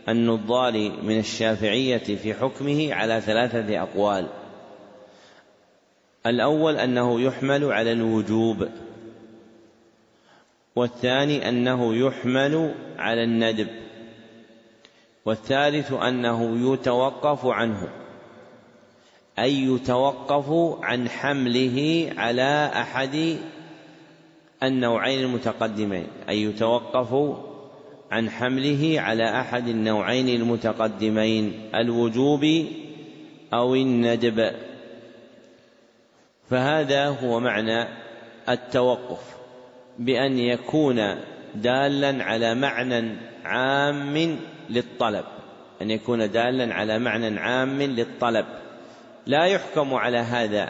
[0.09, 4.27] النظار من الشافعية في حكمه على ثلاثة أقوال.
[6.25, 8.67] الأول أنه يحمل على الوجوب.
[10.75, 13.67] والثاني أنه يحمل على الندب
[15.25, 17.89] والثالث أنه يتوقف عنه
[19.39, 23.37] أي يتوقف عن حمله على أحد
[24.63, 27.37] النوعين المتقدمين أي يتوقف
[28.11, 32.65] عن حمله على أحد النوعين المتقدمين الوجوب
[33.53, 34.51] أو الندب.
[36.49, 37.87] فهذا هو معنى
[38.49, 39.35] التوقف.
[39.99, 41.15] بأن يكون
[41.55, 43.15] دالا على معنى
[43.45, 44.37] عام
[44.69, 45.25] للطلب.
[45.81, 48.45] أن يكون دالا على معنى عام للطلب.
[49.27, 50.69] لا يحكم على هذا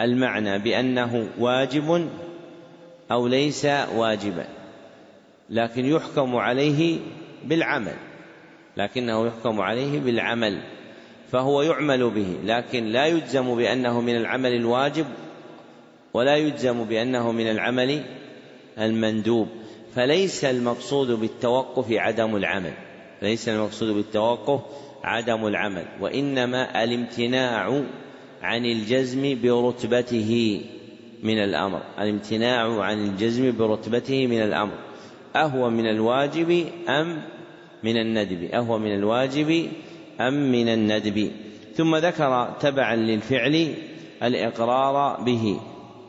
[0.00, 2.08] المعنى بأنه واجب
[3.12, 3.64] أو ليس
[3.94, 4.44] واجبا.
[5.50, 6.98] لكن يحكم عليه
[7.44, 7.94] بالعمل.
[8.76, 10.60] لكنه يحكم عليه بالعمل.
[11.32, 12.36] فهو يعمل به.
[12.44, 15.06] لكن لا يجزم بأنه من العمل الواجب
[16.14, 18.02] ولا يجزم بأنه من العمل
[18.78, 19.48] المندوب
[19.94, 22.72] فليس المقصود بالتوقف عدم العمل
[23.22, 24.60] ليس المقصود بالتوقف
[25.04, 27.82] عدم العمل وإنما الامتناع
[28.42, 30.60] عن الجزم برتبته
[31.22, 34.72] من الأمر الامتناع عن الجزم برتبته من الأمر
[35.36, 37.22] أهو من الواجب أم
[37.82, 39.68] من الندب؟ أهو من الواجب
[40.20, 41.30] أم من الندب؟
[41.74, 43.74] ثم ذكر تبعا للفعل
[44.22, 45.60] الإقرار به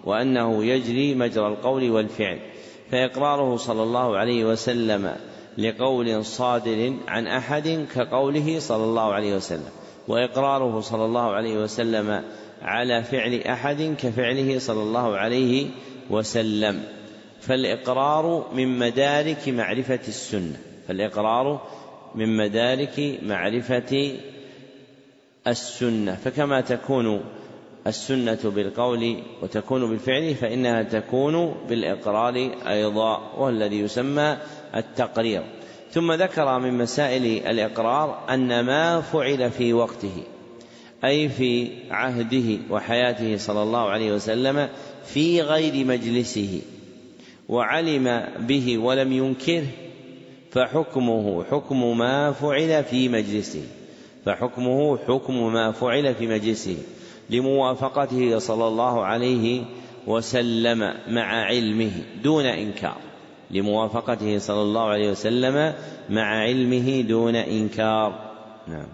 [0.03, 2.39] وأنه يجري مجرى القول والفعل.
[2.91, 5.15] فإقراره صلى الله عليه وسلم
[5.57, 9.69] لقول صادر عن أحد كقوله صلى الله عليه وسلم
[10.07, 12.23] وإقراره صلى الله عليه وسلم
[12.61, 15.68] على فعل أحد كفعله صلى الله عليه
[16.09, 16.84] وسلم.
[17.41, 20.57] فالإقرار من مدارك معرفة السنة
[20.88, 21.61] فالإقرار
[22.15, 24.11] من مدارك معرفة
[25.47, 26.15] السنة.
[26.15, 27.23] فكما تكون
[27.88, 34.38] السنة بالقول وتكون بالفعل فإنها تكون بالإقرار أيضا والذي يسمى
[34.76, 35.44] التقرير.
[35.91, 40.24] ثم ذكر من مسائل الإقرار أن ما فعل في وقته
[41.06, 44.70] أي في عهده وحياته صلى الله عليه وسلم
[45.06, 46.62] في غير مجلسه
[47.49, 49.66] وعلم به ولم ينكره
[50.52, 53.64] فحكمه حكم ما فعل في مجلسه
[54.26, 56.78] فحكمه حكم ما فعل في مجلسه.
[57.32, 59.64] لموافقته صلى الله عليه
[60.08, 61.91] وسلم مع علمه
[62.24, 62.98] دون إنكار.
[63.52, 65.74] لموافقته صلى الله عليه وسلم
[66.10, 68.32] مع علمه دون إنكار.
[68.68, 68.88] نعم.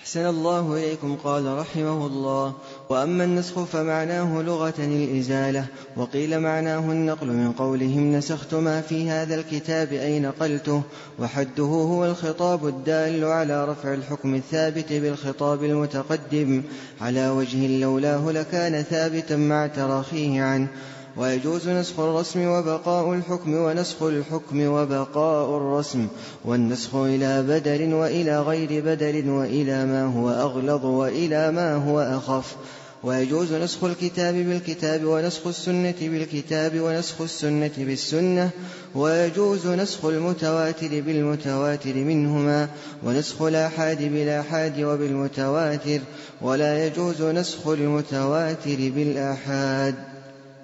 [0.00, 2.54] أحسن الله إليكم قال رحمه الله
[2.90, 5.64] وأما النسخ فمعناه لغة الإزالة
[5.96, 10.82] وقيل معناه النقل من قولهم نسخت ما في هذا الكتاب أي نقلته
[11.18, 16.62] وحده هو الخطاب الدال على رفع الحكم الثابت بالخطاب المتقدم
[17.00, 20.68] على وجه لولاه لكان ثابتا مع تراخيه عنه.
[21.16, 26.08] ويجوز نسخ الرسم وبقاء الحكم ونسخ الحكم وبقاء الرسم
[26.44, 32.56] والنسخ إلى بدل وإلى غير بدل وإلى ما هو أغلظ وإلى ما هو أخف.
[33.04, 38.50] ويجوز نسخ الكتاب بالكتاب ونسخ السنة بالكتاب ونسخ السنة بالسنة
[38.94, 42.68] ويجوز نسخ المتواتر بالمتواتر منهما
[43.04, 46.00] ونسخ الآحاد بالآحاد وبالمتواتر
[46.42, 49.94] ولا يجوز نسخ المتواتر بالآحاد.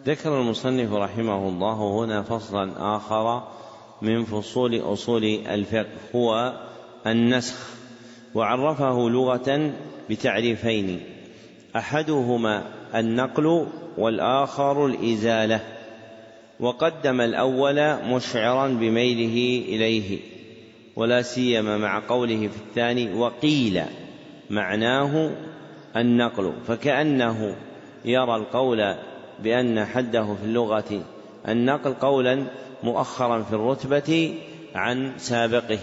[0.07, 3.43] ذكر المصنف رحمه الله هنا فصلا آخر
[4.03, 6.53] من فصول أصول الفقه هو
[7.07, 7.57] النسخ
[8.35, 9.73] وعرفه لغة
[10.11, 11.16] بتعريفين.
[11.77, 12.63] أحدهما
[12.95, 13.67] النقل
[13.99, 15.61] والآخر الإزالة
[16.61, 20.19] وقدم الأول مشعرا بميله إليه
[20.97, 23.83] ولا سيما مع قوله في الثاني وقيل
[24.51, 25.31] معناه
[25.97, 27.57] النقل فكأنه
[28.05, 28.95] يرى القول
[29.43, 31.03] بأن حده في اللغة
[31.49, 32.47] النقل قولا
[32.83, 34.35] مؤخرا في الرتبة
[34.75, 35.79] عن سابقه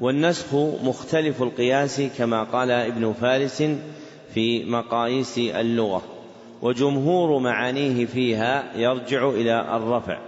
[0.00, 0.54] والنسخ
[0.84, 3.62] مختلف القياس كما قال ابن فارس
[4.36, 6.02] في مقاييس اللغة
[6.62, 10.18] وجمهور معانيه فيها يرجع إلى الرفع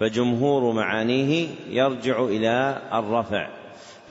[0.00, 3.48] فجمهور معانيه يرجع إلى الرفع.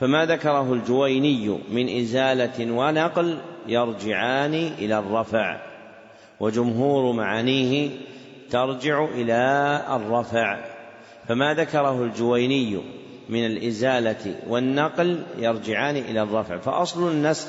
[0.00, 3.38] فما ذكره الجويني من إزالة ونقل
[3.68, 5.60] يرجعان إلى الرفع
[6.40, 7.90] وجمهور معانيه
[8.50, 10.64] ترجع إلى الرفع.
[11.28, 12.78] فما ذكره الجويني
[13.28, 16.58] من الإزالة والنقل يرجعان إلى الرفع.
[16.58, 17.48] فأصل النسخ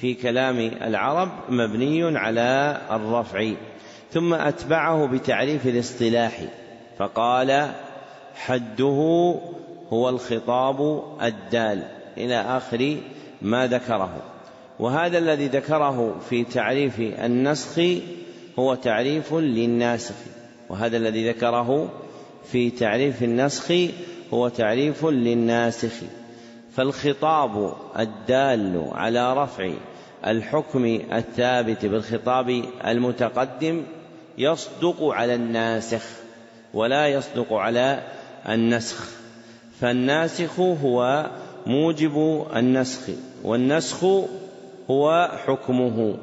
[0.00, 3.50] في كلام العرب مبني على الرفع
[4.12, 6.42] ثم أتبعه بتعريف الاصطلاح
[6.98, 7.70] فقال
[8.34, 9.34] حده
[9.92, 11.82] هو الخطاب الدال
[12.16, 12.96] إلى آخر
[13.42, 14.22] ما ذكره.
[14.78, 17.80] وهذا الذي ذكره في تعريف النسخ
[18.58, 20.14] هو تعريف للناسخ
[20.68, 21.90] وهذا الذي ذكره
[22.52, 23.72] في تعريف النسخ
[24.34, 25.92] هو تعريف للناسخ.
[26.78, 29.70] فالخطاب الدال على رفع
[30.26, 33.82] الحكم الثابت بالخطاب المتقدم
[34.38, 36.02] يصدق على الناسخ
[36.74, 38.02] ولا يصدق على
[38.48, 39.10] النسخ.
[39.80, 41.30] فالناسخ هو
[41.66, 43.00] موجب النسخ
[43.44, 44.04] والنسخ
[44.90, 46.14] هو حكمه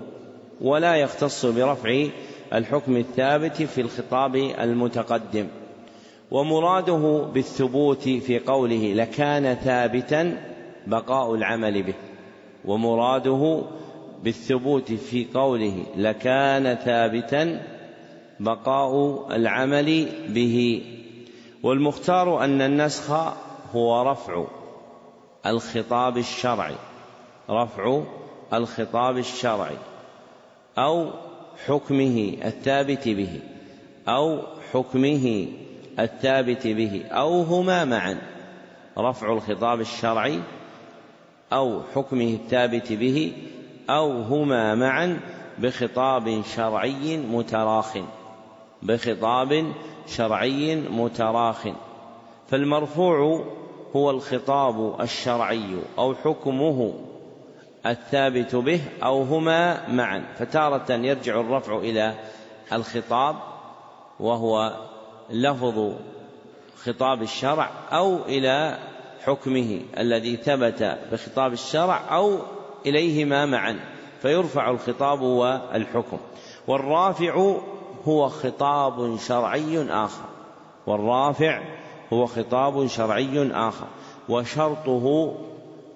[0.61, 2.05] ولا يختص برفع
[2.53, 5.47] الحكم الثابت في الخطاب المتقدم.
[6.31, 10.37] ومراده بالثبوت في قوله لكان ثابتا
[10.87, 11.93] بقاء العمل به.
[12.65, 13.63] ومراده
[14.23, 17.61] بالثبوت في قوله لكان ثابتا
[18.39, 20.83] بقاء العمل به.
[21.63, 23.11] والمختار أن النسخ
[23.75, 24.45] هو رفع
[25.45, 26.75] الخطاب الشرعي.
[27.49, 28.01] رفع
[28.53, 29.77] الخطاب الشرعي.
[30.77, 31.09] أو
[31.65, 33.39] حكمه الثابت به.
[34.07, 34.39] أو
[34.73, 35.47] حكمه
[35.99, 38.17] الثابت به أو هما معا
[38.97, 40.39] رفع الخطاب الشرعي
[41.53, 43.33] أو حكمه الثابت به
[43.89, 45.19] أو هما معا
[45.59, 47.97] بخطاب شرعي متراخٍ
[48.83, 49.73] بخطاب
[50.07, 51.67] شرعي متراخ.
[52.47, 53.45] فالمرفوع
[53.95, 56.93] هو الخطاب الشرعي أو حكمه
[57.85, 60.23] الثابت به أو هما معا.
[60.39, 62.13] فتارة يرجع الرفع إلى
[62.73, 63.35] الخطاب
[64.19, 64.75] وهو
[65.29, 65.93] لفظ
[66.83, 68.77] خطاب الشرع أو إلى
[69.25, 72.37] حكمه الذي ثبت بخطاب الشرع أو
[72.85, 73.79] إليهما معا
[74.21, 76.17] فيرفع الخطاب والحكم.
[76.67, 77.55] والرافع
[78.07, 80.25] هو خطاب شرعي آخر.
[80.87, 81.61] والرافع
[82.13, 83.87] هو خطاب شرعي آخر.
[84.29, 85.35] وشرطه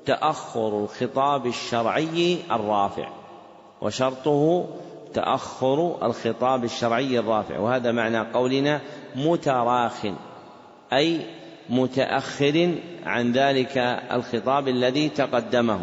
[0.05, 3.09] تأخر الخطاب الشرعي الرافع.
[3.81, 4.65] وشرطه
[5.13, 7.59] تأخر الخطاب الشرعي الرافع.
[7.59, 8.81] وهذا معنى قولنا
[9.15, 10.05] متراخ
[10.93, 11.21] أي
[11.69, 12.75] متأخر
[13.05, 13.77] عن ذلك
[14.11, 15.79] الخطاب الذي تقدمه.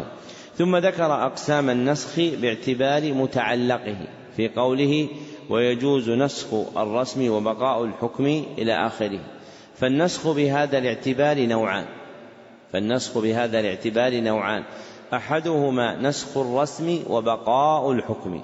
[0.57, 3.97] ثم ذكر أقسام النسخ باعتبار متعلقه
[4.35, 5.07] في قوله
[5.49, 6.47] ويجوز نسخ
[6.77, 8.25] الرسم وبقاء الحكم
[8.57, 9.19] إلى آخره.
[9.75, 11.85] فالنسخ بهذا الاعتبار نوعان.
[12.73, 14.63] فالنسخ بهذا الاعتبار نوعان.
[15.13, 18.43] أحدهما نسخ الرسم وبقاء الحكم.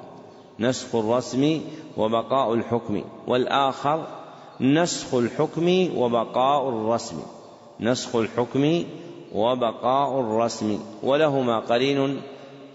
[0.59, 1.61] نسخ الرسم
[1.97, 3.03] وبقاء الحكم.
[3.27, 4.22] والآخر
[4.61, 7.21] نسخ الحكم وبقاء الرسم.
[7.79, 8.83] نسخ الحكم
[9.35, 10.79] وبقاء الرسم.
[11.03, 12.21] ولهما قرين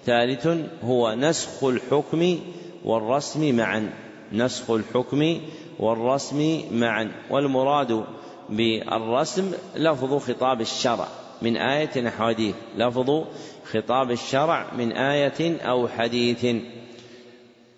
[0.04, 0.48] ثالث
[0.84, 2.38] هو نسخ الحكم
[2.84, 3.90] والرسم معا.
[4.32, 5.40] نسخ الحكم
[5.80, 7.12] والرسم معا.
[7.30, 8.04] والمراد
[8.48, 11.08] بالرسم لفظ خطاب الشرع.
[11.42, 12.54] من آية أو حديث.
[12.76, 13.24] لفظ
[13.72, 16.46] خطاب الشرع من آية أو حديث.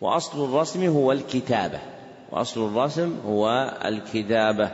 [0.00, 1.89] وأصل الرسم هو الكتابة.
[2.32, 4.70] وأصل الرسم هو الكتابة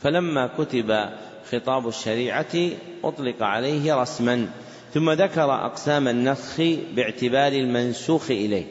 [0.00, 1.08] فلما كتب
[1.50, 2.70] خطاب الشريعة
[3.04, 4.48] أطلق عليه رسما
[4.94, 6.60] ثم ذكر أقسام النسخ
[6.94, 8.64] باعتبار المنسوخ إليه.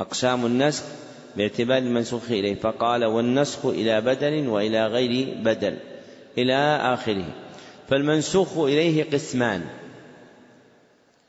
[0.00, 0.84] أقسام النسخ
[1.36, 2.54] باعتبار المنسوخ إليه.
[2.54, 5.76] فقال والنسخ إلى بدل وإلى غير بدل
[6.38, 7.24] إلى آخره.
[7.88, 9.64] فالمنسوخ إليه قسمان.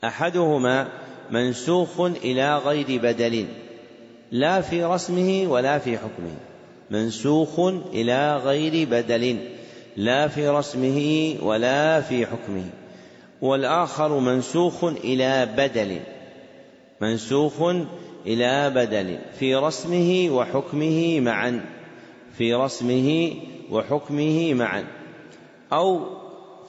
[0.04, 0.88] أحدهما
[1.30, 3.46] منسوخ إلى غير بدل.
[4.32, 6.34] لا في رسمه ولا في حكمه
[6.90, 7.60] منسوخ
[7.92, 9.38] إلى غير بدل
[9.96, 12.64] لا في رسمه ولا في حكمه.
[13.42, 16.00] والآخر منسوخ إلى بدل
[17.00, 17.62] منسوخ
[18.26, 21.64] إلى بدل في رسمه وحكمه معا
[22.38, 23.34] في رسمه
[23.70, 24.84] وحكمه معا.
[25.72, 26.00] أو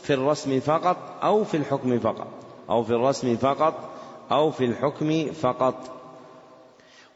[0.02, 2.28] في الرسم فقط أو في الحكم فقط
[2.70, 3.90] أو في الرسم فقط
[4.32, 5.99] أو في الحكم فقط.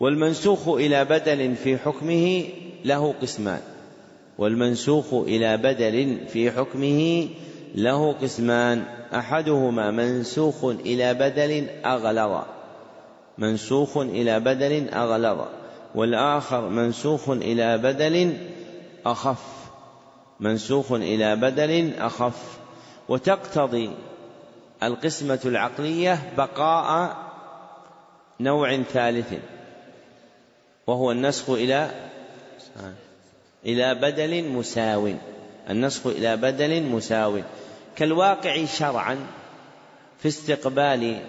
[0.04, 2.44] والمنسوخ إلى بدل في حكمه
[2.86, 3.60] له قسمان.
[4.38, 7.28] والمنسوخ إلى بدل في حكمه
[7.76, 8.84] له قسمان.
[9.14, 12.42] أحدهما منسوخ إلى بدل أغلظ.
[13.38, 15.42] منسوخ إلى بدل أغلظ.
[15.96, 18.38] والآخر منسوخ إلى بدل
[19.06, 19.44] أخف.
[20.40, 22.58] منسوخ إلى بدل أخف.
[23.10, 23.92] وتقتضي
[24.84, 27.18] القسمة العقلية بقاء
[28.40, 29.34] نوع ثالث.
[30.88, 31.92] وهو النسخ إلى
[33.66, 35.14] إلى بدل مساو.
[35.70, 37.40] النسخ إلى بدل مساو.
[37.96, 39.18] كالواقع شرعا
[40.20, 41.22] في استقبال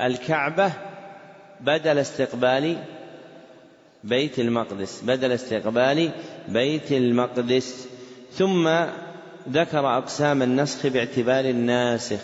[0.00, 0.72] الكعبة
[1.60, 2.76] بدل استقبال
[4.04, 6.10] بيت المقدس بدل استقبال
[6.48, 7.86] بيت المقدس.
[8.32, 8.68] ثم
[9.48, 12.20] ذكر أقسام النسخ باعتبار الناسخ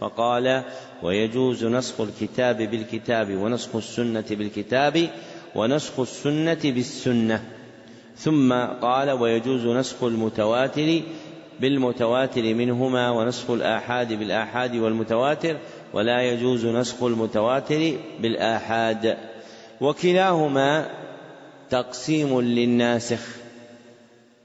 [0.00, 0.62] فقال
[1.02, 5.08] ويجوز نسخ الكتاب بالكتاب ونسخ السنة بالكتاب
[5.54, 7.40] ونسخ السنة بالسنة.
[8.16, 8.52] ثم
[8.82, 11.00] قال ويجوز نسخ المتواتر
[11.60, 15.56] بالمتواتر منهما ونسخ الآحاد بالآحاد والمتواتر
[15.92, 19.16] ولا يجوز نسخ المتواتر بالآحاد.
[19.80, 20.90] وكلاهما
[21.70, 23.26] تقسيم للناسخ.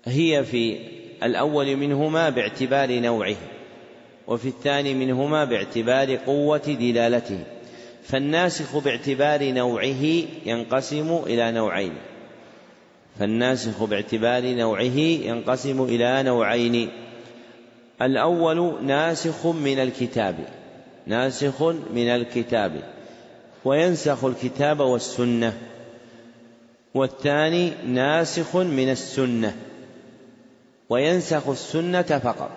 [0.06, 0.77] هي في
[1.23, 3.36] الأول منهما باعتبار نوعه
[4.27, 7.44] وفي الثاني منهما باعتبار قوة دلالته.
[8.10, 10.03] فالناسخ باعتبار نوعه
[10.45, 11.94] ينقسم إلى نوعين.
[13.19, 16.90] فالناسخ باعتبار نوعه ينقسم إلى نوعين.
[18.02, 20.36] الأول ناسخ من الكتاب.
[21.07, 21.61] ناسخ
[21.94, 22.84] من الكتاب.
[23.65, 25.53] وينسخ الكتاب والسنة.
[26.94, 29.56] والثاني ناسخ من السنة.
[30.90, 32.52] وينسخ السنة فقط.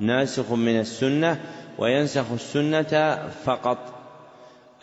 [0.00, 1.40] ناسخ من السنة
[1.78, 4.01] وينسخ السنة فقط.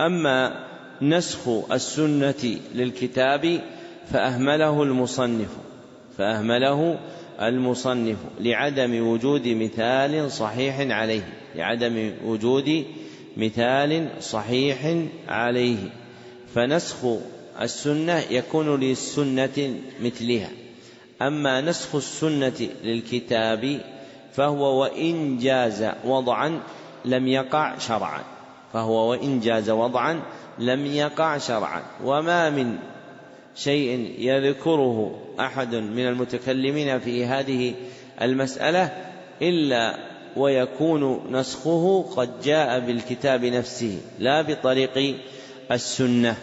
[0.02, 0.66] أما
[1.02, 3.62] نسخ السنة للكتاب
[4.12, 5.50] فأهمله المصنف
[6.18, 7.00] فأهمله
[7.42, 12.86] المصنف لعدم وجود مثال صحيح عليه لعدم وجود
[13.38, 14.96] مثال صحيح
[15.28, 15.78] عليه.
[16.56, 16.98] فنسخ
[17.62, 20.50] السنة يكون للسنة مثلها.
[21.22, 23.82] أما نسخ السنة للكتاب
[24.34, 26.60] فهو وإن جاز وضعا
[27.06, 28.39] لم يقع شرعا.
[28.74, 30.22] فهو وإن جاز وضعا
[30.60, 31.84] لم يقع شرعا.
[32.04, 32.78] وما من
[33.56, 37.74] شيء يذكره أحد من المتكلمين في هذه
[38.22, 38.92] المسألة
[39.42, 39.98] إلا
[40.38, 45.16] ويكون نسخه قد جاء بالكتاب نفسه لا بطريق
[45.72, 46.36] السنة.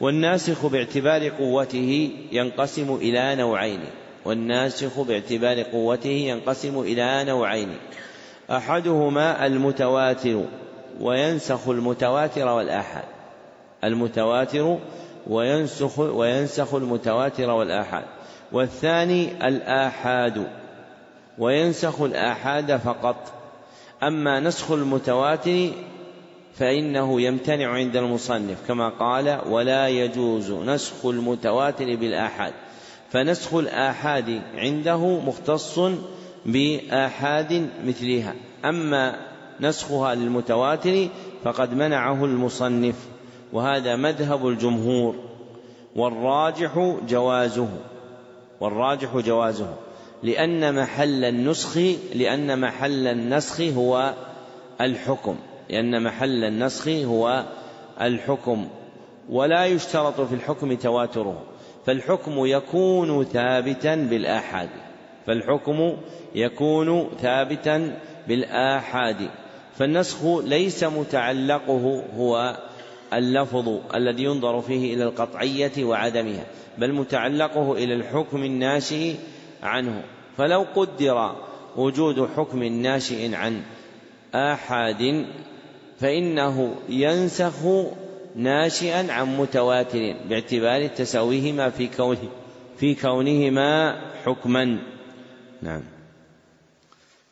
[0.00, 3.80] والناسخ باعتبار قوته ينقسم إلى نوعين.
[4.24, 7.68] والناسخ باعتبار قوته ينقسم إلى نوعين.
[8.50, 10.44] أحدهما المتواتر.
[11.02, 13.04] وينسخ المتواتر والآحاد.
[13.84, 14.78] المتواتر
[15.26, 18.04] وينسخ وينسخ المتواتر والآحاد.
[18.52, 20.46] والثاني الآحاد.
[21.38, 23.16] وينسخ الآحاد فقط.
[24.02, 25.70] أما نسخ المتواتر
[26.54, 32.52] فإنه يمتنع عند المصنف كما قال ولا يجوز نسخ المتواتر بالآحاد.
[33.10, 35.78] فنسخ الآحاد عنده مختص
[36.46, 38.34] بآحاد مثلها.
[38.64, 39.31] أما
[39.62, 41.08] نسخها للمتواتر
[41.44, 43.08] فقد منعه المصنف
[43.52, 45.14] وهذا مذهب الجمهور
[45.96, 47.68] والراجح جوازه
[48.60, 49.74] والراجح جوازه
[50.22, 51.78] لأن محل النسخ
[52.14, 54.14] لأن محل النسخ هو
[54.80, 55.36] الحكم
[55.70, 57.44] لأن محل النسخ هو
[58.00, 58.68] الحكم
[59.30, 61.42] ولا يشترط في الحكم تواتره
[61.86, 64.68] فالحكم يكون ثابتا بالآحاد
[65.26, 65.96] فالحكم
[66.34, 67.98] يكون ثابتا
[68.28, 69.30] بالآحاد.
[69.78, 72.56] فالنسخ ليس متعلقه هو
[73.12, 76.44] اللفظ الذي ينظر فيه إلى القطعية وعدمها
[76.78, 79.14] بل متعلقه إلى الحكم الناشئ
[79.62, 80.02] عنه.
[80.36, 81.36] فلو قدر
[81.76, 83.62] وجود حكم ناشئ عن
[84.34, 85.26] آحاد
[85.98, 87.54] فإنه ينسخ
[88.36, 92.28] ناشئا عن متواتر باعتبار تساويهما في كونه
[92.76, 94.78] في كونهما حكما.
[95.62, 95.91] نعم.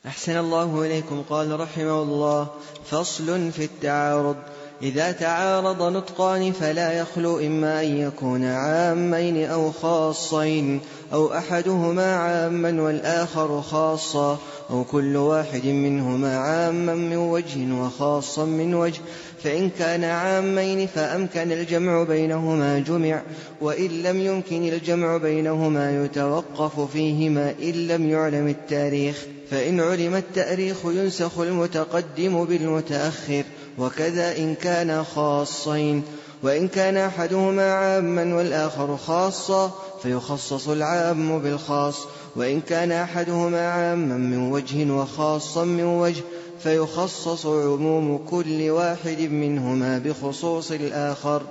[0.06, 1.22] أحسن الله إليكم.
[1.30, 2.48] قال رحمه الله
[2.90, 4.36] فصل في التعارض.
[4.82, 10.80] إذا تعارض نطقان فلا يخلو إما أن يكون عامين أو خاصين
[11.12, 14.38] أو أحدهما عاما والآخر خاصا
[14.70, 19.00] أو كل واحد منهما عاما من وجه وخاصا من وجه.
[19.42, 23.22] فإن كان عامين فأمكن الجمع بينهما جمع
[23.60, 29.26] وإن لم يمكن الجمع بينهما يتوقف فيهما إن لم يعلم التاريخ.
[29.50, 33.44] فإن علم التأريخ ينسخ المتقدم بالمتأخر
[33.78, 36.02] وكذا إن كانا خاصين.
[36.42, 39.70] وإن كان أحدهما عاما والآخر خاصا
[40.02, 42.06] فيخصص العام بالخاص.
[42.36, 46.22] وإن كان أحدهما عاما من وجه وخاصا من وجه
[46.58, 51.42] فيخصص عموم كل واحد منهما بخصوص الآخر.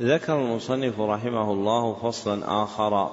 [0.00, 3.10] ذكر المصنف رحمه الله فصلا آخر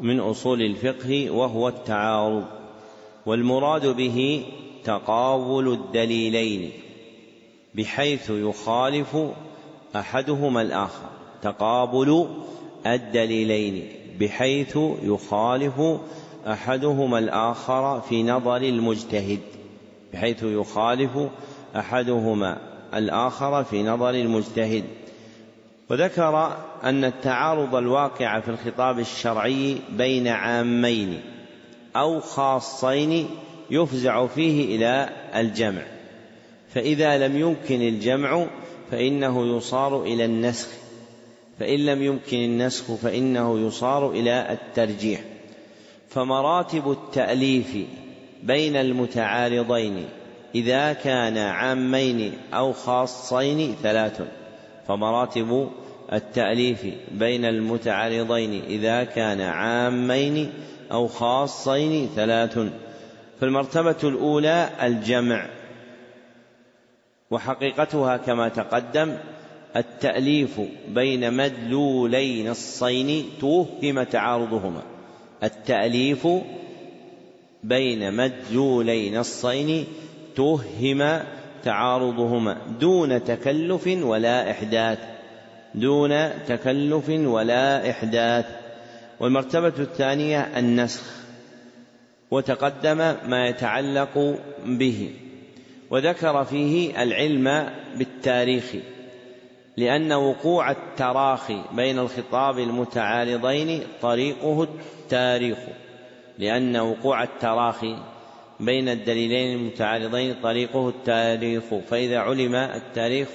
[0.00, 2.61] من أصول الفقه وهو التعارض.
[3.26, 4.44] والمراد به
[4.84, 6.70] تقابل الدليلين
[7.74, 9.16] بحيث يخالف
[9.96, 11.08] أحدهما الآخر.
[11.42, 12.26] تقابل
[12.86, 13.88] الدليلين
[14.20, 15.80] بحيث يخالف
[16.46, 19.40] أحدهما الآخر في نظر المجتهد.
[20.12, 21.10] بحيث يخالف
[21.76, 22.58] أحدهما
[22.94, 24.84] الآخر في نظر المجتهد.
[25.90, 31.31] وذكر أن التعارض الواقع في الخطاب الشرعي بين عامين.
[31.96, 33.28] أو خاصين
[33.70, 35.82] يفزع فيه إلى الجمع.
[36.74, 38.46] فإذا لم يمكن الجمع
[38.90, 40.68] فإنه يصار إلى النسخ.
[41.60, 45.20] فإن لم يمكن النسخ فإنه يصار إلى الترجيح.
[46.08, 47.76] فمراتب التأليف
[48.42, 50.04] بين المتعارضين
[50.54, 54.22] إذا كان عامين أو خاصين ثلاث.
[54.88, 55.68] فمراتب
[56.12, 60.52] التأليف بين المتعارضين إذا كان عامين
[60.92, 62.58] أو خاصين ثلاث.
[63.40, 65.46] فالمرتبة الأولى الجمع.
[67.30, 69.16] وحقيقتها كما تقدم
[69.76, 74.82] التأليف بين مدلولي نصين توهم تعارضهما.
[75.42, 76.28] التأليف
[77.62, 79.86] بين مدلولي نصين
[80.36, 81.20] توهم
[81.64, 82.56] تعارضهما.
[82.80, 84.98] دون تكلف ولا إحداث.
[85.74, 88.61] دون تكلف ولا إحداث.
[89.22, 91.02] والمرتبة الثانية النسخ
[92.30, 92.96] وتقدم
[93.26, 95.10] ما يتعلق به
[95.90, 98.64] وذكر فيه العلم بالتاريخ
[99.76, 105.58] لأن وقوع التراخي بين الخطاب المتعارضين طريقه التاريخ
[106.38, 107.96] لأن وقوع التراخي
[108.60, 113.28] بين الدليلين المتعارضين طريقه التاريخ فإذا علم التاريخ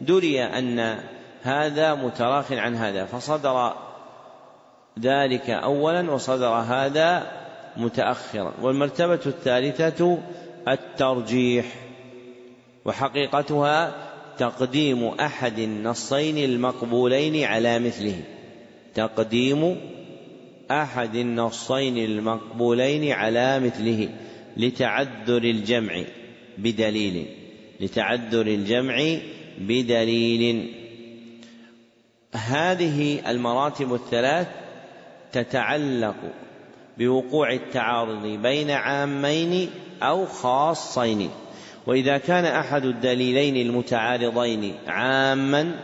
[0.00, 0.98] دري أن
[1.42, 3.74] هذا متراخ عن هذا فصدر
[5.00, 7.42] ذلك أولا وصدر هذا
[7.76, 10.18] متأخرا والمرتبة الثالثة
[10.68, 11.64] الترجيح
[12.84, 13.94] وحقيقتها
[14.38, 18.16] تقديم أحد النصين المقبولين على مثله.
[18.94, 19.76] تقديم
[20.70, 24.08] أحد النصين المقبولين على مثله
[24.56, 26.02] لتعذر الجمع
[26.58, 27.26] بدليل
[27.80, 29.16] لتعذر الجمع
[29.58, 30.74] بدليل.
[32.34, 34.61] هذه المراتب الثلاث
[35.32, 36.14] تتعلق
[36.98, 39.70] بوقوع التعارض بين عامين
[40.02, 41.30] أو خاصين.
[41.86, 45.74] وإذا كان أحد الدليلين المتعارضين عاما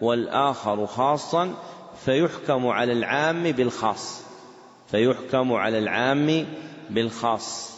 [0.00, 1.54] والآخر خاصا
[2.04, 4.22] فيحكم على العام بالخاص.
[4.90, 6.46] فيحكم على العام
[6.90, 7.74] بالخاص.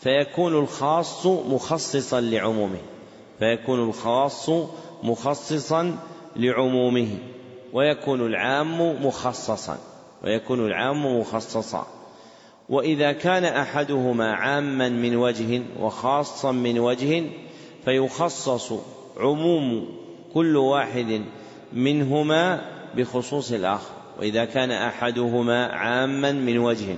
[0.00, 2.78] فيكون الخاص مخصصا لعمومه.
[3.38, 4.50] فيكون الخاص
[5.02, 5.96] مخصصا
[6.36, 7.08] لعمومه.
[7.72, 9.78] ويكون العام مخصصا.
[10.24, 11.86] ويكون العام مخصصا.
[12.68, 17.24] وإذا كان أحدهما عاما من وجه وخاصا من وجه
[17.84, 18.72] فيخصص
[19.16, 19.88] عموم
[20.34, 21.22] كل واحد
[21.72, 22.60] منهما
[22.96, 23.90] بخصوص الآخر.
[24.18, 26.96] وإذا كان أحدهما عاما من وجه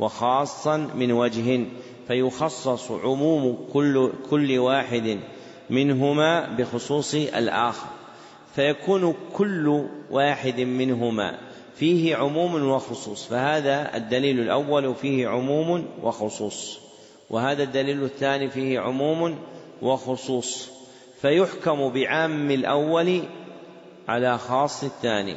[0.00, 1.64] وخاصا من وجه
[2.08, 5.18] فيخصص عموم كل كل واحد
[5.70, 7.86] منهما بخصوص الآخر.
[8.54, 11.45] فيكون كل واحد منهما
[11.78, 16.78] فيه عموم وخصوص فهذا الدليل الأول فيه عموم وخصوص
[17.30, 19.38] وهذا الدليل الثاني فيه عموم
[19.82, 20.68] وخصوص
[21.20, 23.22] فيحكم بعام الأول
[24.08, 25.36] على خاص الثاني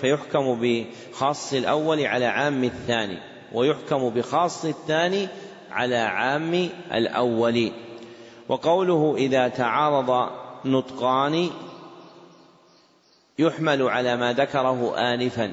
[0.00, 3.18] فيحكم بخاص الأول على عام الثاني
[3.52, 5.28] ويحكم بخاص الثاني
[5.70, 7.72] على عام الأول.
[8.48, 10.28] وقوله إذا تعارض
[10.64, 11.50] نطقان
[13.38, 15.50] يحمل على ما ذكره آنفا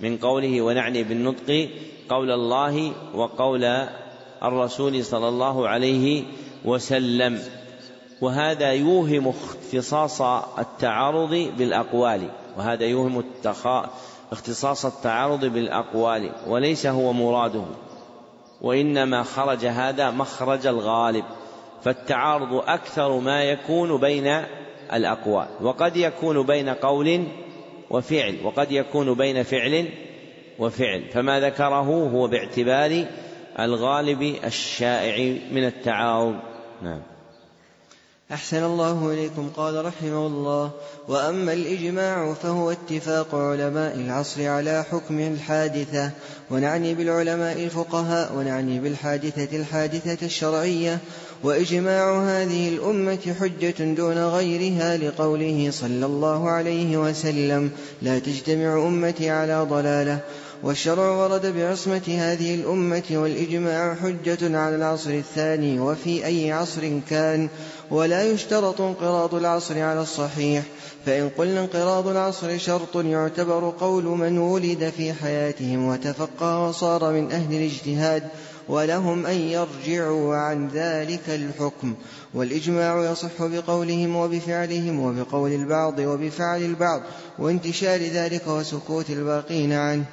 [0.00, 1.68] من قوله ونعني بالنطق
[2.08, 3.64] قول الله وقول
[4.42, 6.24] الرسول صلى الله عليه
[6.64, 7.42] وسلم
[8.20, 10.22] وهذا يوهم اختصاص
[10.58, 12.28] التعارض بالأقوال
[12.58, 13.24] وهذا يوهم
[14.32, 17.64] اختصاص التعارض بالأقوال وليس هو مراده.
[18.60, 21.24] وإنما خرج هذا مخرج الغالب
[21.84, 24.42] فالتعارض أكثر ما يكون بين
[24.92, 25.46] الأقوال.
[25.60, 27.24] وقد يكون بين قول
[27.90, 29.88] وفعل وقد يكون بين فعل
[30.58, 31.04] وفعل.
[31.12, 33.04] فما ذكره هو باعتبار
[33.60, 36.36] الغالب الشائع من التعارض.
[36.82, 37.02] نعم.
[38.32, 39.50] أحسن الله إليكم.
[39.56, 40.70] قال رحمه الله
[41.08, 46.10] وأما الإجماع فهو اتفاق علماء العصر على حكم الحادثة.
[46.50, 50.98] ونعني بالعلماء الفقهاء ونعني بالحادثة الحادثة الشرعية.
[51.42, 57.70] وإجماع هذه الأمة حجة دون غيرها لقوله صلى الله عليه وسلم
[58.02, 60.18] لا تجتمع أمتي على ضلالة.
[60.62, 67.48] والشرع ورد بعصمة هذه الأمة والإجماع حجة على العصر الثاني وفي أي عصر كان
[67.90, 70.62] ولا يشترط انقراض العصر على الصحيح.
[71.06, 77.54] فإن قلنا انقراض العصر شرط يعتبر قول من ولد في حياتهم وتفقه وصار من أهل
[77.54, 78.22] الاجتهاد
[78.68, 81.94] ولهم أن يرجعوا عن ذلك الحكم.
[82.34, 87.02] والإجماع يصح بقولهم وبفعلهم وبقول البعض وبفعل البعض
[87.38, 90.04] وانتشار ذلك وسكوت الباقين عنه.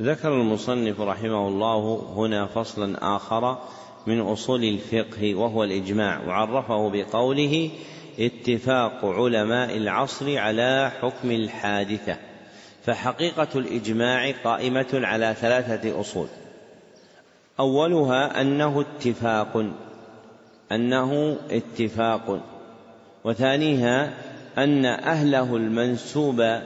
[0.00, 3.58] ذكر المصنف رحمه الله هنا فصلا آخر
[4.06, 7.70] من أصول الفقه وهو الإجماع وعرفه بقوله
[8.18, 12.16] اتفاق علماء العصر على حكم الحادثة.
[12.84, 16.26] فحقيقة الإجماع قائمة على ثلاثة أصول.
[17.60, 19.64] أولها أنه اتفاق
[20.72, 22.40] أنه اتفاق.
[23.24, 24.14] وثانيها
[24.58, 26.60] أن أهله المنسوب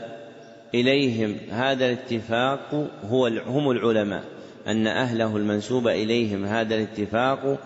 [0.75, 4.25] إليهم هذا الاتفاق هو هم العلماء.
[4.67, 7.59] أن أهله المنسوب إليهم هذا الاتفاق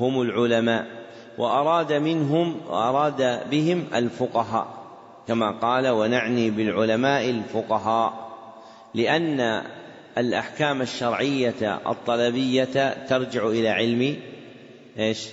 [0.00, 0.86] هم العلماء.
[1.38, 4.66] وأراد منهم وأراد بهم الفقهاء
[5.28, 8.30] كما قال ونعني بالعلماء الفقهاء
[8.94, 9.62] لأن
[10.18, 14.16] الأحكام الشرعية الطلبية ترجع إلى علم
[14.98, 15.28] إيش؟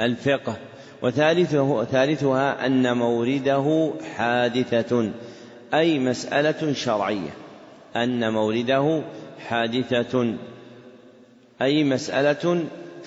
[0.00, 0.56] الفقه.
[1.02, 5.10] وثالثه ثالثها أن مورده حادثة
[5.74, 7.30] أي مسألة شرعية.
[7.96, 9.02] أن مولده
[9.48, 10.34] حادثة
[11.62, 12.64] أي مسألة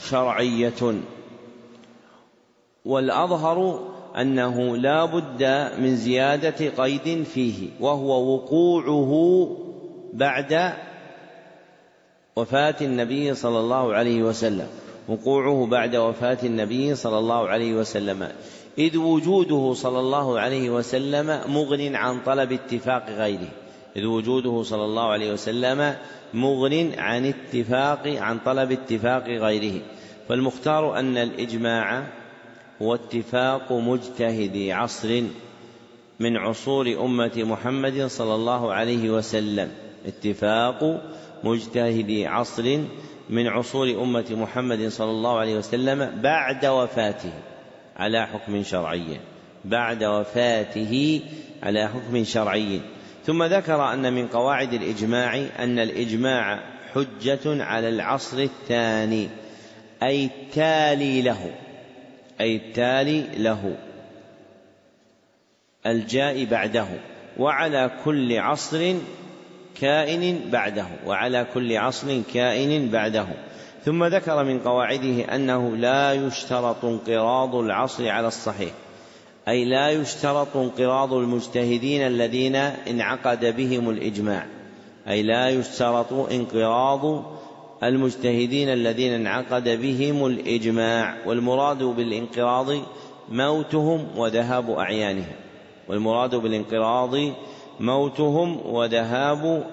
[0.10, 1.02] شرعية.
[2.86, 3.88] والأظهر
[4.18, 5.44] أنه لا بد
[5.80, 9.58] من زيادة قيد فيه وهو وقوعه
[10.14, 10.74] بعد
[12.36, 14.68] وفاة النبي صلى الله عليه وسلم.
[15.08, 18.28] وقوعه بعد وفاة النبي صلى الله عليه وسلم.
[18.78, 23.50] إذ وجوده صلى الله عليه وسلم مغن عن طلب اتفاق غيره.
[23.96, 25.96] إذ وجوده صلى الله عليه وسلم
[26.34, 29.82] مغن عن اتفاق عن طلب اتفاق غيره.
[30.30, 32.04] فالمختار أن الإجماع
[32.82, 35.22] هو اتفاق مجتهدي عصر
[36.20, 39.72] من عصور أمة محمد صلى الله عليه وسلم.
[40.06, 41.02] اتفاق
[41.44, 42.80] مجتهدي عصر
[43.30, 47.34] من عصور أمة محمد صلى الله عليه وسلم بعد وفاته
[47.98, 49.20] على حكم شرعي.
[49.66, 51.22] بعد وفاته
[51.64, 52.82] على حكم شرعي.
[53.26, 56.60] ثم ذكر أن من قواعد الإجماع أن الإجماع
[56.94, 59.30] حجة على العصر الثاني
[60.04, 61.52] أي التالي له
[62.42, 63.78] أي التالي له
[65.86, 66.88] الجاء بعده.
[67.38, 68.96] وعلى كل عصر
[69.80, 73.28] كائن بعده وعلى كل عصر كائن بعده.
[73.86, 78.72] ثم ذكر من قواعده أنه لا يشترط انقراض العصر على الصحيح
[79.48, 84.46] أي لا يشترط انقراض المجتهدين الذين انعقد بهم الإجماع
[85.08, 87.26] أي لا يشترط انقراض
[87.84, 91.16] المجتهدين الذين انعقد بهم الإجماع.
[91.26, 92.68] والمراد بالانقراض
[93.30, 95.36] موتهم وذهاب أعيانهم
[95.88, 97.16] والمراد بالانقراض
[97.80, 99.68] موتهم وذهاب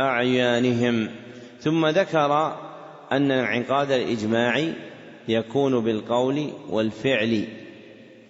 [0.00, 1.08] أعيانهم.
[1.60, 2.56] ثم ذكر
[3.12, 4.72] أن انعقاد الإجماع
[5.28, 7.44] يكون بالقول والفعل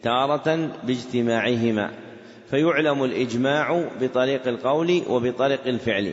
[0.03, 1.91] تارة باجتماعهما
[2.51, 6.13] فيعلم الإجماع بطريق القول وبطريق الفعل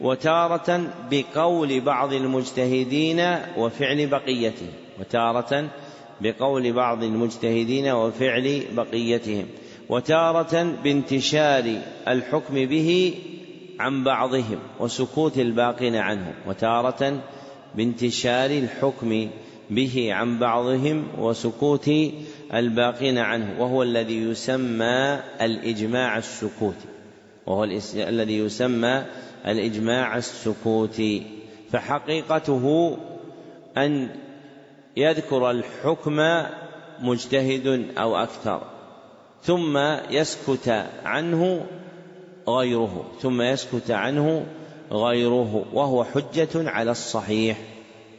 [0.00, 0.80] وتارة
[1.10, 4.68] بقول بعض المجتهدين وفعل بقيتهم
[5.00, 5.68] وتارة
[6.20, 9.46] بقول بعض المجتهدين وفعل بقيتهم.
[9.90, 13.14] وتارة بانتشار الحكم به
[13.80, 17.20] عن بعضهم وسكوت الباقين عنهم وتارة
[17.74, 19.30] بانتشار الحكم
[19.70, 21.90] به عن بعضهم وسكوت
[22.54, 26.88] الباقين عنه وهو الذي يسمى الإجماع السكوتي
[27.46, 27.64] وهو
[27.94, 29.04] الذي يسمى
[29.46, 31.22] الإجماع السكوتي.
[31.72, 32.96] فحقيقته
[33.76, 34.08] أن
[34.96, 36.20] يذكر الحكم
[37.00, 38.79] مجتهد أو أكثر.
[39.42, 39.78] ثم
[40.10, 41.66] يسكت عنه
[42.48, 44.46] غيره ثم يسكت عنه
[44.92, 47.58] غيره وهو حجة على الصحيح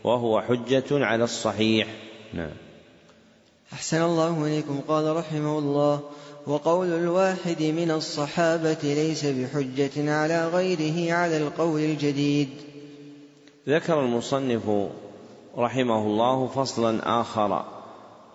[0.03, 1.88] وهو حجة على الصحيح.
[2.34, 2.52] نعم.
[3.73, 4.80] أحسن الله إليكم.
[4.88, 5.99] قال رحمه الله
[6.48, 12.49] وقول الواحد من الصحابة ليس بحجة على غيره على القول الجديد.
[13.69, 14.61] ذكر المصنف
[15.57, 17.80] رحمه الله فصلا آخر.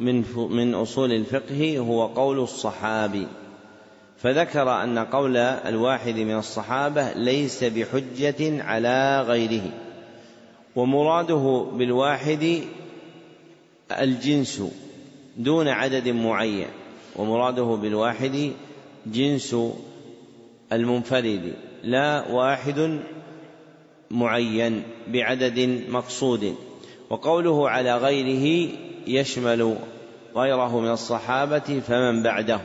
[0.01, 3.27] من من أصول الفقه هو قول الصحابي.
[4.19, 9.73] فذكر أن قول الواحد من الصحابة ليس بحجة على غيره
[10.77, 12.61] ومراده بالواحد
[14.01, 14.63] الجنس
[15.37, 16.67] دون عدد معين
[17.17, 18.53] ومراده بالواحد
[19.07, 19.57] جنس
[20.73, 23.01] المنفرد لا واحد
[24.11, 26.55] معين بعدد مقصود
[27.11, 28.69] وقوله على غيره
[29.07, 29.77] يشمل
[30.37, 32.61] غيره من الصحابة فمن بعده.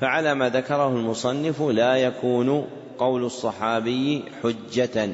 [0.00, 2.66] فعلى ما ذكره المصنف لا يكون
[2.98, 5.08] قول الصحابي حجة.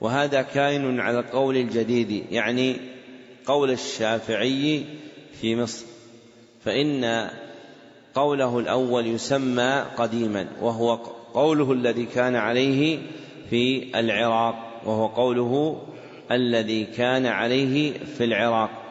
[0.00, 2.76] وهذا كائن على القول الجديد يعني
[3.46, 4.84] قول الشافعي
[5.40, 5.86] في مصر.
[6.64, 7.30] فإن
[8.14, 10.94] قوله الأول يسمى قديما وهو
[11.34, 12.98] قوله الذي كان عليه
[13.50, 15.82] في العراق وهو قوله
[16.30, 18.81] الذي كان عليه في العراق.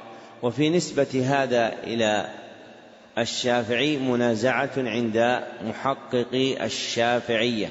[0.43, 2.29] وفي نسبة هذا إلى
[3.17, 7.69] الشافعي منازعة عند محققي الشافعية.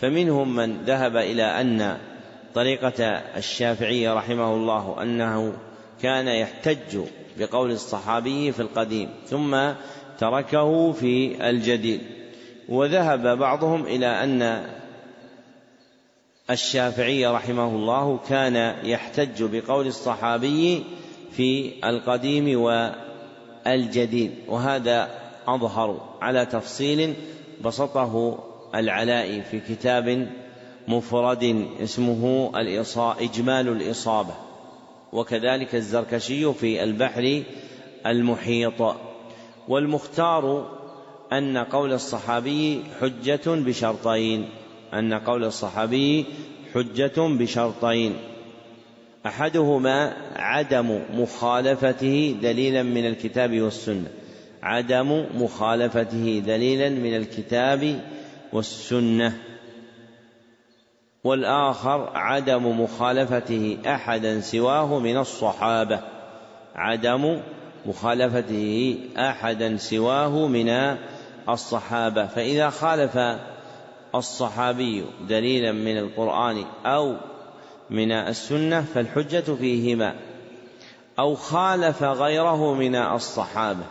[0.00, 1.98] فمنهم من ذهب إلى أن
[2.54, 3.04] طريقة
[3.36, 5.52] الشافعي رحمه الله أنه
[6.02, 6.98] كان يحتج
[7.38, 9.72] بقول الصحابي في القديم ثم
[10.18, 12.00] تركه في الجديد.
[12.68, 14.66] وذهب بعضهم إلى أن
[16.50, 20.84] الشافعي رحمه الله كان يحتج بقول الصحابي
[21.36, 25.10] في القديم والجديد وهذا
[25.46, 27.14] أظهر على تفصيل
[27.64, 28.38] بسطه
[28.74, 30.28] العلائي في كتاب
[30.88, 32.52] مفرد اسمه
[33.20, 34.34] إجمال الإصابة
[35.12, 37.42] وكذلك الزركشي في البحر
[38.06, 38.96] المحيط.
[39.68, 40.70] والمختار
[41.32, 44.48] أن قول الصحابي حجة بشرطين
[44.94, 46.24] أن قول الصحابي
[46.74, 48.16] حجة بشرطين.
[49.26, 54.08] أحدهما عدم مخالفته دليلا من الكتاب والسنة.
[54.62, 58.00] عدم مخالفته دليلا من الكتاب
[58.52, 59.38] والسنة.
[61.24, 66.00] والآخر عدم مخالفته أحدا سواه من الصحابة.
[66.74, 67.40] عدم
[67.86, 70.96] مخالفته أحدا سواه من
[71.48, 72.26] الصحابة.
[72.26, 73.18] فإذا خالف
[74.14, 77.16] الصحابي دليلا من القرآن أو
[77.90, 80.14] من السنة فالحجة فيهما.
[81.18, 83.84] أو خالف غيره من الصحابة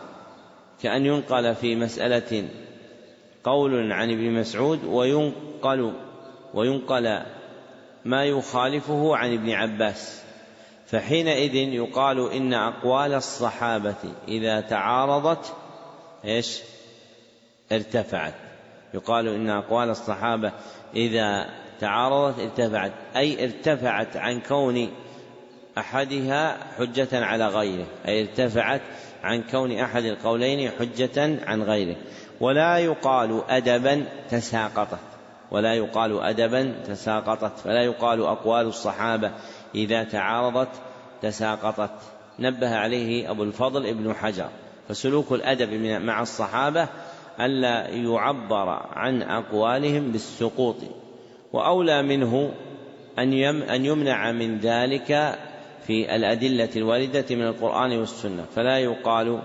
[0.82, 2.48] كأن ينقل في مسألة
[3.44, 5.92] قول عن ابن مسعود وينقل
[6.54, 7.22] وينقل
[8.04, 10.22] ما يخالفه عن ابن عباس.
[10.86, 13.94] فحينئذ يقال إن أقوال الصحابة
[14.28, 15.52] إذا تعارضت
[16.24, 16.60] إيش؟
[17.72, 18.34] ارتفعت.
[18.94, 20.52] يقال إن أقوال الصحابة
[20.94, 21.46] إذا
[21.80, 24.88] تعارضت ارتفعت أي ارتفعت عن كون
[25.78, 28.80] أحدها حجة على غيره أي ارتفعت
[29.24, 31.96] عن كون أحد القولين حجة عن غيره.
[32.40, 34.98] ولا يقال أدبا تساقطت
[35.50, 39.30] ولا يقال أدبا تساقطت فلا يقال أقوال الصحابة
[39.74, 40.68] إذا تعارضت
[41.22, 41.90] تساقطت.
[42.38, 44.48] نبه عليه أبو الفضل ابن حجر.
[44.88, 45.72] فسلوك الأدب
[46.02, 46.88] مع الصحابة
[47.40, 50.76] ألا يعبر عن أقوالهم بالسقوط.
[51.54, 52.52] وأولى منه
[53.18, 53.32] أن
[53.62, 55.38] أن يمنع من ذلك
[55.86, 58.44] في الأدلة الواردة من القرآن والسنة.
[58.54, 59.42] فلا يقال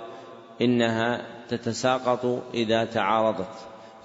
[0.61, 3.55] إنها تتساقط إذا تعارضت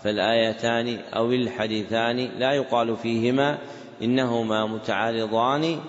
[0.02, 3.58] فالآيتان أو الحديثان لا يقال فيهما
[4.02, 5.80] إنهما متعارضان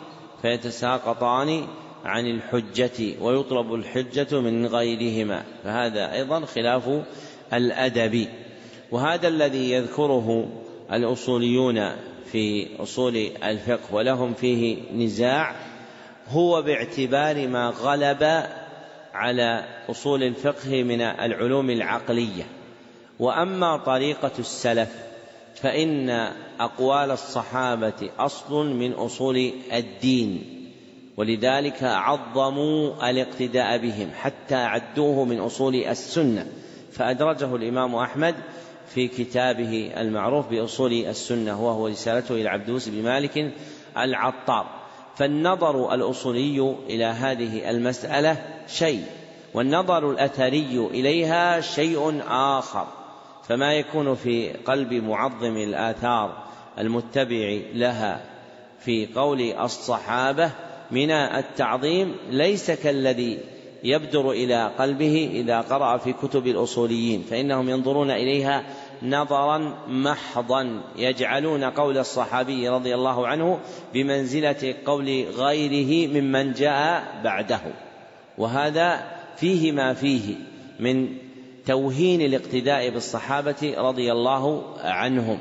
[0.42, 1.68] فيتساقطان
[2.06, 5.44] عن الحجة ويطلب الحجة من غيرهما.
[5.64, 6.90] فهذا أيضا خلاف
[7.54, 8.28] الأدب.
[8.92, 10.48] وهذا الذي يذكره
[10.94, 11.92] الأصوليون
[12.32, 15.56] في أصول الفقه ولهم فيه نزاع
[16.30, 18.44] هو باعتبار ما غلب
[19.14, 22.44] على أصول الفقه من العلوم العقلية.
[23.20, 24.90] وأما طريقة السلف
[25.56, 26.10] فإن
[26.60, 30.52] أقوال الصحابة أصل من أصول الدين
[31.18, 36.48] ولذلك عظموا الاقتداء بهم حتى عدوه من أصول السنة.
[36.92, 38.36] فأدرجه الإمام أحمد
[38.96, 43.52] في كتابه المعروف بأصول السنة وهو رسالته إلى عبدوس بن مالك
[43.98, 44.66] العطار.
[45.16, 49.04] فالنظر الأصولي إلى هذه المسألة شيء
[49.54, 52.88] والنظر الأثري إليها شيء آخر.
[53.48, 56.44] فما يكون في قلب معظم الآثار
[56.80, 58.22] المتبع لها
[58.80, 60.52] في قول الصحابة
[60.92, 63.40] من التعظيم ليس كالذي
[63.86, 68.64] يبدر إلى قلبه إذا قرأ في كتب الأصوليين فإنهم ينظرون إليها
[69.10, 70.82] نظرا محضا.
[70.96, 73.60] يجعلون قول الصحابي رضي الله عنه
[73.94, 77.62] بمنزلة قول غيره ممن جاء بعده.
[78.38, 79.04] وهذا
[79.38, 80.36] فيه ما فيه
[80.80, 81.08] من
[81.66, 85.40] توهين الاقتداء بالصحابة رضي الله عنهم.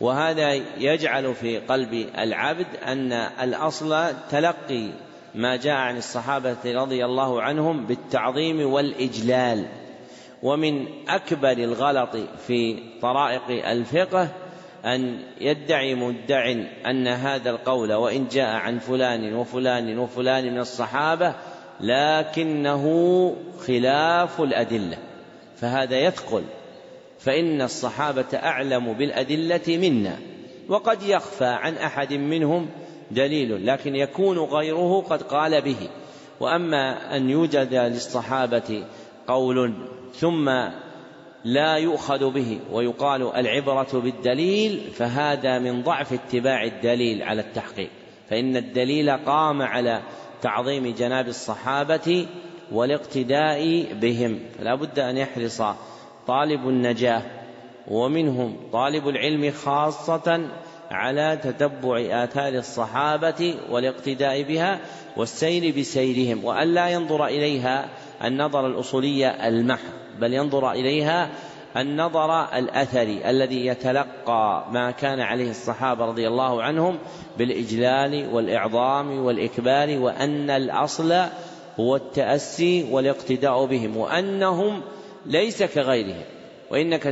[0.00, 4.88] وهذا يجعل في قلب العبد أن الأصل تلقي
[5.34, 9.66] ما جاء عن الصحابة رضي الله عنهم بالتعظيم والإجلال.
[10.42, 12.16] ومن أكبر الغلط
[12.46, 14.28] في طرائق الفقه
[14.84, 16.54] أن يدعي مدع
[16.86, 21.34] أن هذا القول وإن جاء عن فلان وفلان وفلان من الصحابة
[21.80, 22.86] لكنه
[23.66, 24.98] خلاف الأدلة
[25.56, 26.42] فهذا يثقل
[27.18, 30.18] فإن الصحابة أعلم بالأدلة منا
[30.68, 32.68] وقد يخفى عن أحد منهم
[33.10, 35.88] دليل لكن يكون غيره قد قال به
[36.40, 38.84] وأما أن يوجد للصحابة
[39.28, 39.74] قول
[40.14, 40.50] ثم
[41.44, 47.90] لا يؤخذ به ويقال العبرة بالدليل فهذا من ضعف اتباع الدليل على التحقيق.
[48.30, 50.02] فإن الدليل قام على
[50.42, 52.26] تعظيم جناب الصحابة
[52.72, 54.38] والاقتداء بهم.
[54.58, 55.62] فلا بد أن يحرص
[56.26, 57.22] طالب النجاة
[57.88, 60.48] ومنهم طالب العلم خاصة
[60.90, 64.80] على تتبع آثار الصحابة والاقتداء بها
[65.16, 67.88] والسير بسيرهم وألا ينظر إليها
[68.24, 71.30] النظر الأصولي المحض بل ينظر إليها
[71.76, 76.98] النظر الأثري الذي يتلقى ما كان عليه الصحابة رضي الله عنهم
[77.38, 81.14] بالإجلال والإعظام والإكبار وأن الأصل
[81.80, 84.82] هو التأسي والاقتداء بهم وأنهم
[85.26, 86.24] ليس كغيرهم
[86.70, 87.02] وإنك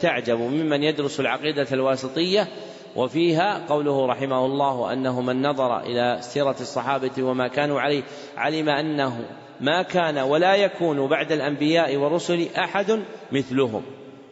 [0.00, 2.48] تعجب ممن يدرس العقيدة الواسطية
[2.96, 8.02] وفيها قوله رحمه الله أنه من نظر إلى سيرة الصحابة وما كانوا عليه
[8.36, 9.20] علم أنه
[9.62, 13.00] ما كان ولا يكون بعد الأنبياء والرسل أحد
[13.32, 13.82] مثلهم.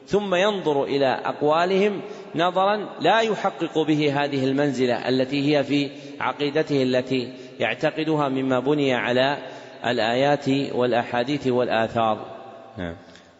[0.07, 2.01] ثم ينظر إلى أقوالهم
[2.35, 5.91] نظرا لا يحقق به هذه المنزلة التي هي في
[6.21, 9.39] عقيدته التي يعتقدها مما بني على
[9.87, 12.27] الآيات والأحاديث والآثار.
[12.79, 12.95] نعم.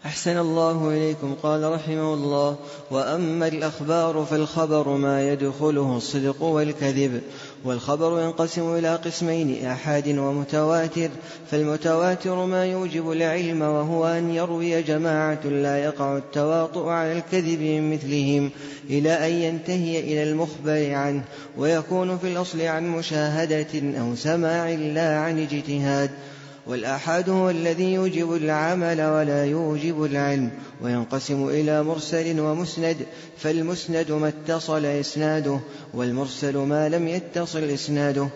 [0.07, 1.35] أحسن الله إليكم.
[1.43, 2.57] قال رحمه الله
[2.91, 7.23] وأما الأخبار فالخبر ما يدخله الصدق والكذب
[7.65, 11.09] والخبر ينقسم إلى قسمين أحاد ومتواتر.
[11.51, 18.51] فالمتواتر ما يوجب العلم وهو أن يروي جماعة لا يقع التواطؤ على الكذب من مثلهم
[18.91, 21.23] إلى أن ينتهي إلى المخبر عنه
[21.57, 26.11] ويكون في الأصل عن مشاهدة أو سماع لا عن اجتهاد.
[26.71, 30.51] والآحاد هو الذي يوجب العمل ولا يوجب العلم
[30.83, 32.97] وينقسم إلى مرسل ومسند
[33.39, 35.61] فالمسند ما اتصل إسناده
[35.95, 38.29] والمرسل ما لم يتصل إسناده.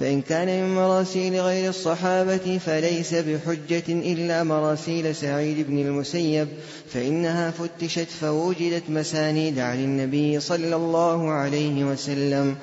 [0.00, 6.48] فإن كان من مراسيل غير الصحابة فليس بحجة إلا مراسيل سعيد بن المسيب
[6.92, 12.56] فإنها فتشت فوجدت مسانيد عن النبي صلى الله عليه وسلم.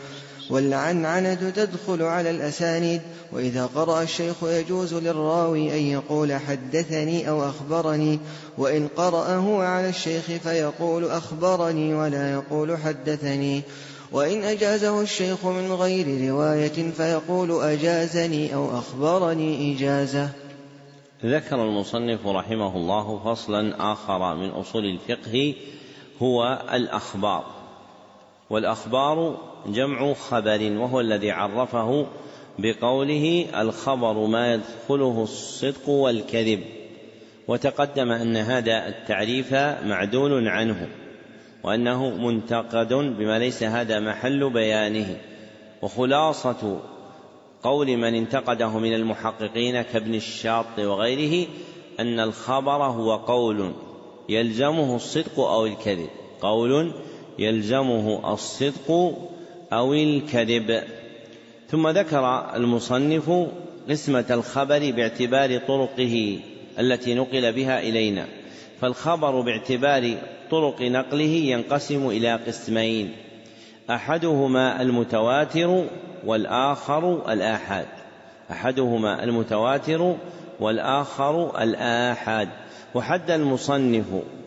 [0.50, 3.02] والعنعنة تدخل على الأسانيد
[3.32, 8.20] وإذا قرأ الشيخ يجوز للراوي أن يقول حدثني أو أخبرني
[8.58, 13.62] وإن قرأه على الشيخ فيقول أخبرني ولا يقول حدثني.
[14.12, 20.30] وإن أجازه الشيخ من غير رواية فيقول أجازني أو أخبرني إجازة.
[21.26, 25.56] ذكر المصنف رحمه الله فصلا آخر من أصول الفقه
[26.22, 27.55] هو الأخبار.
[28.50, 32.06] والأخبار جمع خبر وهو الذي عرفه
[32.60, 36.64] بقوله الخبر ما يدخله الصدق والكذب.
[37.48, 39.54] وتقدم أن هذا التعريف
[39.84, 40.88] معدول عنه
[41.64, 45.18] وأنه منتقد بما ليس هذا محل بيانه.
[45.82, 46.80] وخلاصة
[47.64, 51.48] قول من انتقده من المحققين كابن الشاط وغيره
[52.00, 53.72] أن الخبر هو قول
[54.30, 56.10] يلزمه الصدق أو الكذب.
[56.42, 56.94] قول
[57.40, 58.92] يلزمه الصدق
[59.74, 60.84] أو الكذب.
[61.70, 63.48] ثم ذكر المصنف
[63.90, 66.40] قسمة الخبر باعتبار طرقه
[66.80, 68.26] التي نقل بها إلينا.
[68.82, 70.18] فالخبر باعتبار
[70.52, 73.12] طرق نقله ينقسم إلى قسمين
[73.90, 75.86] أحدهما المتواتر
[76.26, 77.88] والآخر الآحاد.
[78.52, 80.16] أحدهما المتواتر
[80.60, 82.50] والآخر الآحاد.
[82.96, 84.06] وحد المصنف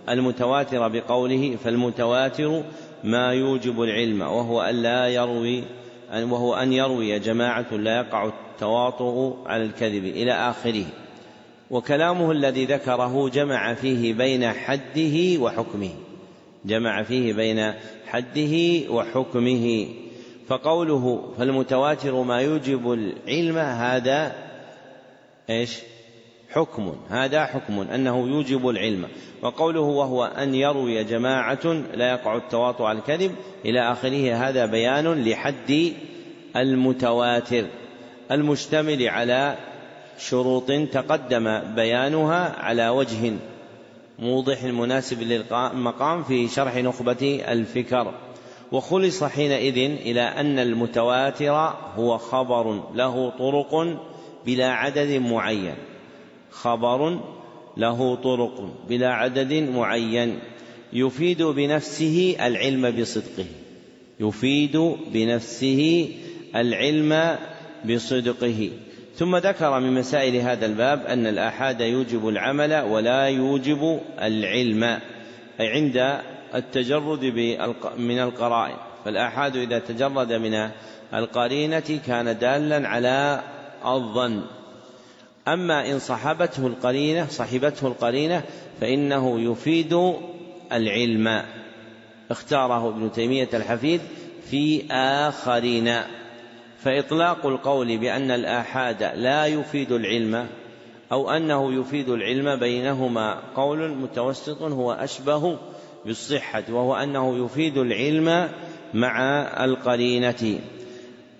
[0.08, 2.62] المتواتر بقوله فالمتواتر
[3.04, 5.64] ما يوجب العلم وهو أن لا يروي
[6.12, 10.84] وهو أن يروي جماعة لا يقع التواطؤ على الكذب إلى آخره.
[11.70, 15.90] وكلامه الذي ذكره جمع فيه بين حده وحكمه
[16.64, 17.72] جمع فيه بين
[18.06, 19.88] حده وحكمه.
[20.48, 24.32] فقوله فالمتواتر ما يوجب العلم هذا
[25.50, 25.78] إيش؟
[26.52, 29.08] حكم هذا حكم أنه يوجب العلم.
[29.42, 31.64] وقوله وهو أن يروي جماعة
[31.94, 33.34] لا يقع التواطؤ على الكذب
[33.64, 35.92] إلى آخره هذا بيان لحد
[36.56, 37.64] المتواتر
[38.30, 39.56] المشتمل على
[40.18, 43.32] شروط تقدم بيانها على وجه
[44.18, 48.14] موضح مناسب للمقام في شرح نخبة الفكر.
[48.72, 53.98] وخلص حينئذ إلى أن المتواتر هو خبر له طرق
[54.46, 55.74] بلا عدد معين.
[56.62, 57.20] خبر
[57.76, 60.38] له طرق بلا عدد معين
[60.92, 63.46] يفيد بنفسه العلم بصدقه.
[64.20, 64.76] يفيد
[65.12, 66.08] بنفسه
[66.56, 67.36] العلم
[67.84, 68.70] بصدقه.
[69.16, 74.84] ثم ذكر من مسائل هذا الباب أن الآحاد يوجب العمل ولا يوجب العلم
[75.60, 76.20] أي عند
[76.54, 77.24] التجرد
[77.98, 78.76] من القرائن.
[79.04, 80.70] فالآحاد إذا تجرد من
[81.14, 83.42] القرينة كان دالا على
[83.86, 84.42] الظن.
[85.52, 88.42] أما إن صحبته القرينة صحبته القرينة
[88.80, 90.14] فإنه يفيد
[90.72, 91.42] العلم.
[92.30, 94.00] اختاره ابن تيمية الحفيد
[94.50, 96.00] في آخرين.
[96.78, 100.46] فإطلاق القول بأن الآحاد لا يفيد العلم
[101.12, 105.58] أو أنه يفيد العلم بينهما قول متوسط هو أشبه
[106.06, 108.48] بالصحة وهو أنه يفيد العلم
[108.94, 109.20] مع
[109.64, 110.60] القرينة.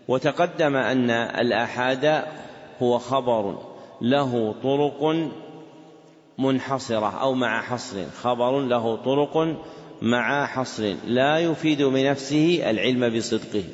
[0.09, 2.23] وتقدم أن الآحاد
[2.83, 3.68] هو خبر.
[4.01, 5.17] له طرق
[6.39, 8.05] منحصرة أو مع حصر.
[8.23, 9.57] خبر له طرق
[10.03, 10.95] مع حصر.
[11.07, 13.65] لا يفيد بنفسه العلم بصدقه.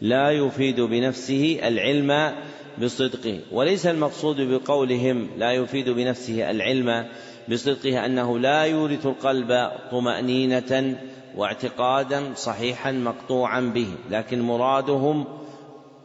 [0.00, 2.34] لا يفيد بنفسه العلم
[2.82, 3.40] بصدقه.
[3.52, 7.06] وليس المقصود بقولهم لا يفيد بنفسه العلم
[7.50, 11.00] بصدقه أنه لا يورث القلب طمأنينة
[11.36, 13.88] واعتقادا صحيحا مقطوعا به.
[14.10, 15.24] لكن مرادهم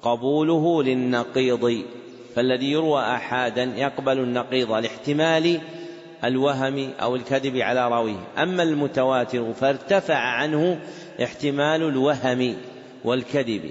[0.02, 1.84] قبوله للنقيض.
[2.38, 5.60] فالذي يروى أحادا يقبل النقيض لاحتمال
[6.24, 8.28] الوهم أو الكذب على راويه.
[8.38, 10.80] أما المتواتر فارتفع عنه
[11.24, 12.56] احتمال الوهم
[13.04, 13.62] والكذب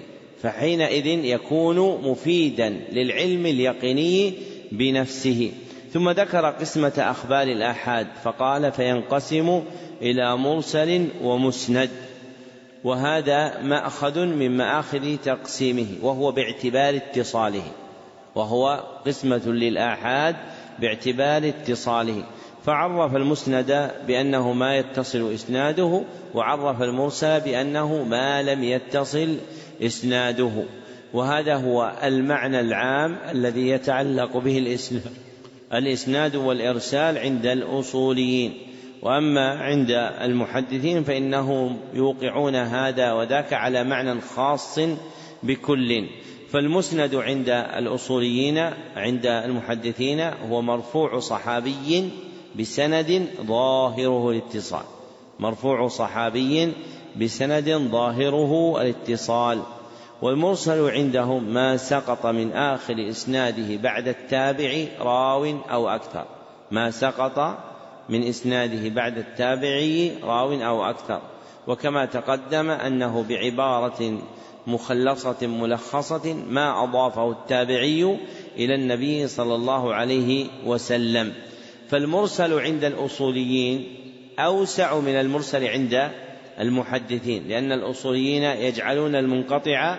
[0.43, 4.33] فحينئذ يكون مفيدا للعلم اليقيني
[4.73, 5.53] بنفسه.
[5.93, 9.63] ثم ذكر قسمة أخبار الآحاد فقال فينقسم
[10.03, 11.91] إلى مرسل ومسند
[12.85, 17.65] وهذا مأخذ من مآخذ تقسيمه وهو باعتبار اتصاله.
[18.37, 20.37] وهو قسمة للآحاد
[20.79, 22.25] باعتبار اتصاله.
[22.65, 26.03] فعرف المسند بأنه ما يتصل إسناده
[26.35, 29.37] وعرف المرسل بأنه ما لم يتصل
[29.83, 30.65] إسناده.
[31.13, 34.59] وهذا هو المعنى العام الذي يتعلق به
[35.73, 36.37] الإسناد.
[36.37, 38.55] والإرسال عند الأصوليين.
[39.03, 39.91] وأما عند
[40.21, 44.79] المحدثين فإنهم يوقعون هذا وذاك على معنى خاص
[45.43, 46.07] بكل.
[46.53, 48.59] فالمسند عند الأصوليين
[48.97, 52.11] عند المحدثين هو مرفوع صحابي
[52.59, 54.85] بسند ظاهره الاتصال.
[55.41, 56.73] مرفوع صحابي
[57.21, 59.63] بسند ظاهره الاتصال.
[60.23, 66.25] والمرسل عندهم ما سقط من آخر إسناده بعد التابع راو أو أكثر.
[66.71, 67.59] ما سقط
[68.09, 71.21] من إسناده بعد التابعي راو أو أكثر.
[71.67, 74.19] وكما تقدم أنه بعبارة
[74.67, 78.19] مخلصة ملخصة ما أضافه التابعي
[78.57, 81.33] إلى النبي صلى الله عليه وسلم.
[81.89, 83.87] فالمرسل عند الأصوليين
[84.39, 86.11] أوسع من المرسل عند
[86.61, 89.99] المحدثين لأن الأصوليين يجعلون المنقطع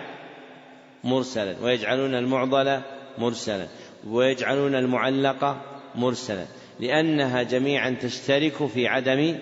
[1.04, 2.80] مرسلا ويجعلون المعضل
[3.18, 3.66] مرسلا
[4.06, 5.56] ويجعلون المعلق
[5.94, 6.44] مرسلا
[6.80, 9.38] لأنها جميعا تشترك في عدم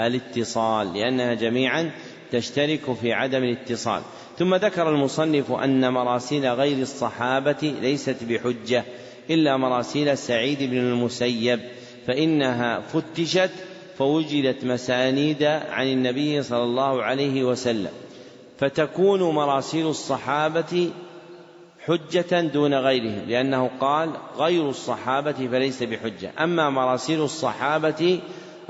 [0.00, 1.90] الاتصال لأنها جميعا
[2.30, 4.02] تشترك في عدم الاتصال.
[4.38, 8.84] ثم ذكر المصنف أن مراسيل غير الصحابة ليست بحجة
[9.30, 11.60] إلا مراسيل سعيد بن المسيب
[12.06, 13.50] فإنها فتشت
[13.98, 17.90] فوجدت مسانيد عن النبي صلى الله عليه وسلم.
[18.58, 20.90] فتكون مراسيل الصحابة
[21.86, 26.30] حجة دون غيرهم لأنه قال غير الصحابة فليس بحجة.
[26.40, 28.20] أما مراسيل الصحابة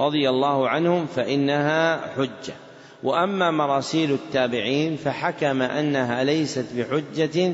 [0.01, 2.68] رضي الله عنهم فإنها حجة.
[3.03, 7.53] وأما مراسيل التابعين فحكم أنها ليست بحجة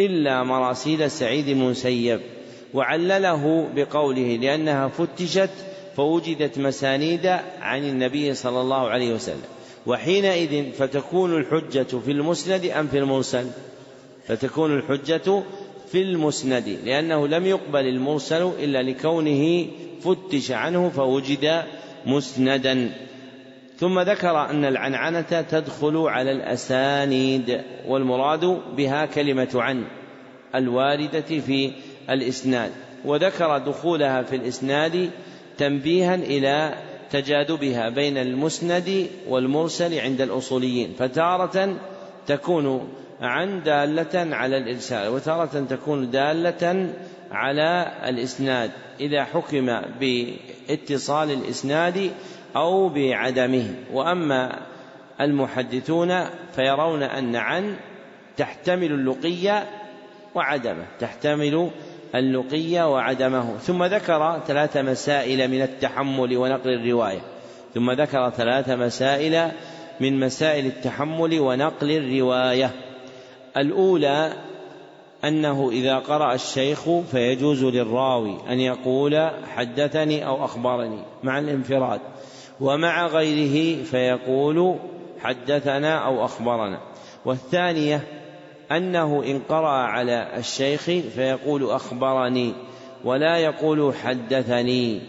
[0.00, 2.20] إلا مراسيل سعيد المسيب
[2.74, 5.50] وعلله بقوله لأنها فتشت
[5.96, 7.26] فوجدت مسانيد
[7.60, 9.42] عن النبي صلى الله عليه وسلم.
[9.86, 13.46] وحينئذ فتكون الحجة في المسند أم في المرسل؟
[14.28, 15.42] فتكون الحجة
[15.92, 19.66] في المسند لأنه لم يقبل المرسل إلا لكونه
[20.02, 21.62] فتش عنه فوجد
[22.06, 23.05] مسندا.
[23.78, 28.44] ثم ذكر أن العنعنة تدخل على الأسانيد والمراد
[28.76, 29.84] بها كلمة عن
[30.54, 31.72] الواردة في
[32.10, 32.70] الإسناد.
[33.04, 35.10] وذكر دخولها في الإسناد
[35.58, 36.74] تنبيها إلى
[37.10, 41.76] تجاذبها بين المسند والمرسل عند الأصوليين فتارة
[42.26, 42.88] تكون
[43.20, 46.90] عن دالة على الإرسال وتارة تكون دالة
[47.30, 48.70] على الإسناد.
[49.00, 52.10] إذا حكم باتصال الإسناد
[52.56, 53.74] أو بعدمه.
[53.92, 54.58] وأما
[55.20, 56.24] المحدثون
[56.56, 57.76] فيرون أن عن
[58.36, 59.62] تحتمل اللقي
[60.34, 61.70] وعدمه تحتمل
[62.14, 63.56] اللقي وعدمه.
[63.56, 67.20] ثم ذكر ثلاث مسائل من التحمل ونقل الرواية.
[67.74, 69.50] ثم ذكر ثلاث مسائل
[70.00, 72.70] من مسائل التحمل ونقل الرواية.
[73.56, 74.32] الأولى
[75.24, 82.00] أنه إذا قرأ الشيخ فيجوز للراوي أن يقول حدثني أو أخبرني مع الانفراد.
[82.60, 84.76] ومع غيره فيقول
[85.20, 86.78] حدثنا أو أخبرنا.
[87.24, 88.00] والثانية
[88.72, 90.82] أنه إن قرأ على الشيخ
[91.14, 92.52] فيقول أخبرني
[93.04, 95.00] ولا يقول حدثني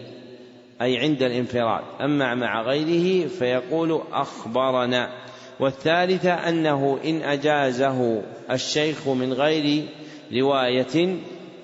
[0.82, 1.82] أي عند الانفراد.
[2.00, 5.08] أما مع غيره فيقول أخبرنا.
[5.60, 9.84] والثالثة أنه إن أجازه الشيخ من غير
[10.32, 11.16] رواية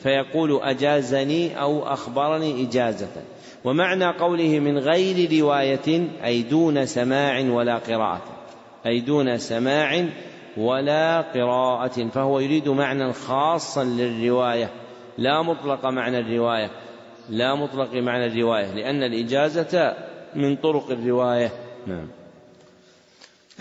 [0.03, 3.23] فيقول أجازني أو أخبرني إجازة.
[3.65, 8.23] ومعنى قوله من غير رواية أي دون سماع ولا قراءة.
[8.87, 10.07] أي دون سماع
[10.57, 14.71] ولا قراءة فهو يريد معنى خاصا للرواية.
[15.19, 16.71] لا مطلق معنى الرواية.
[17.29, 19.97] لا مطلق معنى الرواية لأن الإجازة
[20.35, 21.53] من طرق الرواية.
[21.87, 22.09] نعم.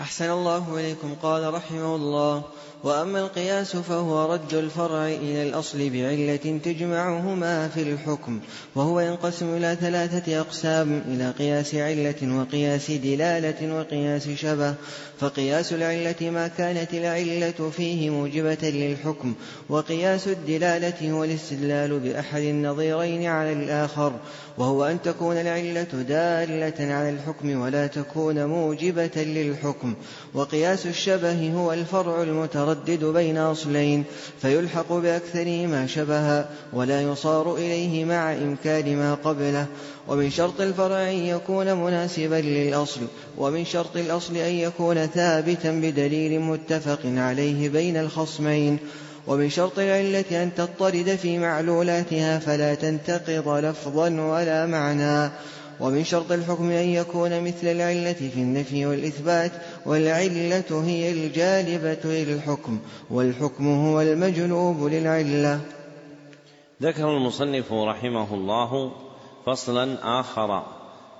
[0.00, 1.14] أحسن الله إليكم.
[1.22, 2.42] قال رحمه الله
[2.84, 8.40] وأما القياس فهو رد الفرع إلى الأصل بعلة تجمعهما في الحكم
[8.74, 14.74] وهو ينقسم إلى ثلاثة أقسام إلى قياس علة وقياس دلالة وقياس شبه.
[15.20, 19.34] فقياس العلة ما كانت العلة فيه موجبة للحكم
[19.68, 24.12] وقياس الدلالة هو الاستدلال بأحد النظيرين على الآخر
[24.58, 29.94] وهو أن تكون العلة دالة على الحكم ولا تكون موجبة للحكم.
[30.34, 34.04] وقياس الشبه هو الفرع المتردد بين أصلين
[34.42, 39.66] فيلحق بأكثرهما شبها ولا يصار إليه مع إمكان ما قبله.
[40.08, 43.00] ومن شرط الفرع أن يكون مناسبا للأصل
[43.38, 48.78] ومن شرط الأصل أن يكون ثابتا بدليل متفق عليه بين الخصمين.
[49.26, 55.30] ومن شرط العلة أن تضطرد في معلولاتها فلا تنتقض لفظا ولا معنى.
[55.80, 59.52] ومن شرط الحكم أن يكون مثل العلة في النفي والإثبات
[59.86, 62.78] والعلة هي الجالبة للحكم
[63.10, 65.60] والحكم هو المجلوب للعلة.
[66.82, 68.92] ذكر المصنف رحمه الله
[69.46, 70.62] فصلا آخر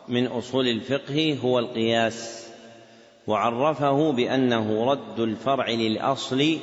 [0.09, 2.48] من أصول الفقه هو القياس
[3.26, 6.59] وعرفه بأنه رد الفرع للأصل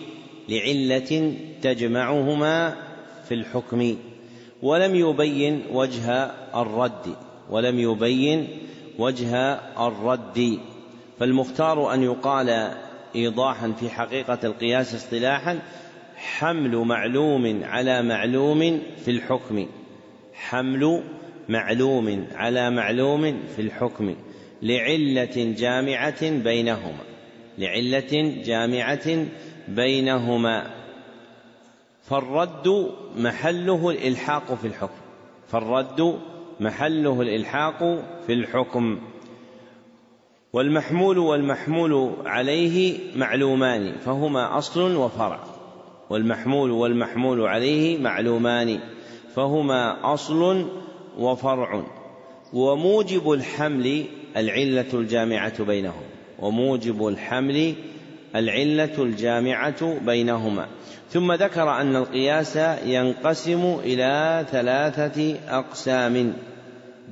[0.50, 2.76] لعلة تجمعهما
[3.28, 3.98] في الحكم
[4.62, 7.16] ولم يبين وجه الرد
[7.50, 8.48] ولم يبين
[9.00, 10.60] وجه الرد.
[11.20, 12.72] فالمختار أن يقال
[13.16, 15.60] إيضاحا في حقيقة القياس اصطلاحا
[16.16, 19.68] حمل معلوم على معلوم في الحكم
[20.34, 21.04] حمل
[21.50, 24.16] معلوم على معلوم في الحكم
[24.62, 27.04] لعلة جامعة بينهما
[27.58, 29.26] لعلة جامعة
[29.68, 30.72] بينهما.
[32.04, 35.02] فالرد محله الإلحاق في الحكم
[35.48, 36.20] فالرد
[36.60, 37.80] محله الإلحاق
[38.28, 39.00] في الحكم.
[40.54, 45.40] والمحمول والمحمول عليه معلومان فهما أصل وفرع.
[46.10, 48.80] والمحمول والمحمول عليه معلومان
[49.36, 50.70] فهما أصل
[51.18, 51.84] وفرع
[52.54, 54.06] وموجب الحمل
[54.38, 56.04] العلة الجامعة بينهم
[56.40, 57.74] وموجب الحمل
[58.36, 60.68] العلة الجامعة بينهما.
[61.10, 66.34] ثم ذكر أن القياس ينقسم إلى ثلاثة أقسام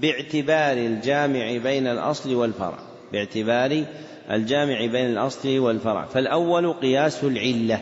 [0.01, 2.79] باعتبار الجامع بين الأصل والفرع
[3.11, 3.83] باعتبار
[4.31, 6.05] الجامع بين الأصل والفرع.
[6.05, 7.81] فالأول قياس العلة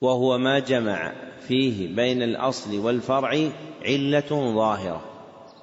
[0.00, 1.12] وهو ما جمع
[1.48, 3.50] فيه بين الأصل والفرع
[3.84, 5.00] علة ظاهرة.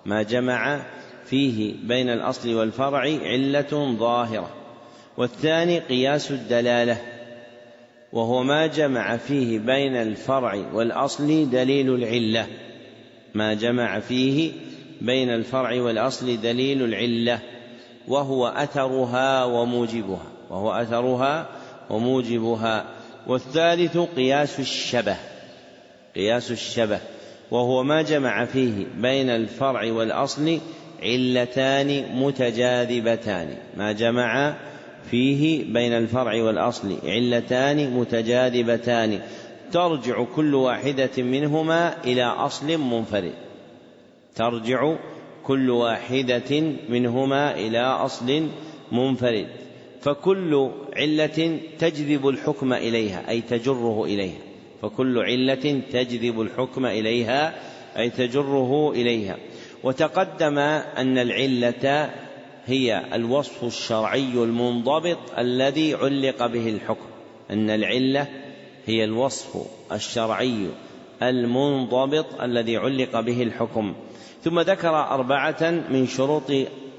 [0.06, 0.82] ما جمع
[1.26, 4.50] فيه بين الأصل والفرع علة ظاهرة.
[5.18, 6.98] والثاني قياس الدلالة
[8.14, 12.48] وهو ما جمع فيه بين الفرع والأصل دليل العلة.
[13.36, 14.52] ما جمع فيه
[15.02, 17.40] بين الفرع والأصل دليل العلة
[18.08, 20.26] وهو أثرها وموجبها.
[20.50, 21.48] وهو أثرها
[21.90, 22.86] وموجبها.
[23.28, 25.16] والثالث قياس الشبه
[26.16, 27.00] قياس الشبه.
[27.52, 30.60] وهو ما جمع فيه بين الفرع والأصل
[31.04, 33.58] علتان متجاذبتان.
[33.78, 34.54] ما جمع
[35.12, 39.20] فيه بين الفرع والأصل علتان متجاذبتان.
[39.72, 43.34] ترجع كل واحدة منهما إلى أصل منفرد.
[44.36, 44.96] ترجع
[45.44, 48.48] كل واحدة منهما إلى أصل
[48.92, 49.48] منفرد.
[50.02, 54.47] فكل علة تجذب الحكم إليها أي تجره إليها.
[54.82, 57.54] فكل علة تجذب الحكم إليها
[57.98, 59.38] أي تجره إليها.
[59.84, 62.10] وتقدم أن العلة
[62.66, 67.06] هي الوصف الشرعي المنضبط الذي علق به الحكم.
[67.52, 68.28] أن العلة
[68.86, 69.58] هي الوصف
[69.92, 70.68] الشرعي
[71.22, 73.94] المنضبط الذي علق به الحكم.
[74.44, 76.52] ثم ذكر أربعة من شروط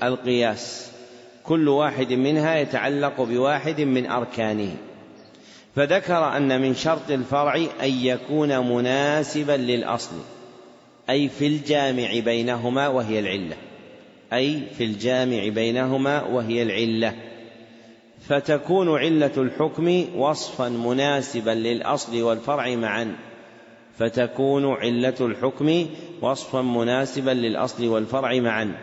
[0.03, 0.93] القياس.
[1.45, 4.77] كل واحد منها يتعلق بواحد من أركانه.
[5.77, 10.17] فذكر أن من شرط الفرع أن يكون مناسبا للأصل
[11.11, 13.57] أي في الجامع بينهما وهي العلة.
[14.33, 17.15] أي في الجامع بينهما وهي العلة.
[18.29, 23.17] فتكون علة الحكم وصفا مناسبا للأصل والفرع معا.
[23.99, 25.87] فتكون علة الحكم
[26.21, 28.75] وصفا مناسبا للأصل والفرع معا.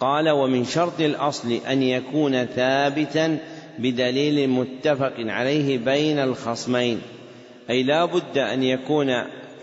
[0.00, 3.38] قال ومن شرط الأصل أن يكون ثابتا
[3.78, 7.00] بدليل متفق عليه بين الخصمين.
[7.70, 9.14] أي لا بد أن يكون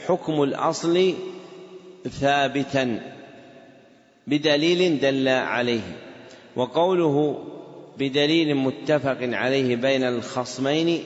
[0.07, 1.13] حكم الأصل
[2.09, 3.13] ثابتا
[4.27, 5.97] بدليل دل عليه.
[6.55, 7.43] وقوله
[7.99, 11.03] بدليل متفق عليه بين الخصمين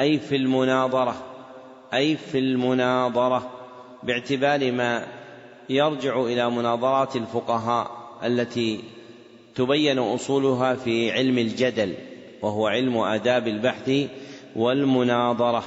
[0.00, 1.14] أي في المناظرة
[1.94, 3.50] أي في المناظرة
[4.02, 5.06] باعتبار ما
[5.70, 7.90] يرجع إلى مناظرات الفقهاء
[8.24, 8.80] التي
[9.54, 11.94] تبين أصولها في علم الجدل.
[12.42, 13.90] وهو علم آداب البحث
[14.56, 15.64] والمناظرة.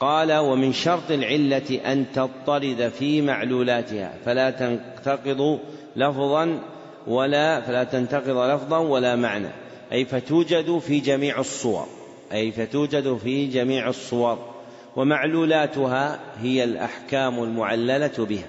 [0.00, 5.58] قال ومن شرط العلة أن تضطرد في معلولاتها فلا تنتقض
[5.96, 6.58] لفظا
[7.06, 9.48] ولا فلا تنتقض لفظا ولا معنى
[9.92, 11.86] أي فتوجد في جميع الصور
[12.32, 14.38] أي فتوجد في جميع الصور
[14.96, 18.46] ومعلولاتها هي الأحكام المعللة بها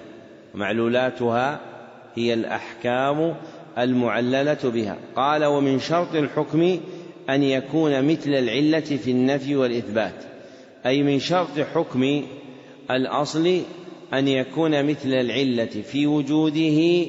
[0.54, 1.60] معلولاتها
[2.16, 3.36] هي الأحكام
[3.78, 4.98] المعللة بها.
[5.16, 6.80] قال ومن شرط الحكم
[7.30, 10.24] أن يكون مثل العلة في النفي والإثبات
[10.86, 12.24] أي من شرط حكم
[12.92, 13.62] الأصل
[14.14, 17.08] أن يكون مثل العلة في وجوده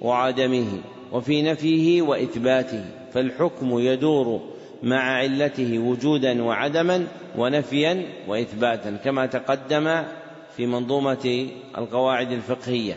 [0.00, 0.66] وعدمه
[1.12, 4.40] وفي نفيه وإثباته فالحكم يدور
[4.82, 7.06] مع علته وجودا وعدما
[7.38, 10.02] ونفيا وإثباتا كما تقدم
[10.56, 12.96] في منظومة القواعد الفقهية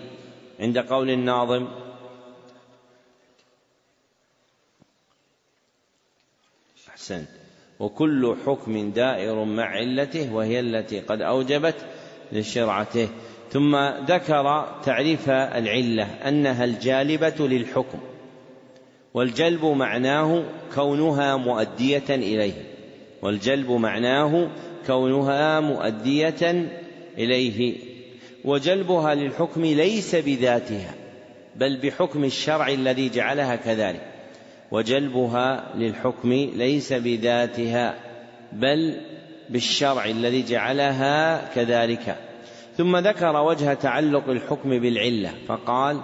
[0.60, 1.68] عند قول الناظم
[7.02, 7.28] أحسنت.
[7.80, 11.76] وكل حكم دائر مع علته وهي التي قد أوجبت
[12.32, 13.10] لشرعته.
[13.52, 13.76] ثم
[14.08, 18.00] ذكر تعريف العلة أنها الجالبة للحكم.
[19.14, 20.44] والجلب معناه
[20.76, 22.54] كونها مؤدية إليه.
[23.22, 24.50] والجلب معناه
[24.88, 26.70] كونها مؤدية
[27.18, 27.76] إليه.
[28.46, 30.94] وجلبها للحكم ليس بذاتها
[31.56, 34.11] بل بحكم الشرع الذي جعلها كذلك.
[34.72, 37.96] وجلبها للحكم ليس بذاتها
[38.54, 38.98] بل
[39.50, 42.18] بالشرع الذي جعلها كذلك.
[42.78, 46.02] ثم ذكر وجه تعلق الحكم بالعلة فقال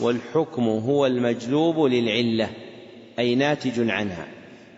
[0.00, 2.50] والحكم هو المجلوب للعلة
[3.18, 4.26] أي ناتج عنها.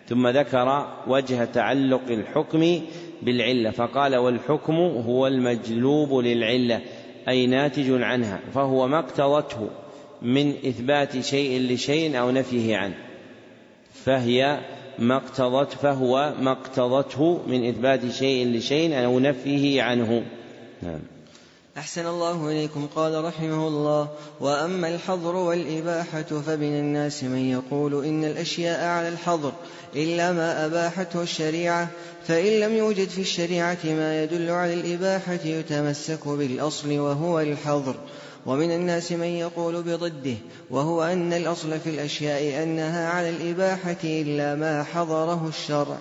[0.07, 2.81] ثم ذكر وجه تعلق الحكم
[3.23, 6.81] بالعلة فقال والحكم هو المجلوب للعلة
[7.29, 9.71] أي ناتج عنها فهو ما اقتضته
[10.23, 12.95] من إثبات شيء لشيء أو نفيه عنه.
[14.05, 14.61] فهي
[14.99, 20.25] ما اقتضت فهو ما اقتضته من إثبات شيء لشيء أو نفيه عنه.
[20.83, 21.01] نعم.
[21.79, 22.87] أحسن الله إليكم.
[22.97, 24.09] قال رحمه الله
[24.41, 29.53] وأما الحظر والإباحة فمن الناس من يقول إن الأشياء على الحظر
[29.97, 31.89] إلا ما أباحته الشريعة
[32.27, 37.97] فإن لم يوجد في الشريعة ما يدل على الإباحة يتمسك بالأصل وهو الحظر.
[38.47, 40.37] ومن الناس من يقول بضده
[40.71, 45.99] وهو أن الأصل في الأشياء أنها على الإباحة إلا ما حضره الشرع.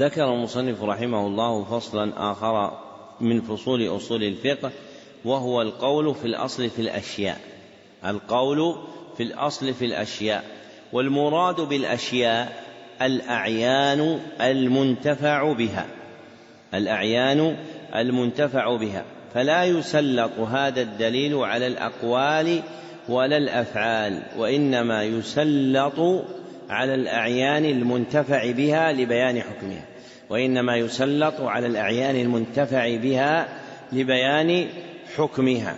[0.00, 2.78] ذكر المصنف رحمه الله فصلا آخر
[3.20, 4.72] من فصول أصول الفقه
[5.24, 7.40] وهو القول في الأصل في الأشياء.
[8.04, 8.76] القول
[9.16, 10.44] في الأصل في الأشياء
[10.92, 12.64] والمراد بالأشياء
[13.02, 15.86] الأعيان المنتفع بها.
[16.74, 17.56] الأعيان
[17.94, 19.04] المنتفع بها.
[19.34, 22.62] فلا يسلط هذا الدليل على الأقوال
[23.08, 26.24] ولا الأفعال وإنما يسلط
[26.70, 29.84] على الأعيان المنتفع بها لبيان حكمها
[30.30, 33.48] وإنما يسلط على الأعيان المنتفع بها
[33.92, 34.68] لبيان
[35.16, 35.76] حكمها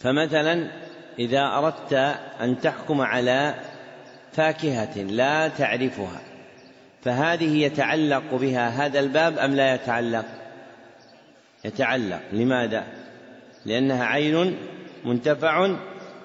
[0.00, 0.70] فمثلا
[1.18, 1.92] إذا أردت
[2.40, 3.54] أن تحكم على
[4.32, 6.20] فاكهة لا تعرفها
[7.02, 10.39] فهذه يتعلق بها هذا الباب أم لا يتعلق؟
[11.64, 12.20] يتعلق.
[12.32, 12.84] لماذا؟
[13.66, 14.56] لأنها عين
[15.04, 15.76] منتفع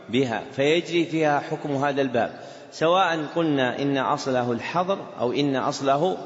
[0.09, 2.39] بها فيجري فيها حكم هذا الباب.
[2.71, 6.17] سواء قلنا إن أصله الحظر أو إن أصله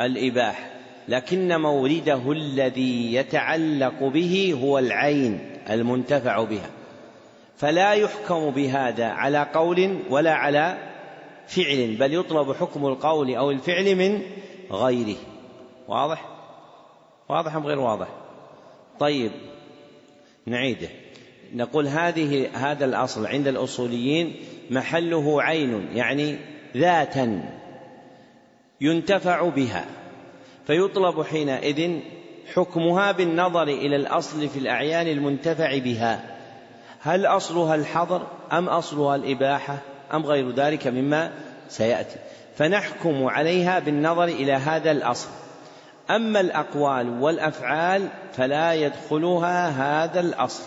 [0.00, 0.64] الإباحة
[1.08, 5.40] لكن مورده الذي يتعلق به هو العين
[5.70, 6.70] المنتفع بها.
[7.56, 10.76] فلا يحكم بهذا على قول ولا على
[11.46, 14.22] فعل بل يطلب حكم القول أو الفعل من
[14.70, 15.16] غيره.
[15.88, 16.24] واضح؟
[17.28, 18.23] واضح أم غير واضح؟
[19.00, 19.30] طيب
[20.46, 20.88] نعيده.
[21.54, 24.36] نقول هذه هذا الأصل عند الأصوليين
[24.70, 26.36] محله عين يعني
[26.76, 27.42] ذاتا
[28.80, 29.84] ينتفع بها
[30.66, 32.00] فيطلب حينئذ
[32.54, 36.36] حكمها بالنظر إلى الأصل في الأعيان المنتفع بها.
[37.00, 39.78] هل أصلها الحظر أم أصلها الإباحة
[40.12, 41.32] أم غير ذلك مما
[41.68, 42.16] سيأتي.
[42.56, 45.28] فنحكم عليها بالنظر إلى هذا الأصل.
[46.10, 50.64] أما الأقوال والأفعال فلا يدخلها هذا الأصل.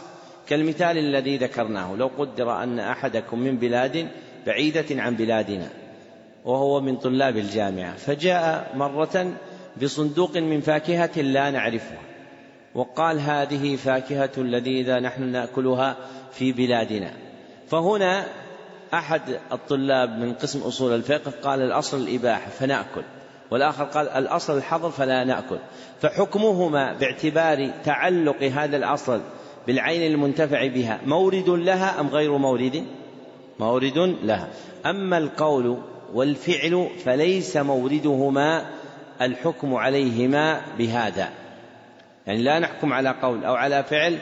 [0.47, 4.07] كالمثال الذي ذكرناه لو قدر أن أحدكم من بلاد
[4.45, 5.69] بعيدة عن بلادنا
[6.45, 9.34] وهو من طلاب الجامعة فجاء مرة
[9.81, 12.01] بصندوق من فاكهة لا نعرفها
[12.76, 15.97] وقال هذه فاكهة لذيذة نحن نأكلها
[16.31, 17.11] في بلادنا.
[17.69, 18.26] فهنا
[18.93, 23.03] أحد الطلاب من قسم أصول الفقه قال الأصل الإباحة فنأكل.
[23.52, 25.57] والآخر قال الأصل الحظر فلا نأكل.
[26.02, 29.22] فحكمهما باعتبار تعلق هذا الأصل
[29.68, 32.86] بالعين المنتفع بها مورد لها أم غير مورد؟
[33.60, 34.48] مورد لها.
[34.86, 35.78] أما القول
[36.14, 38.65] والفعل فليس موردهما
[39.22, 41.30] الحكم عليهما بهذا.
[42.28, 44.19] يعني لا نحكم على قول أو على فعل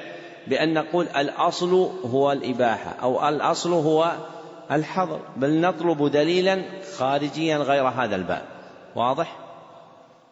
[0.47, 4.11] بأن نقول الأصل هو الإباحة أو الأصل هو
[4.72, 6.61] الحظر بل نطلب دليلا
[6.97, 8.55] خارجيا غير هذا الباب.
[8.95, 9.39] واضح؟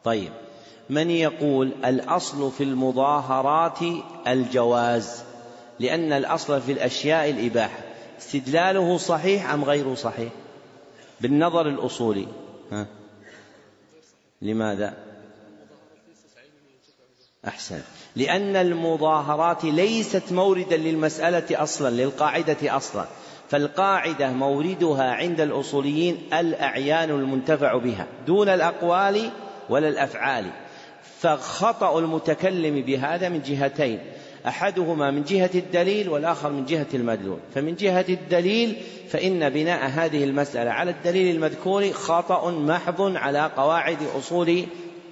[0.04, 0.32] طيب.
[0.90, 3.80] من يقول الأصل في المظاهرات
[4.28, 5.24] الجواز؟
[5.80, 7.80] لأن الأصل في الأشياء الإباحة.
[8.20, 10.32] استدلاله صحيح أم غير صحيح؟
[11.22, 12.28] بالنظر الأصولي.
[12.72, 12.86] ها؟
[14.42, 14.94] لماذا؟
[17.48, 17.82] أحسن.
[18.16, 23.06] لأن المظاهرات ليست موردا للمسألة أصلا للقاعدة أصلا.
[23.54, 29.30] فالقاعدة موردها عند الأصوليين الأعيان المنتفع بها دون الأقوال
[29.70, 30.46] ولا الأفعال.
[31.20, 34.00] فخطأ المتكلم بهذا من جهتين
[34.48, 37.38] أحدهما من جهة الدليل والآخر من جهة المدلول.
[37.56, 38.76] فمن جهة الدليل
[39.10, 44.66] فإن بناء هذه المسألة على الدليل المذكور خطأ محض على قواعد أصول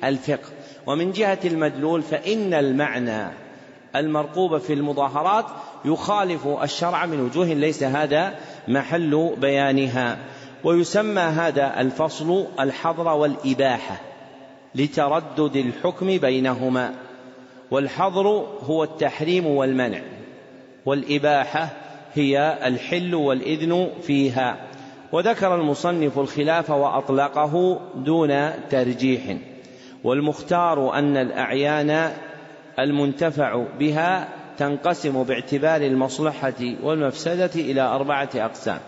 [0.03, 0.49] الفقه.
[0.87, 3.27] ومن جهة المدلول فإن المعنى
[3.95, 5.45] المرقوب في المظاهرات
[5.85, 8.35] يخالف الشرع من وجوه ليس هذا
[8.67, 10.17] محل بيانها.
[10.63, 14.01] ويسمى هذا الفصل الحظر والإباحة
[14.75, 16.93] لتردد الحكم بينهما.
[17.71, 18.27] والحظر
[18.63, 20.01] هو التحريم والمنع
[20.85, 21.69] والإباحة
[22.13, 24.57] هي الحل والإذن فيها.
[25.11, 29.37] وذكر المصنف الخلاف وأطلقه دون ترجيح.
[30.03, 32.11] والمختار أن الأعيان
[32.79, 34.27] المنتفع بها
[34.57, 36.53] تنقسم باعتبار المصلحة
[36.83, 38.79] والمفسدة إلى أربعة أقسام.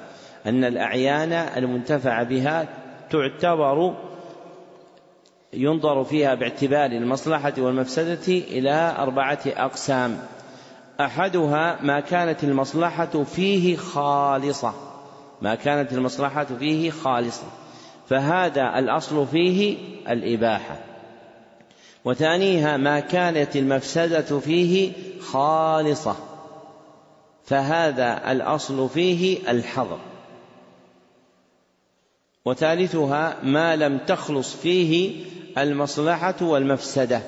[0.46, 2.68] أن الأعيان المنتفع بها
[3.10, 3.96] تعتبر
[5.54, 10.18] ينظر فيها باعتبار المصلحة والمفسدة إلى أربعة أقسام.
[11.02, 14.74] أحدها ما كانت المصلحة فيه خالصة.
[15.42, 17.48] ما كانت المصلحة فيه خالصة.
[18.10, 19.78] فهذا الأصل فيه
[20.10, 20.93] الإباحة.
[22.06, 26.16] وثانيها ما كانت المفسدة فيه خالصة
[27.46, 30.00] فهذا الأصل فيه الحظر.
[32.46, 35.26] وثالثها ما لم تخلص فيه
[35.58, 37.22] المصلحة والمفسدة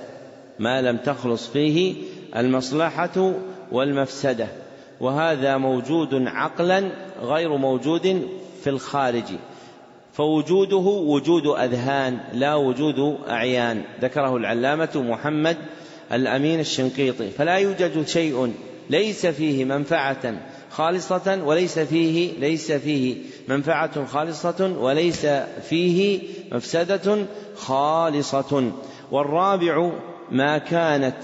[0.59, 1.95] ما لم تخلص فيه
[2.35, 3.33] المصلحة
[3.71, 4.47] والمفسدة
[4.99, 6.91] وهذا موجود عقلا
[7.21, 8.29] غير موجود
[8.63, 9.23] في الخارج.
[10.15, 13.83] فوجوده وجود أذهان لا وجود أعيان.
[14.01, 15.57] ذكره العلامة محمد
[16.13, 17.29] الأمين الشنقيطي.
[17.29, 18.53] فلا يوجد شيء
[18.89, 20.33] ليس فيه منفعة
[20.71, 23.15] خالصة وليس فيه ليس فيه
[23.47, 25.25] منفعة خالصة وليس
[25.69, 26.19] فيه
[26.51, 28.71] مفسدة خالصة.
[29.11, 29.91] والرابع
[30.31, 31.21] ما كانت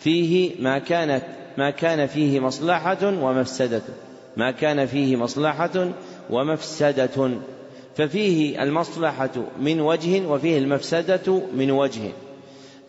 [0.00, 1.22] فيه ما كانت
[1.58, 3.82] ما كان فيه مصلحة ومفسدة.
[4.36, 5.88] ما كان فيه مصلحة
[6.30, 7.30] ومفسدة.
[7.98, 12.12] ففيه المصلحة من وجه وفيه المفسدة من وجه.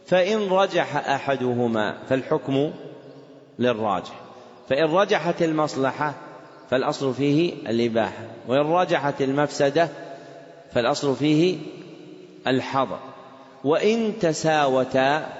[0.05, 2.71] فإن رجح أحدهما فالحكم
[3.59, 4.21] للراجح.
[4.69, 6.13] فإن رجحت المصلحة
[6.69, 8.23] فالأصل فيه الإباحة.
[8.47, 9.89] وإن رجحت المفسدة
[10.73, 11.57] فالأصل فيه
[12.47, 12.99] الحظر.
[13.63, 15.33] وإن تساوتا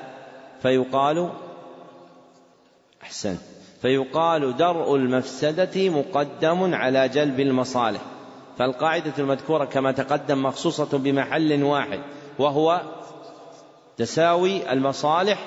[0.62, 1.30] فيقال
[3.04, 3.38] أحسن
[3.82, 8.02] فيقال درء المفسدة مقدم على جلب المصالح.
[8.60, 12.00] فالقاعدة المذكورة كما تقدم مخصوصة بمحل واحد
[12.40, 12.82] وهو
[13.98, 15.40] تساوي المصالح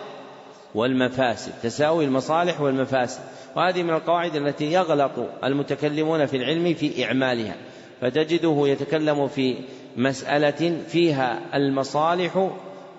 [0.75, 3.21] والمفاسد تساوي المصالح والمفاسد.
[3.57, 5.11] وهذه من القواعد التي يغلط
[5.45, 7.55] المتكلمون في العلم في إعمالها.
[8.01, 9.57] فتجده يتكلم في
[9.97, 12.51] مسألة فيها المصالح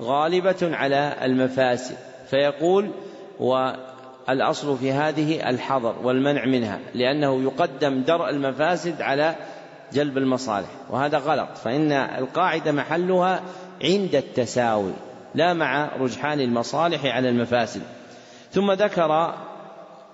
[0.01, 1.97] غالبة على المفاسد.
[2.29, 2.91] فيقول
[3.39, 9.35] والأصل في هذه الحظر والمنع منها لأنه يقدم درء المفاسد على
[9.93, 11.49] جلب المصالح وهذا غلط.
[11.63, 13.41] فإن القاعدة محلها
[13.83, 14.91] عند التساوي
[15.35, 17.81] لا مع رجحان المصالح على المفاسد.
[18.51, 19.33] ثم ذكر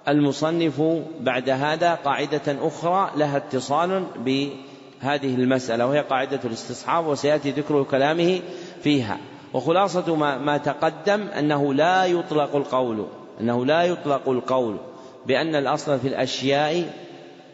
[0.07, 0.81] المصنف
[1.19, 8.39] بعد هذا قاعدة أخرى لها اتصال بهذه المسألة وهي قاعدة الاستصحاب وسيأتي ذكر كلامه
[8.83, 9.17] فيها.
[9.53, 13.05] وخلاصة ما, ما تقدم أنه لا يطلق القول
[13.41, 14.77] أنه لا يطلق القول
[15.25, 16.93] بأن الأصل في الأشياء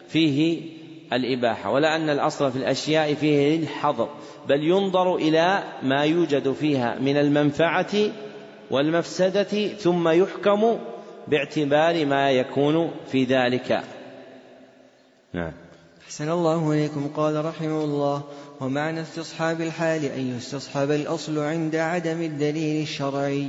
[0.08, 0.62] فيه
[1.14, 4.10] الإباحة ولا أن الأصل في الأشياء فيه الحظر
[4.50, 7.96] بل ينظر إلى ما يوجد فيها من المنفعة
[8.72, 10.78] والمفسدة ثم يحكم
[11.28, 13.84] باعتبار ما يكون في ذلك.
[15.34, 15.52] نعم.
[16.06, 17.08] أحسن الله إليكم.
[17.16, 18.24] قال رحمه الله
[18.62, 23.48] ومعنى استصحاب الحال أن يستصحب الأصل عند عدم الدليل الشرعي.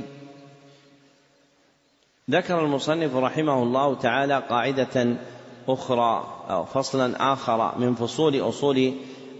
[2.29, 5.17] ذكر المصنف رحمه الله تعالى قاعدة
[5.67, 8.93] أخرى أو فصلا آخر من فصول أصول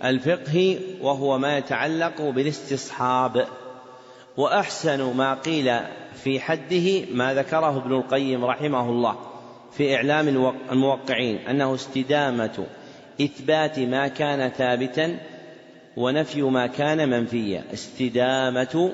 [0.03, 3.47] الفقه وهو ما يتعلق بالاستصحاب.
[4.37, 5.79] وأحسن ما قيل
[6.23, 9.15] في حده ما ذكره ابن القيم رحمه الله
[9.71, 12.65] في إعلام الموقعين أنه استدامة
[13.21, 15.19] إثبات ما كان ثابتا
[15.97, 17.63] ونفي ما كان منفيا.
[17.73, 18.91] استدامة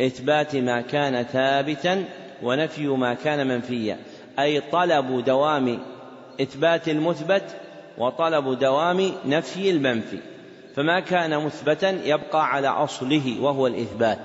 [0.00, 2.04] إثبات ما كان ثابتا
[2.42, 3.98] ونفي ما كان منفيا
[4.38, 5.78] أي طلب دوام
[6.40, 7.56] إثبات المثبت
[7.98, 10.18] وطلب دوام نفي المنفي
[10.76, 14.18] فما كان مثبتا يبقى على أصله وهو الإثبات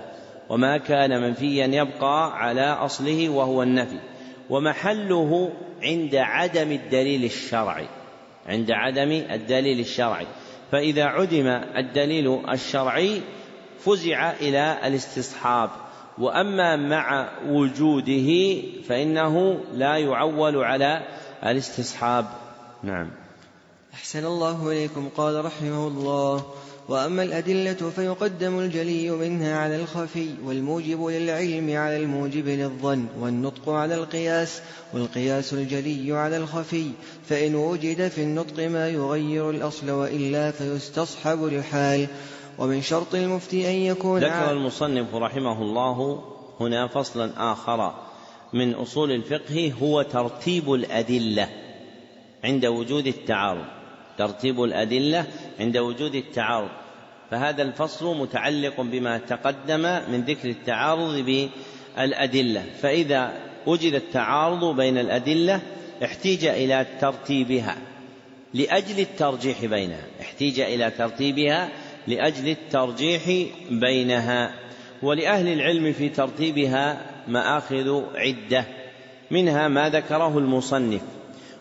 [0.50, 4.00] وما كان منفيا يبقى على أصله وهو النفي
[4.50, 5.52] ومحله
[5.84, 7.88] عند عدم الدليل الشرعي
[8.48, 10.28] عند عدم الدليل الشرعي.
[10.72, 13.22] فإذا عدم الدليل الشرعي
[13.80, 15.70] فزع إلى الاستصحاب
[16.18, 21.02] وأما مع وجوده فإنه لا يعول على
[21.46, 22.26] الاستصحاب.
[22.84, 23.10] نعم.
[23.94, 25.10] أحسن الله إليكم.
[25.18, 26.46] قال رحمه الله
[26.90, 34.62] وأما الأدلة فيقدم الجلي منها على الخفي والموجب للعلم على الموجب للظن والنطق على القياس
[34.94, 36.92] والقياس الجلي على الخفي
[37.30, 42.08] فإن وجد في النطق ما يغير الأصل وإلا فيستصحب الحال
[42.58, 46.24] ومن شرط المفتي أن يكون ذكر المصنف رحمه الله
[46.60, 47.94] هنا فصلا آخر.
[48.54, 51.50] من أصول الفقه هو ترتيب الأدلة
[52.44, 53.66] عند وجود التعارض.
[54.18, 55.26] ترتيب الأدلة
[55.60, 56.70] عند وجود التعارض.
[57.32, 61.50] فهذا الفصل متعلق بما تقدم من ذكر التعارض
[61.98, 62.64] بالأدلة.
[62.82, 63.34] فإذا
[63.66, 65.62] وجد التعارض بين الأدلة
[66.04, 67.78] احتيج إلى ترتيبها
[68.54, 70.06] لأجل الترجيح بينها.
[70.22, 71.70] احتيج إلى ترتيبها
[72.08, 74.54] لأجل الترجيح بينها.
[75.04, 78.66] ولأهل العلم في ترتيبها مآخذ عدة
[79.32, 81.02] منها ما ذكره المصنف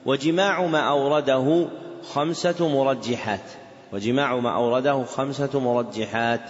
[0.06, 1.68] وجماع ما أورده
[2.02, 3.50] خمسة مرجحات
[3.92, 6.40] وجماع ما أورده خمسة مرجحات.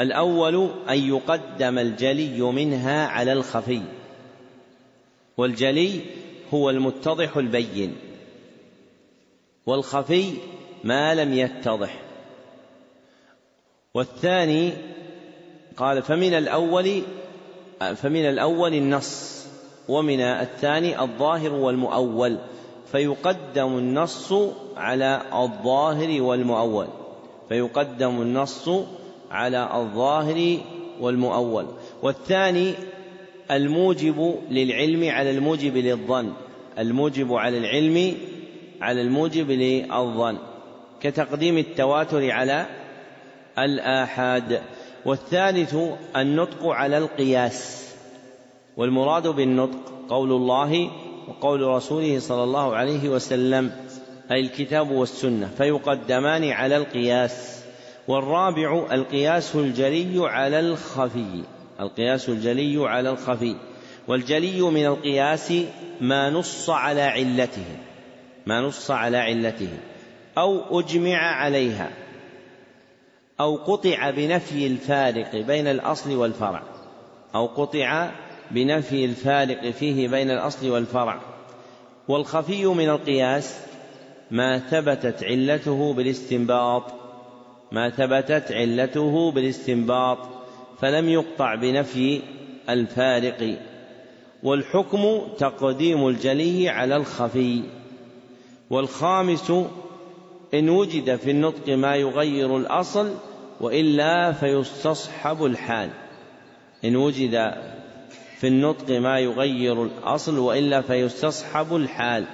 [0.00, 3.82] الأول أن يقدم الجلي منها على الخفي
[5.36, 6.00] والجلي
[6.54, 7.96] هو المتضح البين
[9.66, 10.32] والخفي
[10.84, 12.00] ما لم يتضح.
[13.94, 14.72] والثاني
[15.76, 17.02] قال فمن الأول
[17.78, 19.46] فمن الأول النص
[19.88, 22.38] ومن الثاني الظاهر والمؤول
[22.92, 24.32] فيقدم النص
[24.76, 26.86] على الظاهر والمؤول.
[27.48, 28.70] فيقدم النص
[29.30, 30.58] على الظاهر
[31.00, 31.66] والمؤول.
[32.02, 32.74] والثاني
[33.50, 36.32] الموجب للعلم على الموجب للظن.
[36.78, 38.14] الموجب على العلم
[38.80, 40.38] على الموجب للظن.
[41.00, 42.66] كتقديم التواتر على
[43.58, 44.60] الآحاد.
[45.08, 45.76] والثالث
[46.16, 47.88] النطق على القياس
[48.76, 50.90] والمراد بالنطق قول الله
[51.28, 53.72] وقول رسوله صلى الله عليه وسلم
[54.30, 57.64] أي الكتاب والسنة فيقدمان على القياس
[58.08, 61.42] والرابع القياس الجلي على الخفي
[61.80, 63.56] القياس الجلي على الخفي
[64.08, 65.52] والجلي من القياس
[66.00, 67.64] ما نص على علته
[68.46, 69.70] ما نص على علته
[70.38, 72.07] أو أجمع عليها.
[73.40, 76.62] أو قطع بنفي الفارق بين الأصل والفرع.
[77.34, 78.10] أو قطع
[78.50, 81.20] بنفي الفارق فيه بين الأصل والفرع.
[82.08, 83.58] والخفي من القياس
[84.30, 86.82] ما ثبتت علته بالاستنباط.
[87.72, 90.18] ما ثبتت علته بالاستنباط.
[90.80, 92.20] فلم يقطع بنفي
[92.68, 93.58] الفارق.
[94.42, 97.62] والحكم تقديم الجلي على الخفي.
[98.70, 99.52] والخامس
[100.54, 103.14] إن وجد في النطق ما يغير الأصل
[103.60, 105.90] وإلا فيستصحب الحال.
[106.84, 107.54] إن وجد
[108.40, 112.24] في النطق ما يغير الأصل وإلا فيستصحب الحال.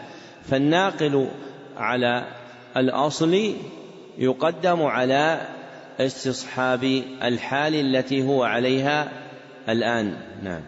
[0.50, 1.28] فالناقل
[1.76, 2.24] على
[2.76, 3.54] الأصل
[4.18, 5.48] يقدم على
[6.00, 6.84] استصحاب
[7.22, 9.12] الحال التي هو عليها
[9.68, 10.16] الآن.
[10.42, 10.60] نعم.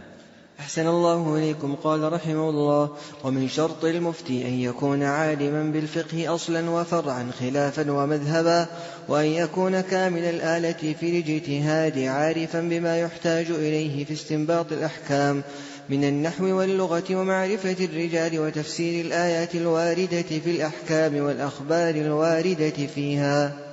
[0.61, 1.75] أحسن الله إليكم.
[1.75, 2.91] قال رحمه الله
[3.25, 8.67] ومن شرط المفتي أن يكون عالما بالفقه أصلا وفرعا خلافا ومذهبا
[9.09, 15.43] وأن يكون كامل الآلة في الاجتهاد عارفا بما يحتاج إليه في استنباط الأحكام
[15.89, 23.66] من النحو واللغة ومعرفة الرجال وتفسير الآيات الواردة في الأحكام والأخبار الواردة فيها.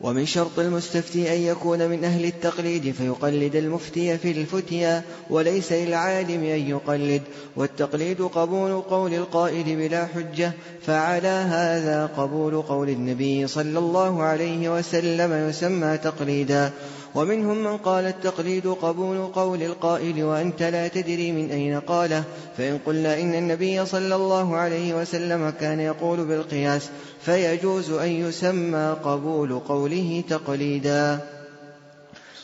[0.00, 6.68] ومن شرط المستفتي أن يكون من أهل التقليد فيقلد المفتي في الفتيا وليس للعالم أن
[6.70, 7.22] يقلد.
[7.56, 10.52] والتقليد قبول قول القائل بلا حجة
[10.86, 16.72] فعلى هذا قبول قول النبي صلى الله عليه وسلم يسمى تقليدا.
[17.16, 22.24] ومنهم من قال التقليد قبول قول القائل وأنت لا تدري من أين قاله
[22.58, 26.90] فإن قلنا إن النبي صلى الله عليه وسلم كان يقول بالقياس
[27.26, 31.20] فيجوز أن يسمى قبول قوله تقليدا.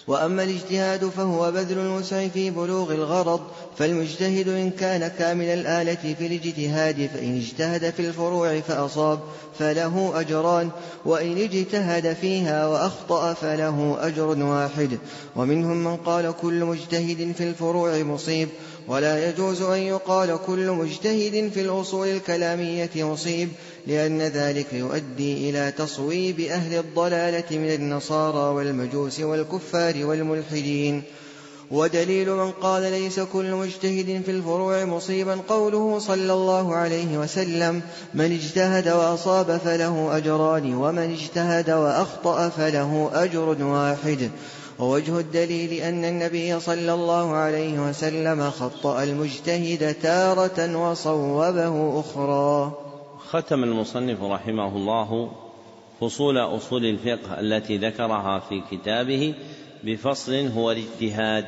[0.07, 3.41] وأما الاجتهاد فهو بذل الوسع في بلوغ الغرض
[3.79, 9.21] فالمجتهد إن كان كامل الآلة في الاجتهاد فإن اجتهد في الفروع فأصاب
[9.59, 10.71] فله أجران
[11.05, 14.99] وإن اجتهد فيها وأخطأ فله أجر واحد.
[15.37, 18.49] ومنهم من قال كل مجتهد في الفروع مصيب
[18.89, 23.49] ولا يجوز أن يقال كل مجتهد في الأصول الكلامية مصيب
[23.87, 31.03] لأن ذلك يؤدي إلى تصويب أهل الضلالة من النصارى والمجوس والكفار والملحدين.
[31.73, 37.83] ودليل من قال ليس كل مجتهد في الفروع مصيبا قوله صلى الله عليه وسلم
[38.15, 44.31] من اجتهد وأصاب فله أجران ومن اجتهد وأخطأ فله أجر واحد.
[44.79, 52.73] ووجه الدليل أن النبي صلى الله عليه وسلم خطأ المجتهد تارة وصوبه أخرى.
[53.19, 55.33] ختم المصنف رحمه الله
[56.01, 59.35] فصول أصول الفقه التي ذكرها في كتابه
[59.85, 61.45] بفصل هو الاجتهاد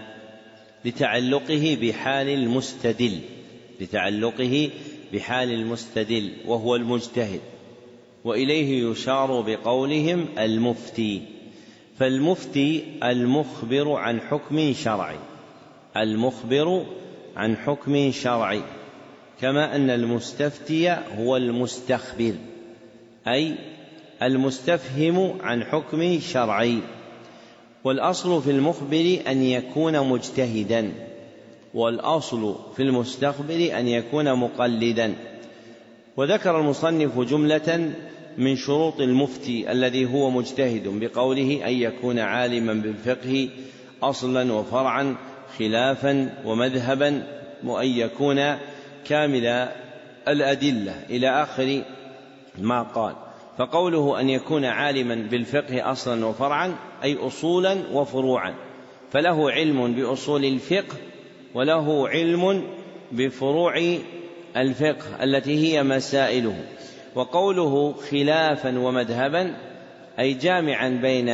[0.84, 3.20] لتعلقه بحال المستدل
[3.80, 4.70] لتعلقه
[5.12, 7.40] بحال المستدل وهو المجتهد
[8.24, 11.22] وإليه يشار بقولهم المفتي.
[11.98, 15.16] فالمفتي المخبر عن حكم شرعي.
[15.96, 16.86] المخبر
[17.36, 18.62] عن حكم شرعي.
[19.40, 22.34] كما أن المستفتي هو المستخبر.
[23.28, 23.54] أي
[24.22, 26.78] المستفهم عن حكم شرعي.
[27.84, 30.92] والأصل في المخبر أن يكون مجتهدا.
[31.74, 35.14] والأصل في المستخبر أن يكون مقلدا.
[36.16, 37.92] وذكر المصنف جملة
[38.38, 43.48] من شروط المفتي الذي هو مجتهد بقوله أن يكون عالما بالفقه
[44.02, 45.16] أصلا وفرعا
[45.58, 47.22] خلافا ومذهبا
[47.64, 48.56] وأن يكون
[49.04, 49.68] كامل
[50.28, 51.82] الأدلة إلى آخر
[52.58, 53.14] ما قال.
[53.58, 58.54] فقوله أن يكون عالما بالفقه أصلا وفرعا أي أصولا وفروعا.
[59.10, 60.96] فله علم بأصول الفقه
[61.54, 62.64] وله علم
[63.12, 63.96] بفروع
[64.56, 66.64] الفقه التي هي مسائله.
[67.14, 69.54] وقوله خلافا ومذهبا
[70.18, 71.28] أي جامعا بين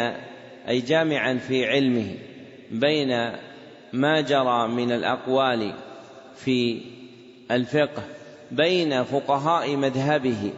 [0.68, 2.14] أي جامعا في علمه
[2.70, 3.32] بين
[3.92, 5.72] ما جرى من الأقوال
[6.36, 6.80] في
[7.50, 8.02] الفقه
[8.50, 10.52] بين فقهاء مذهبه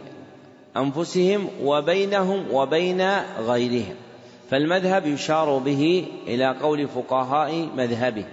[0.77, 3.95] أنفسهم وبينهم وبين غيرهم.
[4.49, 8.25] فالمذهب يشار به إلى قول فقهاء مذهبه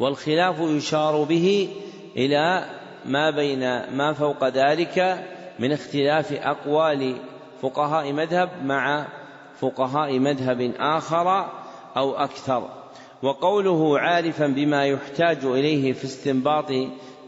[0.00, 1.68] والخلاف يشار به
[2.16, 2.64] إلى
[3.04, 3.60] ما بين
[3.96, 5.24] ما فوق ذلك
[5.58, 7.16] من اختلاف أقوال
[7.62, 9.06] فقهاء مذهب مع
[9.60, 11.50] فقهاء مذهب آخر
[11.96, 12.68] أو أكثر.
[13.22, 16.70] وقوله عارفا بما يحتاج إليه في استنباط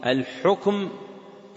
[0.05, 0.89] الحكم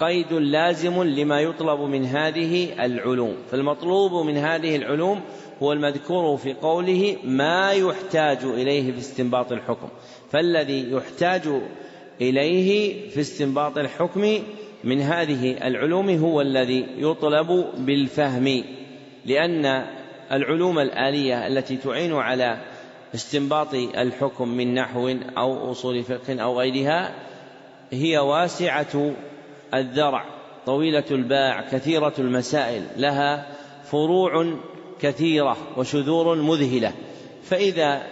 [0.01, 3.37] قيد لازم لما يطلب من هذه العلوم.
[3.51, 5.21] فالمطلوب من هذه العلوم
[5.63, 9.89] هو المذكور في قوله ما يحتاج إليه في استنباط الحكم.
[10.31, 11.43] فالذي يحتاج
[12.21, 14.39] إليه في استنباط الحكم
[14.85, 18.65] من هذه العلوم هو الذي يطلب بالفهم
[19.25, 19.87] لأن
[20.33, 22.59] العلوم الآلية التي تعين على
[23.15, 27.15] استنباط الحكم من نحو أو أصول فقه أو غيرها
[27.93, 29.13] هي واسعة
[29.75, 30.25] الذرع
[30.67, 33.47] طويلة الباع كثيرة المسائل لها
[33.85, 34.55] فروع
[35.01, 36.93] كثيرة وشذور مذهلة.
[37.43, 38.03] فإذا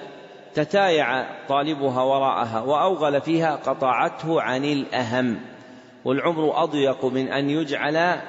[0.55, 5.40] تتايع طالبها وراءها وأوغل فيها قطعته عن الأهم.
[6.04, 8.20] والعمر أضيق من أن يجعل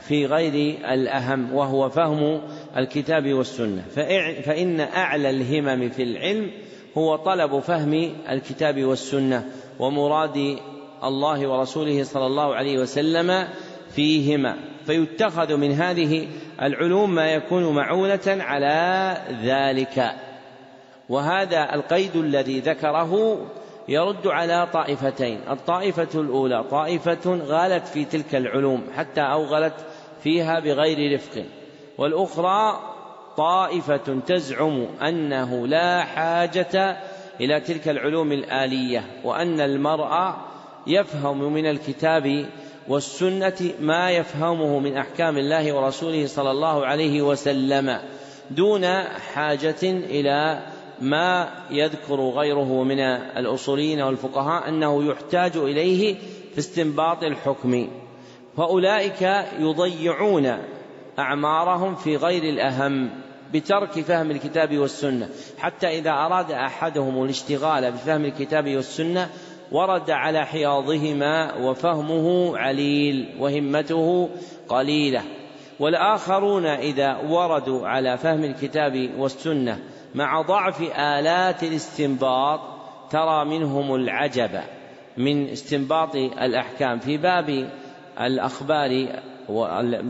[0.00, 2.40] في غير الأهم وهو فهم
[2.76, 3.82] الكتاب والسنة.
[4.44, 6.50] فإن أعلى الهمم في العلم
[6.98, 9.46] هو طلب فهم الكتاب والسنة
[9.78, 10.58] ومراد
[11.04, 13.48] الله ورسوله صلى الله عليه وسلم
[13.90, 14.56] فيهما.
[14.86, 16.28] فيتخذ من هذه
[16.62, 20.12] العلوم ما يكون معونة على ذلك.
[21.08, 23.40] وهذا القيد الذي ذكره
[23.90, 25.40] يرد على طائفتين.
[25.50, 29.74] الطائفة الأولى طائفة غالت في تلك العلوم حتى أوغلت
[30.22, 31.44] فيها بغير رفق.
[31.98, 32.80] والأخرى
[33.36, 36.96] طائفة تزعم أنه لا حاجة
[37.40, 40.36] إلى تلك العلوم الآلية وأن المرأة
[40.86, 42.46] يفهم من الكتاب
[42.88, 47.98] والسنة ما يفهمه من أحكام الله ورسوله صلى الله عليه وسلم
[48.50, 48.86] دون
[49.34, 50.60] حاجة إلى
[51.00, 53.00] ما يذكر غيره من
[53.36, 56.14] الأصوليين والفقهاء أنه يحتاج إليه
[56.52, 57.88] في استنباط الحكم.
[58.56, 59.22] فأولئك
[59.58, 60.56] يضيعون
[61.18, 63.10] أعمارهم في غير الأهم
[63.54, 65.28] بترك فهم الكتاب والسنة.
[65.58, 69.28] حتى إذا أراد أحدهم الاشتغال بفهم الكتاب والسنة
[69.72, 74.28] ورد على حياضهما وفهمه عليل وهمته
[74.68, 75.22] قليلة.
[75.80, 79.78] والآخرون إذا وردوا على فهم الكتاب والسنة
[80.14, 82.60] مع ضعف آلات الاستنباط
[83.10, 84.60] ترى منهم العجب
[85.16, 87.70] من استنباط الأحكام في باب
[88.20, 89.06] الأخبار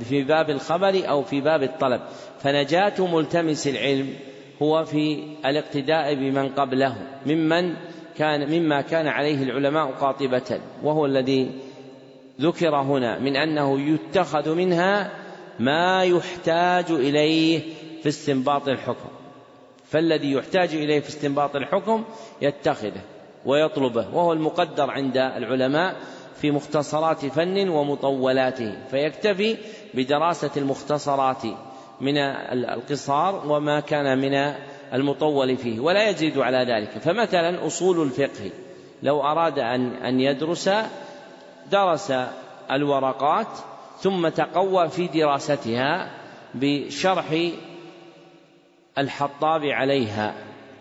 [0.00, 2.00] في باب الخبر أو في باب الطلب.
[2.40, 4.14] فنجاة ملتمس العلم
[4.62, 6.96] هو في الاقتداء بمن قبله
[7.26, 7.74] ممن
[8.16, 11.50] كان مما كان عليه العلماء قاطبة وهو الذي
[12.40, 15.10] ذكر هنا من أنه يتخذ منها
[15.58, 17.60] ما يحتاج إليه
[18.02, 19.08] في استنباط الحكم.
[19.90, 22.04] فالذي يحتاج إليه في استنباط الحكم
[22.42, 23.00] يتخذه
[23.46, 25.96] ويطلبه وهو المقدر عند العلماء
[26.40, 29.56] في مختصرات فن ومطولاته فيكتفي
[29.94, 31.42] بدراسة المختصرات
[32.00, 34.54] من القصار وما كان من
[34.94, 36.88] المطول فيه ولا يزيد على ذلك.
[36.88, 38.50] فمثلا أصول الفقه
[39.02, 40.70] لو أراد أن أن يدرس
[41.70, 42.12] درس
[42.70, 43.46] الورقات
[44.00, 46.10] ثم تقوى في دراستها
[46.54, 47.50] بشرح
[48.98, 50.34] الحطاب عليها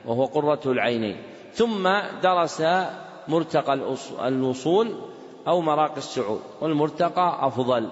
[0.06, 1.18] وهو قرة العينين
[1.54, 1.90] ثم
[2.24, 2.64] درس
[3.28, 3.74] مرتقى
[4.28, 4.96] الوصول
[5.48, 7.90] أو مراقي السعود والمرتقى أفضل.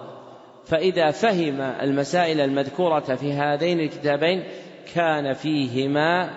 [0.65, 4.43] فإذا فهم المسائل المذكورة في هذين الكتابين
[4.95, 6.29] كان فيهما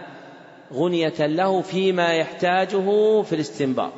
[0.73, 3.93] غنية له فيما يحتاجه في الاستنباط.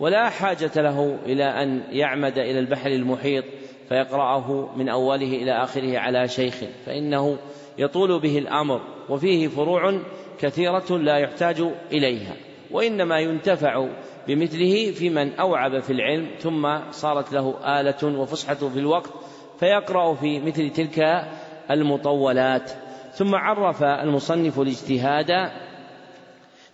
[0.00, 3.44] ولا حاجة له إلى أن يعمد إلى البحر المحيط
[3.88, 6.54] فيقرأه من أوله إلى آخره على شيخ
[6.86, 7.36] فإنه
[7.78, 8.80] يطول به الأمر.
[9.08, 10.00] وفيه فروع
[10.40, 12.36] كثيرة لا يحتاج إليها
[12.70, 13.88] وإنما ينتفع
[14.28, 19.10] بمثله في من أوعب في العلم ثم صارت له آلة وفصحة في الوقت
[19.60, 21.26] فيقرأ في مثل تلك
[21.70, 22.70] المطولات.
[23.14, 25.50] ثم عرف المصنف الاجتهاد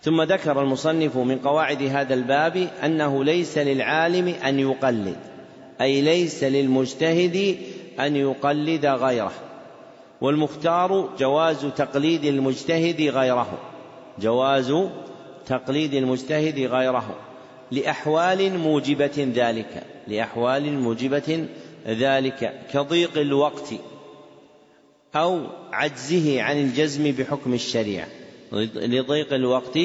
[0.01, 5.17] ثم ذكر المصنف من قواعد هذا الباب أنه ليس للعالم أن يقلد
[5.81, 7.57] أي ليس للمجتهد
[7.99, 9.31] أن يقلد غيره.
[10.21, 13.59] والمختار جواز تقليد المجتهد غيره.
[14.19, 14.73] جواز
[15.45, 17.15] تقليد المجتهد غيره.
[17.71, 19.83] لأحوال موجبة ذلك.
[20.07, 21.47] لأحوال موجبة
[21.87, 22.61] ذلك.
[22.73, 23.73] كضيق الوقت.
[25.15, 25.39] أو
[25.73, 28.07] عجزه عن الجزم بحكم الشريعة.
[28.75, 29.79] لضيق الوقت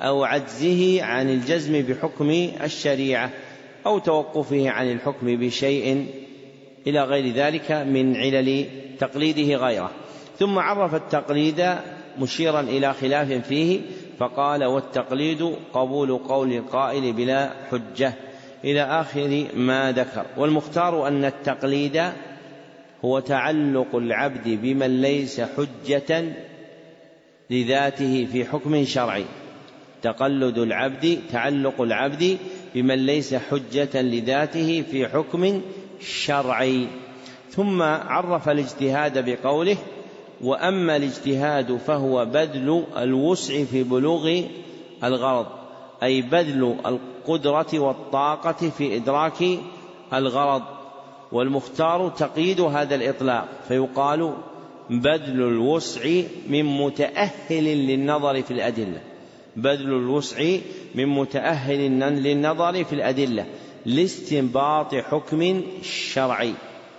[0.00, 2.30] أو عجزه عن الجزم بحكم
[2.62, 3.30] الشريعة.
[3.86, 6.06] أو توقفه عن الحكم بشيء
[6.86, 8.66] إلى غير ذلك من علل
[8.98, 9.90] تقليده غيره.
[10.38, 11.74] ثم عرف التقليد
[12.18, 13.80] مشيرا إلى خلاف فيه
[14.18, 18.12] فقال والتقليد قبول قول القائل بلا حجة
[18.64, 20.26] إلى آخر ما ذكر.
[20.36, 22.02] والمختار أن التقليد
[23.04, 26.24] هو تعلق العبد بمن ليس حجة
[27.50, 29.24] لذاته في حكم شرعي.
[30.02, 32.38] تقلد العبد تعلق العبد
[32.74, 35.62] بمن ليس حجة لذاته في حكم
[36.00, 36.86] شرعي.
[37.50, 39.76] ثم عرف الاجتهاد بقوله
[40.40, 44.40] وأما الاجتهاد فهو بذل الوسع في بلوغ
[45.04, 45.46] الغرض
[46.02, 49.44] أي بذل القدرة والطاقة في إدراك
[50.12, 50.62] الغرض.
[51.32, 54.34] والمختار تقييد هذا الإطلاق فيقال
[54.90, 59.00] بذل الوسع من متأهل للنظر في الأدلة.
[59.56, 60.56] بذل الوسع
[60.94, 63.46] من متأهل للنظر في الأدلة.
[63.86, 66.52] لاستنباط حكم شرعي.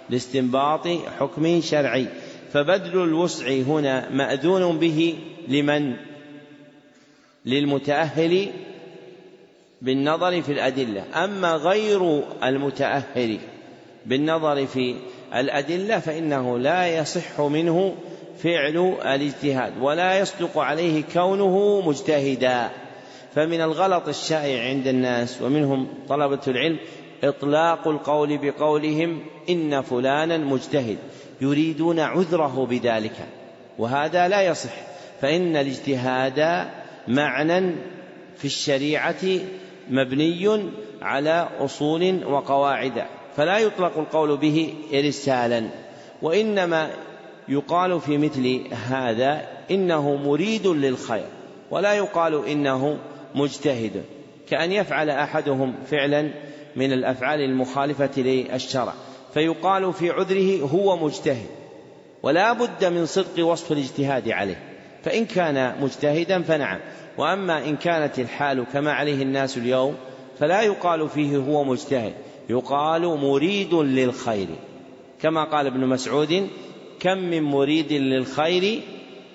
[0.09, 0.87] لاستنباط
[1.19, 2.07] حكم شرعي.
[2.53, 5.15] فبذل الوسع هنا مأذون به
[5.47, 5.93] لمن؟
[7.45, 8.47] للمتأهل
[9.81, 11.03] بالنظر في الأدلة.
[11.23, 13.37] أما غير المتأهل
[14.05, 14.95] بالنظر في
[15.35, 17.95] الأدلة فإنه لا يصح منه
[18.43, 22.69] فعل الاجتهاد ولا يصدق عليه كونه مجتهدا.
[23.37, 26.77] فمن الغلط الشائع عند الناس ومنهم طلبة العلم
[27.23, 30.97] إطلاق القول بقولهم إن فلانا مجتهد
[31.41, 33.15] يريدون عذره بذلك
[33.77, 34.73] وهذا لا يصح
[35.21, 36.67] فإن الاجتهاد
[37.07, 37.75] معنى
[38.37, 39.39] في الشريعة
[39.89, 40.69] مبني
[41.01, 43.03] على أصول وقواعد
[43.35, 45.69] فلا يطلق القول به إرسالا
[46.21, 46.89] وإنما
[47.49, 51.25] يقال في مثل هذا إنه مريد للخير
[51.71, 52.97] ولا يقال إنه
[53.37, 54.03] مجتهد
[54.49, 56.31] كأن يفعل أحدهم فعلا
[56.75, 58.93] من الأفعال المخالفة للشرع.
[59.33, 61.47] فيقال في عذره هو مجتهد
[62.23, 64.59] ولا بد من صدق وصف الاجتهاد عليه.
[65.03, 66.79] فإن كان مجتهدا فنعم.
[67.17, 69.95] وأما إن كانت الحال كما عليه الناس اليوم
[70.39, 72.13] فلا يقال فيه هو مجتهد.
[72.49, 74.47] يقال مريد للخير.
[75.21, 76.49] كما قال ابن مسعود
[76.99, 78.81] كم من مريد للخير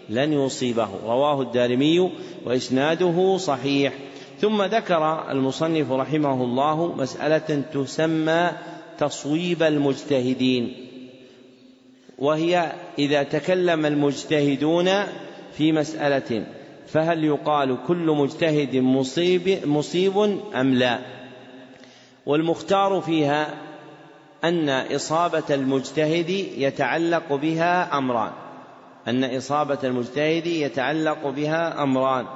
[0.09, 0.89] لن يصيبه.
[1.05, 2.13] رواه الدارمي
[2.45, 3.93] وإسناده صحيح.
[4.41, 8.51] ثم ذكر المصنف رحمه الله مسألة تسمى
[8.99, 10.89] تصويب المجتهدين.
[12.19, 14.91] وهي إذا تكلم المجتهدون
[15.53, 16.47] في مسألة
[16.87, 20.19] فهل يقال كل مجتهد مصيب مصيب
[20.55, 20.99] أم لا؟
[22.27, 23.55] والمختار فيها
[24.45, 28.33] أن إصابة المجتهد يتعلق بها أمران.
[29.09, 32.27] أن إصابة المجتهد يتعلق بها أمران.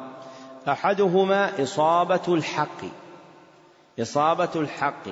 [0.69, 2.85] أحدهما إصابة الحق
[4.01, 5.09] إصابة الحق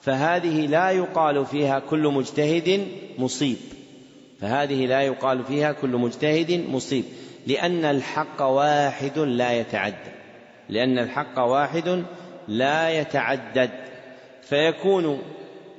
[0.00, 2.88] فهذه لا يقال فيها كل مجتهد
[3.18, 3.56] مصيب
[4.40, 7.04] فهذه لا يقال فيها كل مجتهد مصيب
[7.46, 10.14] لأن الحق واحد لا يتعدد
[10.68, 12.04] لأن الحق واحد
[12.48, 13.70] لا يتعدد.
[14.42, 15.22] فيكون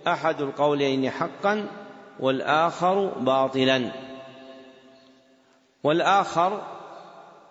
[0.08, 1.68] أحد القولين حقا
[2.20, 3.92] والآخر باطلا.
[5.86, 6.62] والآخر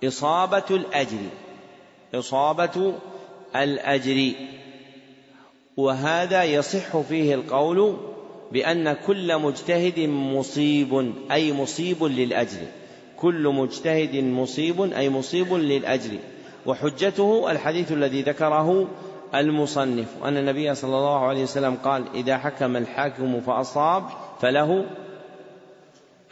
[0.05, 1.19] إصابة الأجر
[2.15, 2.95] إصابة
[3.57, 4.33] الأجر.
[5.77, 7.97] وهذا يصح فيه القول
[8.53, 12.61] بأن كل مجتهد مصيب أي مصيب للأجر.
[13.17, 16.19] كل مجتهد مصيب أي مصيب للأجر.
[16.67, 18.89] وحجته الحديث الذي ذكره
[19.35, 24.05] المصنف أن النبي صلى الله عليه وسلم قال إذا حكم الحاكم فأصاب
[24.41, 24.87] فله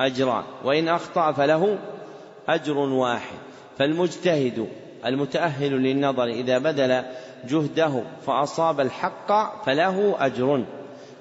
[0.01, 1.79] أجران وإن أخطأ فله
[2.49, 3.39] أجر واحد.
[3.79, 4.69] فالمجتهد
[5.07, 7.05] المتأهل للنظر إذا بذل
[7.49, 10.65] جهده فأصاب الحق فله أجر.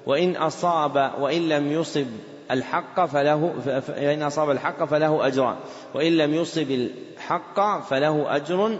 [0.06, 2.06] وإن أصاب وإن لم يصب
[2.50, 3.52] الحق فله
[3.86, 5.56] فإن أصاب الحق فله أجران
[5.94, 8.78] وإن لم يصب الحق فله أجر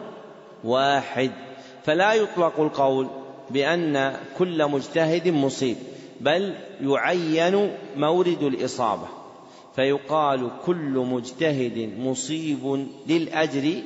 [0.65, 1.31] واحد.
[1.85, 3.07] فلا يطلق القول
[3.51, 5.77] بأن كل مجتهد مصيب
[6.21, 9.22] بل يعين مورد الإصابة.
[9.76, 13.83] فيقال كل مجتهد مصيب للأجر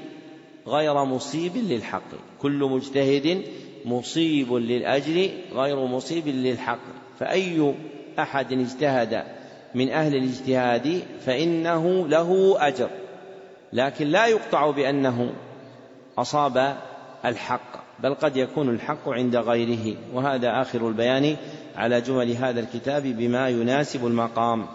[0.67, 2.11] غير مصيب للحق.
[2.39, 3.43] كل مجتهد
[3.85, 6.79] مصيب للأجر غير مصيب للحق.
[7.19, 7.75] فأي
[8.19, 9.25] أحد اجتهد
[9.75, 12.89] من أهل الاجتهاد فإنه له أجر.
[13.73, 15.33] لكن لا يقطع بأنه
[16.19, 16.77] أصاب
[17.25, 19.97] الحق بل قد يكون الحق عند غيره.
[20.15, 21.37] وهذا آخر البيان
[21.77, 24.67] على جمل هذا الكتاب بما يناسب المقام.